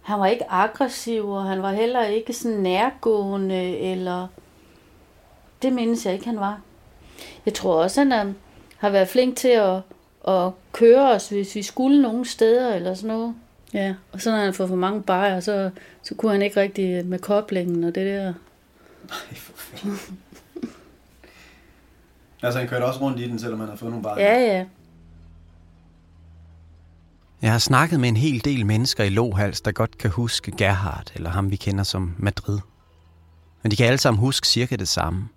Han 0.00 0.20
var 0.20 0.26
ikke 0.26 0.50
aggressiv, 0.50 1.28
og 1.28 1.44
han 1.44 1.62
var 1.62 1.72
heller 1.72 2.04
ikke 2.04 2.32
sådan 2.32 2.56
nærgående, 2.58 3.78
eller... 3.78 4.26
Det 5.62 5.72
mindes 5.72 6.06
jeg 6.06 6.14
ikke, 6.14 6.26
han 6.26 6.40
var. 6.40 6.60
Jeg 7.46 7.54
tror 7.54 7.82
også, 7.82 8.00
han 8.00 8.12
er, 8.12 8.32
har 8.80 8.90
været 8.90 9.08
flink 9.08 9.36
til 9.36 9.48
at, 9.48 9.76
at 10.28 10.52
køre 10.72 11.10
os, 11.10 11.28
hvis 11.28 11.54
vi 11.54 11.62
skulle 11.62 12.02
nogen 12.02 12.24
steder, 12.24 12.74
eller 12.74 12.94
sådan 12.94 13.08
noget. 13.08 13.34
Ja, 13.74 13.94
og 14.12 14.20
så 14.20 14.30
når 14.30 14.38
han 14.38 14.54
får 14.54 14.66
for 14.66 14.76
mange 14.76 15.02
bajer, 15.02 15.40
så, 15.40 15.70
så 16.02 16.14
kunne 16.14 16.32
han 16.32 16.42
ikke 16.42 16.60
rigtig 16.60 17.06
med 17.06 17.18
koblingen 17.18 17.84
og 17.84 17.94
det 17.94 18.06
der. 18.06 18.24
Nej, 18.24 19.34
for 19.36 19.52
fanden. 19.56 19.98
altså, 22.42 22.58
han 22.58 22.68
kørte 22.68 22.84
også 22.84 23.00
rundt 23.00 23.20
i 23.20 23.28
den, 23.28 23.38
selvom 23.38 23.60
han 23.60 23.68
har 23.68 23.76
fået 23.76 23.90
nogle 23.90 24.02
bajer? 24.02 24.24
Ja, 24.24 24.56
ja. 24.56 24.64
Jeg 27.42 27.52
har 27.52 27.58
snakket 27.58 28.00
med 28.00 28.08
en 28.08 28.16
hel 28.16 28.44
del 28.44 28.66
mennesker 28.66 29.04
i 29.04 29.08
Lohals, 29.08 29.60
der 29.60 29.72
godt 29.72 29.98
kan 29.98 30.10
huske 30.10 30.52
Gerhard, 30.58 31.12
eller 31.14 31.30
ham 31.30 31.50
vi 31.50 31.56
kender 31.56 31.84
som 31.84 32.14
Madrid. 32.18 32.58
Men 33.62 33.70
de 33.70 33.76
kan 33.76 33.86
alle 33.86 33.98
sammen 33.98 34.20
huske 34.20 34.48
cirka 34.48 34.76
det 34.76 34.88
samme. 34.88 35.28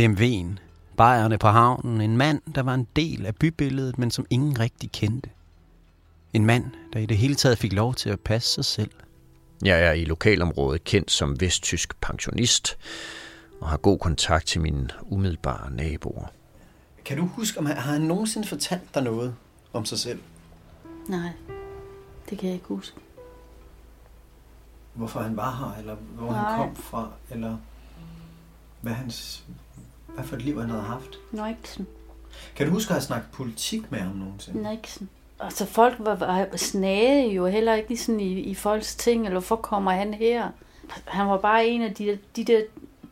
BMW'en, 0.00 0.69
bajerne 1.00 1.38
på 1.38 1.48
havnen, 1.48 2.00
en 2.00 2.16
mand, 2.16 2.42
der 2.54 2.62
var 2.62 2.74
en 2.74 2.86
del 2.96 3.26
af 3.26 3.36
bybilledet, 3.36 3.98
men 3.98 4.10
som 4.10 4.26
ingen 4.30 4.60
rigtig 4.60 4.92
kendte. 4.92 5.30
En 6.32 6.46
mand, 6.46 6.64
der 6.92 6.98
i 6.98 7.06
det 7.06 7.18
hele 7.18 7.34
taget 7.34 7.58
fik 7.58 7.72
lov 7.72 7.94
til 7.94 8.10
at 8.10 8.20
passe 8.20 8.52
sig 8.54 8.64
selv. 8.64 8.90
Jeg 9.64 9.80
er 9.80 9.92
i 9.92 10.04
lokalområdet 10.04 10.84
kendt 10.84 11.10
som 11.10 11.40
vesttysk 11.40 12.00
pensionist 12.00 12.78
og 13.60 13.68
har 13.68 13.76
god 13.76 13.98
kontakt 13.98 14.46
til 14.46 14.60
mine 14.60 14.88
umiddelbare 15.02 15.70
naboer. 15.70 16.26
Kan 17.04 17.16
du 17.16 17.26
huske, 17.26 17.58
om 17.58 17.66
han, 17.66 17.76
har 17.76 17.92
han 17.92 18.02
nogensinde 18.02 18.48
fortalt 18.48 18.94
dig 18.94 19.02
noget 19.02 19.34
om 19.72 19.84
sig 19.84 19.98
selv? 19.98 20.20
Nej, 21.08 21.30
det 22.30 22.38
kan 22.38 22.46
jeg 22.46 22.54
ikke 22.54 22.68
huske. 22.68 22.96
Hvorfor 24.94 25.20
han 25.20 25.36
var 25.36 25.56
her, 25.56 25.80
eller 25.80 25.94
hvor 25.94 26.30
Nej. 26.30 26.50
han 26.50 26.58
kom 26.58 26.76
fra, 26.76 27.10
eller 27.30 27.56
hvad, 28.80 28.92
hans, 28.92 29.44
hvad 30.14 30.24
for 30.24 30.36
et 30.36 30.42
liv 30.42 30.60
han 30.60 30.70
havde 30.70 30.82
haft? 30.82 31.18
Nixon. 31.32 31.86
Kan 32.56 32.66
du 32.66 32.72
huske 32.72 32.90
at 32.90 32.94
have 32.94 33.02
snakket 33.02 33.30
politik 33.32 33.92
med 33.92 33.98
ham 33.98 34.16
nogensinde? 34.16 34.70
Nixon. 34.70 35.08
Altså 35.40 35.66
folk 35.66 35.96
var, 35.98 36.14
var 36.14 36.48
snage 36.56 37.34
jo 37.34 37.46
heller 37.46 37.74
ikke 37.74 37.96
sådan 37.96 38.20
i, 38.20 38.40
i 38.40 38.54
folks 38.54 38.96
ting, 38.96 39.24
eller 39.24 39.34
hvorfor 39.34 39.56
kommer 39.56 39.90
han 39.90 40.14
her? 40.14 40.48
Han 41.04 41.26
var 41.26 41.38
bare 41.38 41.66
en 41.66 41.82
af 41.82 41.94
de, 41.94 42.18
de 42.36 42.44
der 42.44 42.60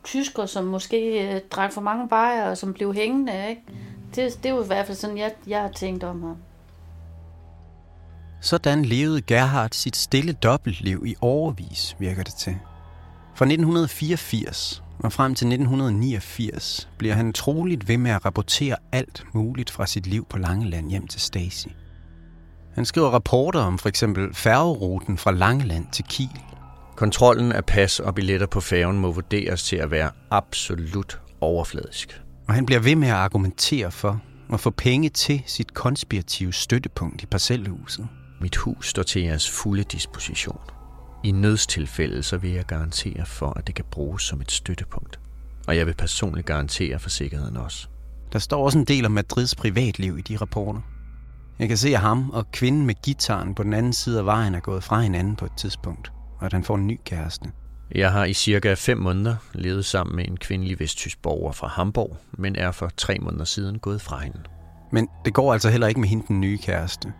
tyskere, 0.03 0.47
som 0.47 0.63
måske 0.63 1.29
øh, 1.35 1.41
drak 1.51 1.73
for 1.73 1.81
mange 1.81 2.09
bajer, 2.09 2.49
og 2.49 2.57
som 2.57 2.73
blev 2.73 2.93
hængende, 2.93 3.49
ikke? 3.49 3.61
Det, 4.15 4.43
det 4.43 4.53
var 4.53 4.63
i 4.63 4.67
hvert 4.67 4.85
fald 4.85 4.97
sådan, 4.97 5.17
jeg, 5.17 5.33
jeg 5.47 5.61
har 5.61 5.69
tænkt 5.69 6.03
om 6.03 6.23
ham. 6.23 6.37
Sådan 8.41 8.85
levede 8.85 9.21
Gerhard 9.21 9.69
sit 9.73 9.95
stille 9.95 10.33
dobbeltliv 10.33 11.03
i 11.05 11.15
overvis, 11.21 11.95
virker 11.99 12.23
det 12.23 12.33
til. 12.33 12.57
Fra 13.35 13.45
1984 13.45 14.83
og 15.03 15.13
frem 15.13 15.35
til 15.35 15.47
1989 15.47 16.89
bliver 16.97 17.13
han 17.13 17.33
troligt 17.33 17.87
ved 17.87 17.97
med 17.97 18.11
at 18.11 18.25
rapportere 18.25 18.75
alt 18.91 19.23
muligt 19.33 19.69
fra 19.69 19.87
sit 19.87 20.07
liv 20.07 20.25
på 20.29 20.37
Langeland 20.37 20.89
hjem 20.89 21.07
til 21.07 21.21
Stacy. 21.21 21.67
Han 22.75 22.85
skriver 22.85 23.09
rapporter 23.09 23.59
om 23.59 23.77
for 23.77 23.89
eksempel 23.89 24.33
færgeruten 24.33 25.17
fra 25.17 25.31
Langeland 25.31 25.87
til 25.91 26.05
Kiel. 26.09 26.41
Kontrollen 26.95 27.51
af 27.51 27.65
pas 27.65 27.99
og 27.99 28.15
billetter 28.15 28.47
på 28.47 28.61
færgen 28.61 28.99
må 28.99 29.11
vurderes 29.11 29.63
til 29.63 29.75
at 29.75 29.91
være 29.91 30.11
absolut 30.31 31.21
overfladisk. 31.41 32.21
Og 32.47 32.53
han 32.53 32.65
bliver 32.65 32.79
ved 32.79 32.95
med 32.95 33.07
at 33.07 33.13
argumentere 33.13 33.91
for 33.91 34.21
at 34.53 34.59
få 34.59 34.69
penge 34.69 35.09
til 35.09 35.43
sit 35.45 35.73
konspirative 35.73 36.53
støttepunkt 36.53 37.23
i 37.23 37.25
parcelhuset. 37.25 38.07
Mit 38.41 38.55
hus 38.55 38.89
står 38.89 39.03
til 39.03 39.21
jeres 39.21 39.49
fulde 39.49 39.83
disposition. 39.83 40.78
I 41.23 41.31
nødstilfælde 41.31 42.23
så 42.23 42.37
vil 42.37 42.51
jeg 42.51 42.65
garantere 42.65 43.25
for, 43.25 43.49
at 43.49 43.67
det 43.67 43.75
kan 43.75 43.85
bruges 43.91 44.23
som 44.23 44.41
et 44.41 44.51
støttepunkt. 44.51 45.19
Og 45.67 45.77
jeg 45.77 45.85
vil 45.85 45.93
personligt 45.93 46.47
garantere 46.47 46.99
for 46.99 47.09
sikkerheden 47.09 47.57
også. 47.57 47.87
Der 48.33 48.39
står 48.39 48.65
også 48.65 48.77
en 48.77 48.85
del 48.85 49.05
om 49.05 49.11
Madrids 49.11 49.55
privatliv 49.55 50.17
i 50.17 50.21
de 50.21 50.37
rapporter. 50.37 50.81
Jeg 51.59 51.67
kan 51.67 51.77
se, 51.77 51.89
at 51.89 51.99
ham 51.99 52.29
og 52.29 52.51
kvinden 52.51 52.85
med 52.85 52.95
gitaren 53.03 53.55
på 53.55 53.63
den 53.63 53.73
anden 53.73 53.93
side 53.93 54.19
af 54.19 54.25
vejen 54.25 54.55
er 54.55 54.59
gået 54.59 54.83
fra 54.83 55.01
hinanden 55.01 55.35
på 55.35 55.45
et 55.45 55.51
tidspunkt, 55.57 56.11
og 56.39 56.45
at 56.45 56.53
han 56.53 56.63
får 56.63 56.75
en 56.75 56.87
ny 56.87 56.99
kæreste. 57.05 57.51
Jeg 57.95 58.11
har 58.11 58.25
i 58.25 58.33
cirka 58.33 58.73
fem 58.73 58.97
måneder 58.97 59.35
levet 59.53 59.85
sammen 59.85 60.15
med 60.15 60.27
en 60.27 60.37
kvindelig 60.37 60.79
vesttysk 60.79 61.21
borger 61.21 61.51
fra 61.51 61.67
Hamburg, 61.67 62.17
men 62.31 62.55
er 62.55 62.71
for 62.71 62.89
tre 62.97 63.17
måneder 63.21 63.45
siden 63.45 63.79
gået 63.79 64.01
fra 64.01 64.19
hende. 64.19 64.39
Men 64.91 65.07
det 65.25 65.33
går 65.33 65.53
altså 65.53 65.69
heller 65.69 65.87
ikke 65.87 65.99
med 65.99 66.09
hende 66.09 66.25
den 66.27 66.41
nye 66.41 66.57
kæreste. 66.57 67.13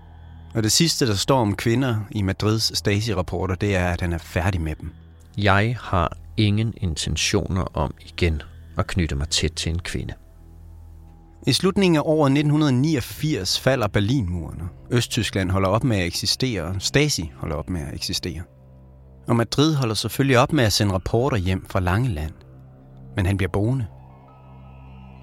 Og 0.55 0.63
det 0.63 0.71
sidste, 0.71 1.07
der 1.07 1.15
står 1.15 1.39
om 1.39 1.55
kvinder 1.55 1.95
i 2.11 2.21
Madrids 2.21 2.77
Stasi-rapporter, 2.77 3.55
det 3.55 3.75
er, 3.75 3.89
at 3.89 4.01
han 4.01 4.13
er 4.13 4.17
færdig 4.17 4.61
med 4.61 4.75
dem. 4.75 4.91
Jeg 5.37 5.77
har 5.81 6.17
ingen 6.37 6.73
intentioner 6.77 7.77
om 7.77 7.93
igen 8.05 8.41
at 8.77 8.87
knytte 8.87 9.15
mig 9.15 9.29
tæt 9.29 9.51
til 9.51 9.69
en 9.71 9.79
kvinde. 9.79 10.13
I 11.47 11.53
slutningen 11.53 11.97
af 11.97 12.01
året 12.05 12.31
1989 12.31 13.59
falder 13.59 13.87
Berlinmuren. 13.87 14.61
Østtyskland 14.91 15.51
holder 15.51 15.69
op 15.69 15.83
med 15.83 15.97
at 15.97 16.05
eksistere, 16.05 16.63
og 16.63 16.75
Stasi 16.79 17.31
holder 17.35 17.55
op 17.55 17.69
med 17.69 17.81
at 17.81 17.93
eksistere. 17.93 18.41
Og 19.27 19.35
Madrid 19.35 19.75
holder 19.75 19.95
selvfølgelig 19.95 20.39
op 20.39 20.53
med 20.53 20.63
at 20.63 20.73
sende 20.73 20.93
rapporter 20.93 21.37
hjem 21.37 21.65
fra 21.69 21.79
Langeland. 21.79 22.33
Men 23.15 23.25
han 23.25 23.37
bliver 23.37 23.51
boende. 23.51 23.85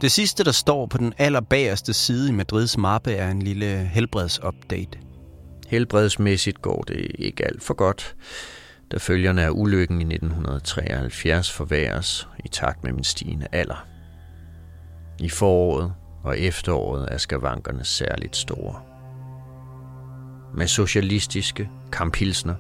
Det 0.01 0.13
sidste, 0.13 0.45
der 0.45 0.53
står 0.53 0.87
på 0.87 0.99
den 0.99 1.13
allerbagerste 1.19 1.93
side 1.93 2.29
i 2.29 2.33
Madrids 2.33 2.79
mappe, 2.79 3.13
er 3.13 3.31
en 3.31 3.43
lille 3.43 3.91
helbredsupdate. 3.93 4.99
Helbredsmæssigt 5.67 6.63
går 6.63 6.83
det 6.83 7.11
ikke 7.19 7.45
alt 7.45 7.63
for 7.63 7.75
godt, 7.75 8.17
da 8.93 8.97
følgerne 8.97 9.45
af 9.45 9.51
ulykken 9.51 10.01
i 10.01 10.15
1973 10.15 11.53
forværres 11.53 12.29
i 12.45 12.49
takt 12.49 12.85
med 12.85 12.93
min 12.93 13.05
stigende 13.05 13.47
alder. 13.53 13.87
I 15.21 15.29
foråret 15.29 15.95
og 16.23 16.39
efteråret 16.39 17.09
er 17.13 17.19
skavankerne 17.19 17.85
særligt 17.85 18.37
store. 18.37 18.83
Med 20.57 20.67
socialistiske 20.67 21.71
kamphilsner, 21.93 22.55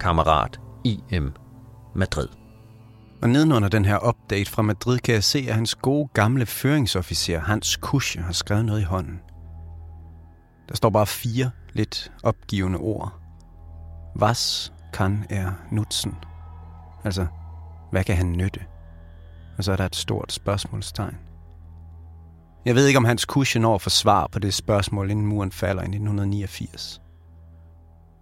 kammerat 0.00 0.60
IM 0.84 1.32
Madrid. 1.94 2.28
Og 3.22 3.30
nedenunder 3.30 3.68
den 3.68 3.84
her 3.84 4.08
update 4.08 4.50
fra 4.50 4.62
Madrid 4.62 4.98
kan 4.98 5.14
jeg 5.14 5.24
se, 5.24 5.38
at 5.48 5.54
hans 5.54 5.74
gode 5.74 6.08
gamle 6.14 6.46
føringsofficer 6.46 7.40
Hans 7.40 7.76
Kusche 7.76 8.22
har 8.22 8.32
skrevet 8.32 8.64
noget 8.64 8.80
i 8.80 8.84
hånden. 8.84 9.20
Der 10.68 10.74
står 10.76 10.90
bare 10.90 11.06
fire 11.06 11.50
lidt 11.72 12.12
opgivende 12.22 12.78
ord. 12.78 13.12
Was 14.16 14.72
kan 14.92 15.26
er 15.30 15.52
nutzen? 15.70 16.14
Altså, 17.04 17.26
hvad 17.90 18.04
kan 18.04 18.16
han 18.16 18.32
nytte? 18.32 18.60
Og 19.58 19.64
så 19.64 19.72
er 19.72 19.76
der 19.76 19.86
et 19.86 19.96
stort 19.96 20.32
spørgsmålstegn. 20.32 21.16
Jeg 22.64 22.74
ved 22.74 22.86
ikke, 22.86 22.96
om 22.96 23.04
Hans 23.04 23.24
Kusche 23.24 23.60
når 23.60 23.74
at 23.74 23.82
få 23.82 23.90
svar 23.90 24.26
på 24.26 24.38
det 24.38 24.54
spørgsmål, 24.54 25.10
inden 25.10 25.26
muren 25.26 25.52
falder 25.52 25.82
i 25.82 25.84
1989. 25.84 27.00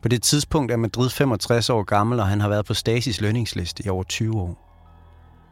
På 0.02 0.08
det 0.08 0.22
tidspunkt 0.22 0.72
er 0.72 0.76
Madrid 0.76 1.10
65 1.10 1.70
år 1.70 1.82
gammel, 1.82 2.20
og 2.20 2.26
han 2.26 2.40
har 2.40 2.48
været 2.48 2.66
på 2.66 2.74
Stasis 2.74 3.20
lønningsliste 3.20 3.86
i 3.86 3.88
over 3.88 4.02
20 4.02 4.40
år. 4.40 4.64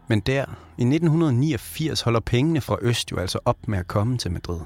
Men 0.08 0.20
der, 0.20 0.44
i 0.78 0.82
1989, 0.82 2.00
holder 2.00 2.20
pengene 2.20 2.60
fra 2.60 2.76
Øst 2.82 3.10
jo 3.12 3.16
altså 3.16 3.38
op 3.44 3.68
med 3.68 3.78
at 3.78 3.86
komme 3.86 4.18
til 4.18 4.32
Madrid. 4.32 4.60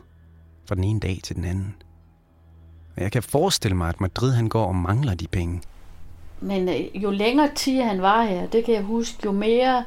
Fra 0.69 0.75
den 0.75 0.85
ene 0.85 1.01
dag 1.01 1.21
til 1.25 1.37
den 1.37 1.45
anden. 1.45 1.75
Og 3.01 3.05
jeg 3.05 3.13
kan 3.13 3.23
forestille 3.23 3.77
mig, 3.77 3.89
at 3.89 4.01
Madrid 4.01 4.33
han 4.33 4.49
går 4.49 4.67
og 4.67 4.77
mangler 4.77 5.15
de 5.15 5.27
penge. 5.27 5.63
men 6.41 6.69
øh, 6.69 7.03
jo 7.03 7.11
længere 7.11 7.51
tid 7.55 7.81
han 7.81 8.03
var 8.03 8.23
her, 8.23 8.47
det 8.47 8.65
kan 8.65 8.75
jeg 8.75 8.83
huske, 8.83 9.19
jo 9.25 9.33
mere 9.33 9.85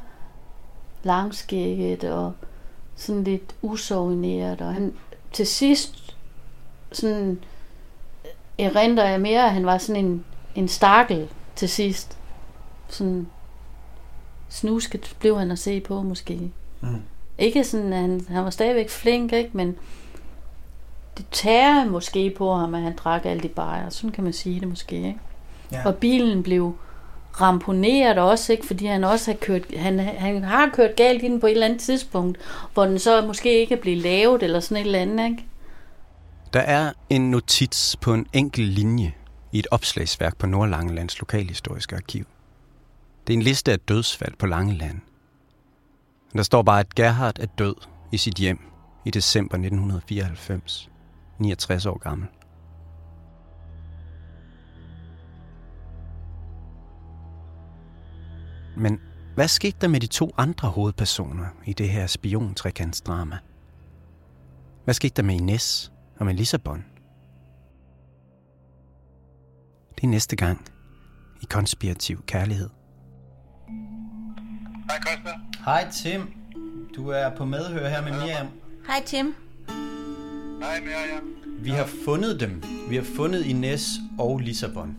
langskægget 1.03 2.03
og 2.03 2.34
sådan 2.95 3.24
lidt 3.24 3.55
usovineret. 3.61 4.61
Og 4.61 4.74
han 4.74 4.93
til 5.32 5.47
sidst 5.47 6.16
sådan 6.91 7.39
erindrer 8.57 9.09
jeg 9.09 9.22
mere, 9.22 9.45
at 9.45 9.53
han 9.53 9.66
var 9.66 9.78
sådan 9.78 10.05
en, 10.05 10.26
en 10.55 10.68
stakkel 10.68 11.30
til 11.55 11.70
sidst. 11.70 12.18
Sådan 12.88 13.28
snusket 14.49 15.16
blev 15.20 15.39
han 15.39 15.51
at 15.51 15.59
se 15.59 15.80
på 15.82 16.01
måske. 16.01 16.51
Mm. 16.82 17.01
Ikke 17.38 17.64
sådan, 17.64 17.93
at 17.93 17.99
han, 17.99 18.26
han 18.30 18.43
var 18.43 18.49
stadigvæk 18.49 18.89
flink, 18.89 19.34
ikke? 19.34 19.49
men 19.53 19.76
det 21.18 21.26
tager 21.32 21.86
måske 21.86 22.34
på 22.38 22.55
ham, 22.55 22.76
at 22.76 22.82
han 22.82 22.95
drak 22.95 23.26
alt 23.26 23.45
i 23.45 23.47
bajer. 23.47 23.89
Sådan 23.89 24.11
kan 24.11 24.24
man 24.24 24.34
sige 24.34 24.59
det 24.59 24.68
måske. 24.68 24.95
Ikke? 24.95 25.20
Ja. 25.72 25.82
Og 25.86 25.95
bilen 25.95 26.43
blev 26.43 26.76
ramponeret 27.41 28.18
også, 28.18 28.51
ikke? 28.51 28.68
fordi 28.68 28.86
han 28.86 29.03
også 29.03 29.32
har 29.32 29.38
kørt, 29.38 29.61
han, 29.78 29.99
han 29.99 30.43
har 30.43 30.70
kørt 30.74 30.95
galt 30.95 31.24
i 31.24 31.28
den 31.28 31.39
på 31.39 31.47
et 31.47 31.51
eller 31.51 31.66
andet 31.66 31.82
tidspunkt, 31.82 32.38
hvor 32.74 32.86
den 32.86 32.99
så 32.99 33.26
måske 33.26 33.59
ikke 33.59 33.76
er 33.76 33.82
blevet 33.82 33.97
lavet, 33.97 34.43
eller 34.43 34.59
sådan 34.59 34.78
et 34.78 34.86
eller 34.86 34.99
andet. 34.99 35.26
Ikke? 35.26 35.45
Der 36.53 36.59
er 36.59 36.91
en 37.09 37.32
notits 37.32 37.95
på 38.01 38.14
en 38.14 38.28
enkelt 38.34 38.68
linje 38.68 39.14
i 39.51 39.59
et 39.59 39.68
opslagsværk 39.72 40.38
på 40.38 40.47
Nordlangelands 40.47 41.20
Lokalhistoriske 41.20 41.95
Arkiv. 41.95 42.26
Det 43.28 43.34
er 43.34 43.38
en 43.38 43.43
liste 43.43 43.72
af 43.72 43.80
dødsfald 43.80 44.34
på 44.39 44.45
Langeland. 44.45 44.99
Der 46.36 46.43
står 46.43 46.61
bare, 46.61 46.80
at 46.80 46.95
Gerhard 46.95 47.39
er 47.39 47.45
død 47.45 47.76
i 48.11 48.18
sit 48.18 48.36
hjem 48.36 48.59
i 49.05 49.11
december 49.11 49.55
1994, 49.55 50.89
69 51.38 51.86
år 51.86 51.98
gammel. 51.98 52.28
Men 58.78 59.00
hvad 59.36 59.48
skete 59.48 59.78
der 59.82 59.88
med 59.88 60.00
de 60.00 60.08
to 60.08 60.32
andre 60.38 60.70
hovedpersoner 60.70 61.46
i 61.66 61.74
det 61.74 61.90
her 61.90 62.08
spion-trekantsdrama? 62.08 63.38
Hvad 64.84 64.94
skete 64.94 65.14
der 65.16 65.24
med 65.24 65.36
Ines 65.36 65.92
og 66.20 66.26
med 66.26 66.34
Lissabon? 66.34 66.86
Det 69.96 70.04
er 70.04 70.08
næste 70.08 70.36
gang 70.36 70.66
i 71.42 71.46
Konspirativ 71.50 72.24
Kærlighed. 72.26 72.70
Hej 74.90 75.00
Christa. 75.02 75.32
Hej 75.66 75.92
Tim. 75.92 76.34
Du 76.96 77.08
er 77.08 77.36
på 77.36 77.46
medhør 77.46 77.90
her 77.90 78.02
med 78.02 78.12
Miriam. 78.12 78.48
Hej 78.88 79.04
Tim. 79.06 79.36
Hej 80.64 80.82
Miriam. 80.82 81.24
Vi 81.59 81.70
har 81.70 81.89
fundet 82.05 82.39
dem. 82.39 82.64
Vi 82.89 82.95
har 82.95 83.03
fundet 83.03 83.45
Ines 83.45 83.89
og 84.20 84.39
Lissabon. 84.39 84.95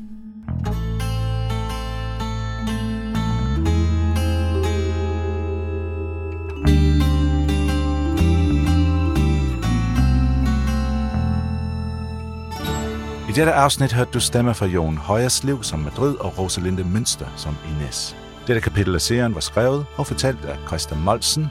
I 13.29 13.33
dette 13.35 13.53
afsnit 13.53 13.93
hørte 13.93 14.11
du 14.15 14.21
stemmer 14.21 14.53
fra 14.53 14.67
Jon 14.67 14.99
Højerslev 14.99 15.63
som 15.63 15.79
Madrid 15.79 16.17
og 16.17 16.39
Rosalinde 16.39 16.83
Münster 16.83 17.27
som 17.37 17.57
Ines. 17.71 18.17
Dette 18.47 18.61
kapitel 18.61 18.95
af 18.95 19.01
serien 19.01 19.35
var 19.35 19.41
skrevet 19.41 19.87
og 19.97 20.07
fortalt 20.07 20.45
af 20.45 20.57
Christa 20.67 20.95
Molsen 20.95 21.47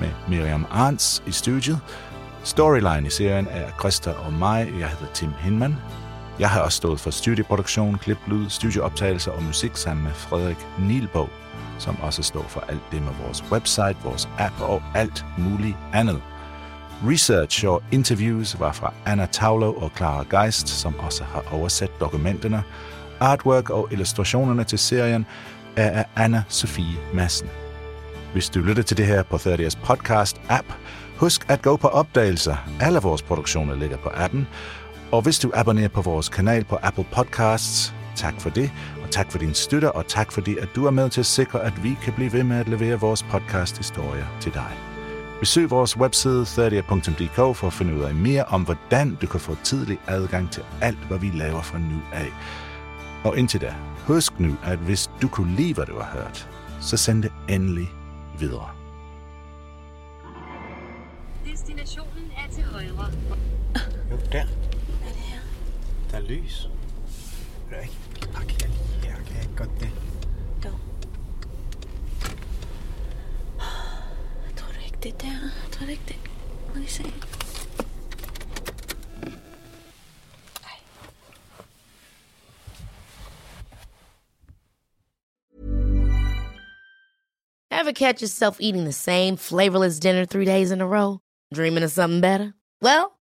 med 0.00 0.08
Miriam 0.28 0.66
Arns 0.70 1.22
i 1.26 1.32
studiet. 1.32 1.80
Storyline 2.44 3.06
i 3.06 3.10
serien 3.10 3.48
er 3.50 3.70
Christa 3.78 4.10
og 4.10 4.32
mig. 4.32 4.72
Jeg 4.78 4.88
hedder 4.88 5.12
Tim 5.14 5.32
Hinman. 5.38 5.76
Jeg 6.38 6.50
har 6.50 6.60
også 6.60 6.76
stået 6.76 7.00
for 7.00 7.10
studieproduktion, 7.10 7.98
klip, 7.98 8.18
lyd, 8.26 8.48
studieoptagelser 8.48 9.32
og 9.32 9.42
musik 9.42 9.76
sammen 9.76 10.04
med 10.04 10.12
Frederik 10.12 10.66
Nielbog, 10.78 11.28
som 11.78 11.96
også 12.02 12.22
står 12.22 12.42
for 12.48 12.64
alt 12.68 12.82
det 12.92 13.02
med 13.02 13.12
vores 13.24 13.44
website, 13.52 13.96
vores 14.04 14.28
app 14.38 14.60
og 14.60 14.82
alt 14.94 15.24
muligt 15.38 15.76
andet. 15.92 16.22
Research 17.08 17.66
og 17.66 17.82
interviews 17.92 18.60
var 18.60 18.72
fra 18.72 18.92
Anna 19.06 19.26
Taulo 19.26 19.72
og 19.72 19.90
Clara 19.96 20.40
Geist, 20.40 20.68
som 20.68 20.98
også 20.98 21.24
har 21.24 21.44
oversat 21.52 21.90
dokumenterne. 22.00 22.62
Artwork 23.20 23.70
og 23.70 23.88
illustrationerne 23.92 24.64
til 24.64 24.78
serien 24.78 25.26
er 25.76 25.90
af 25.90 26.04
Anna 26.16 26.42
Sofie 26.48 26.98
Madsen. 27.14 27.48
Hvis 28.32 28.48
du 28.48 28.60
lytter 28.60 28.82
til 28.82 28.96
det 28.96 29.06
her 29.06 29.22
på 29.22 29.36
30's 29.36 29.78
podcast-app, 29.84 30.74
husk 31.16 31.50
at 31.50 31.62
gå 31.62 31.76
på 31.76 31.88
opdagelser. 31.88 32.56
Alle 32.80 32.98
vores 32.98 33.22
produktioner 33.22 33.74
ligger 33.74 33.96
på 33.96 34.10
appen. 34.14 34.46
Og 35.12 35.22
hvis 35.22 35.38
du 35.38 35.50
abonnerer 35.54 35.88
på 35.88 36.02
vores 36.02 36.28
kanal 36.28 36.64
på 36.64 36.78
Apple 36.82 37.04
Podcasts, 37.12 37.94
tak 38.16 38.40
for 38.40 38.50
det, 38.50 38.70
og 39.02 39.10
tak 39.10 39.32
for 39.32 39.38
din 39.38 39.54
støtte, 39.54 39.92
og 39.92 40.06
tak 40.06 40.32
fordi, 40.32 40.56
at 40.58 40.68
du 40.76 40.86
er 40.86 40.90
med 40.90 41.10
til 41.10 41.20
at 41.20 41.26
sikre, 41.26 41.62
at 41.62 41.84
vi 41.84 41.98
kan 42.02 42.12
blive 42.12 42.32
ved 42.32 42.44
med 42.44 42.56
at 42.56 42.68
levere 42.68 43.00
vores 43.00 43.22
podcast-historier 43.22 44.26
til 44.40 44.54
dig. 44.54 44.72
Besøg 45.40 45.70
vores 45.70 45.96
webside 45.96 46.42
30.dk 46.42 47.56
for 47.56 47.66
at 47.66 47.72
finde 47.72 47.94
ud 47.94 48.02
af 48.02 48.14
mere 48.14 48.44
om, 48.44 48.62
hvordan 48.62 49.18
du 49.22 49.26
kan 49.26 49.40
få 49.40 49.56
tidlig 49.64 49.98
adgang 50.06 50.50
til 50.50 50.62
alt, 50.80 50.98
hvad 50.98 51.18
vi 51.18 51.30
laver 51.34 51.62
fra 51.62 51.78
nu 51.78 52.00
af. 52.12 52.32
Og 53.24 53.38
indtil 53.38 53.60
da, 53.60 53.74
husk 54.06 54.40
nu, 54.40 54.56
at 54.64 54.78
hvis 54.78 55.10
du 55.22 55.28
kunne 55.28 55.56
lide, 55.56 55.74
hvad 55.74 55.86
du 55.86 55.98
har 56.00 56.18
hørt, 56.18 56.48
så 56.80 56.96
send 56.96 57.22
det 57.22 57.32
endelig 57.48 57.90
videre. 58.38 58.83
Der. 64.34 64.44
Hvad 64.44 65.08
er 65.08 65.12
det 65.12 65.22
her? 65.22 65.40
Der 66.10 66.16
er 66.16 66.22
lys. 66.22 66.68
Vil 67.68 67.78
du 67.78 67.82
ikke 67.82 68.32
parkere 68.32 68.68
lige 68.68 69.10
her? 69.10 69.16
Kan 69.16 69.34
jeg 69.34 69.42
ikke 69.42 69.56
godt 69.56 69.80
det? 69.80 69.90
Jo. 70.64 70.70
Tror 74.56 74.72
du 74.72 74.80
ikke, 74.84 74.98
det 75.02 75.12
er 75.12 75.18
der? 75.18 75.38
Tror 75.72 75.86
du 75.86 75.90
ikke 75.90 76.02
det? 76.08 76.16
Må 76.74 76.80
vi 76.80 76.86
se. 76.86 77.04
Ever 87.70 87.92
catch 87.92 88.22
yourself 88.22 88.56
eating 88.60 88.84
the 88.84 88.92
same 88.92 89.36
flavorless 89.36 90.00
dinner 90.00 90.24
three 90.24 90.46
days 90.46 90.70
in 90.70 90.80
a 90.80 90.86
row? 90.86 91.18
Dreaming 91.54 91.84
of 91.84 91.90
something 91.90 92.22
better? 92.22 92.52
Well, 92.80 93.13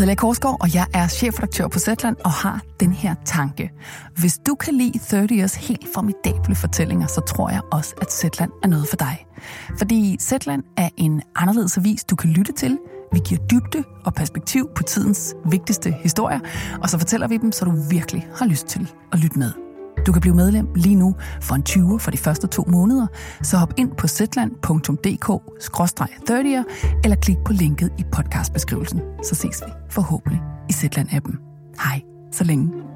Hedder 0.00 0.10
Lea 0.10 0.14
Korsgaard, 0.14 0.56
og 0.60 0.74
jeg 0.74 0.86
er 0.94 1.08
chefredaktør 1.08 1.68
på 1.68 1.78
Zetland 1.78 2.16
og 2.24 2.30
har 2.30 2.60
den 2.80 2.92
her 2.92 3.14
tanke. 3.24 3.70
Hvis 4.16 4.38
du 4.46 4.54
kan 4.54 4.74
lide 4.74 4.98
30 4.98 5.34
Years 5.34 5.54
helt 5.54 5.86
formidable 5.94 6.54
fortællinger, 6.54 7.06
så 7.06 7.20
tror 7.20 7.50
jeg 7.50 7.60
også, 7.72 7.94
at 8.00 8.12
Zetland 8.12 8.50
er 8.62 8.68
noget 8.68 8.88
for 8.88 8.96
dig. 8.96 9.26
Fordi 9.78 10.16
Zetland 10.20 10.62
er 10.76 10.88
en 10.96 11.22
anderledes 11.36 11.78
avis, 11.78 12.04
du 12.04 12.16
kan 12.16 12.30
lytte 12.30 12.52
til. 12.52 12.78
Vi 13.12 13.20
giver 13.24 13.40
dybde 13.46 13.84
og 14.04 14.14
perspektiv 14.14 14.68
på 14.74 14.82
tidens 14.82 15.34
vigtigste 15.50 15.92
historier, 15.92 16.40
og 16.82 16.90
så 16.90 16.98
fortæller 16.98 17.28
vi 17.28 17.36
dem, 17.36 17.52
så 17.52 17.64
du 17.64 17.72
virkelig 17.90 18.28
har 18.36 18.46
lyst 18.46 18.66
til 18.66 18.92
at 19.12 19.18
lytte 19.18 19.38
med. 19.38 19.69
Du 20.06 20.12
kan 20.12 20.20
blive 20.20 20.34
medlem 20.34 20.68
lige 20.74 20.94
nu 20.94 21.14
for 21.40 21.54
en 21.54 21.62
20 21.62 22.00
for 22.00 22.10
de 22.10 22.18
første 22.18 22.46
to 22.46 22.64
måneder, 22.68 23.06
så 23.42 23.56
hop 23.56 23.74
ind 23.76 23.90
på 23.98 24.08
zetland.dk-30'er 24.08 26.64
eller 27.04 27.16
klik 27.16 27.38
på 27.44 27.52
linket 27.52 27.92
i 27.98 28.04
podcastbeskrivelsen. 28.12 29.00
Så 29.22 29.34
ses 29.34 29.62
vi 29.66 29.72
forhåbentlig 29.90 30.40
i 30.68 30.72
Zetland-appen. 30.72 31.36
Hej, 31.82 32.02
så 32.32 32.44
længe. 32.44 32.89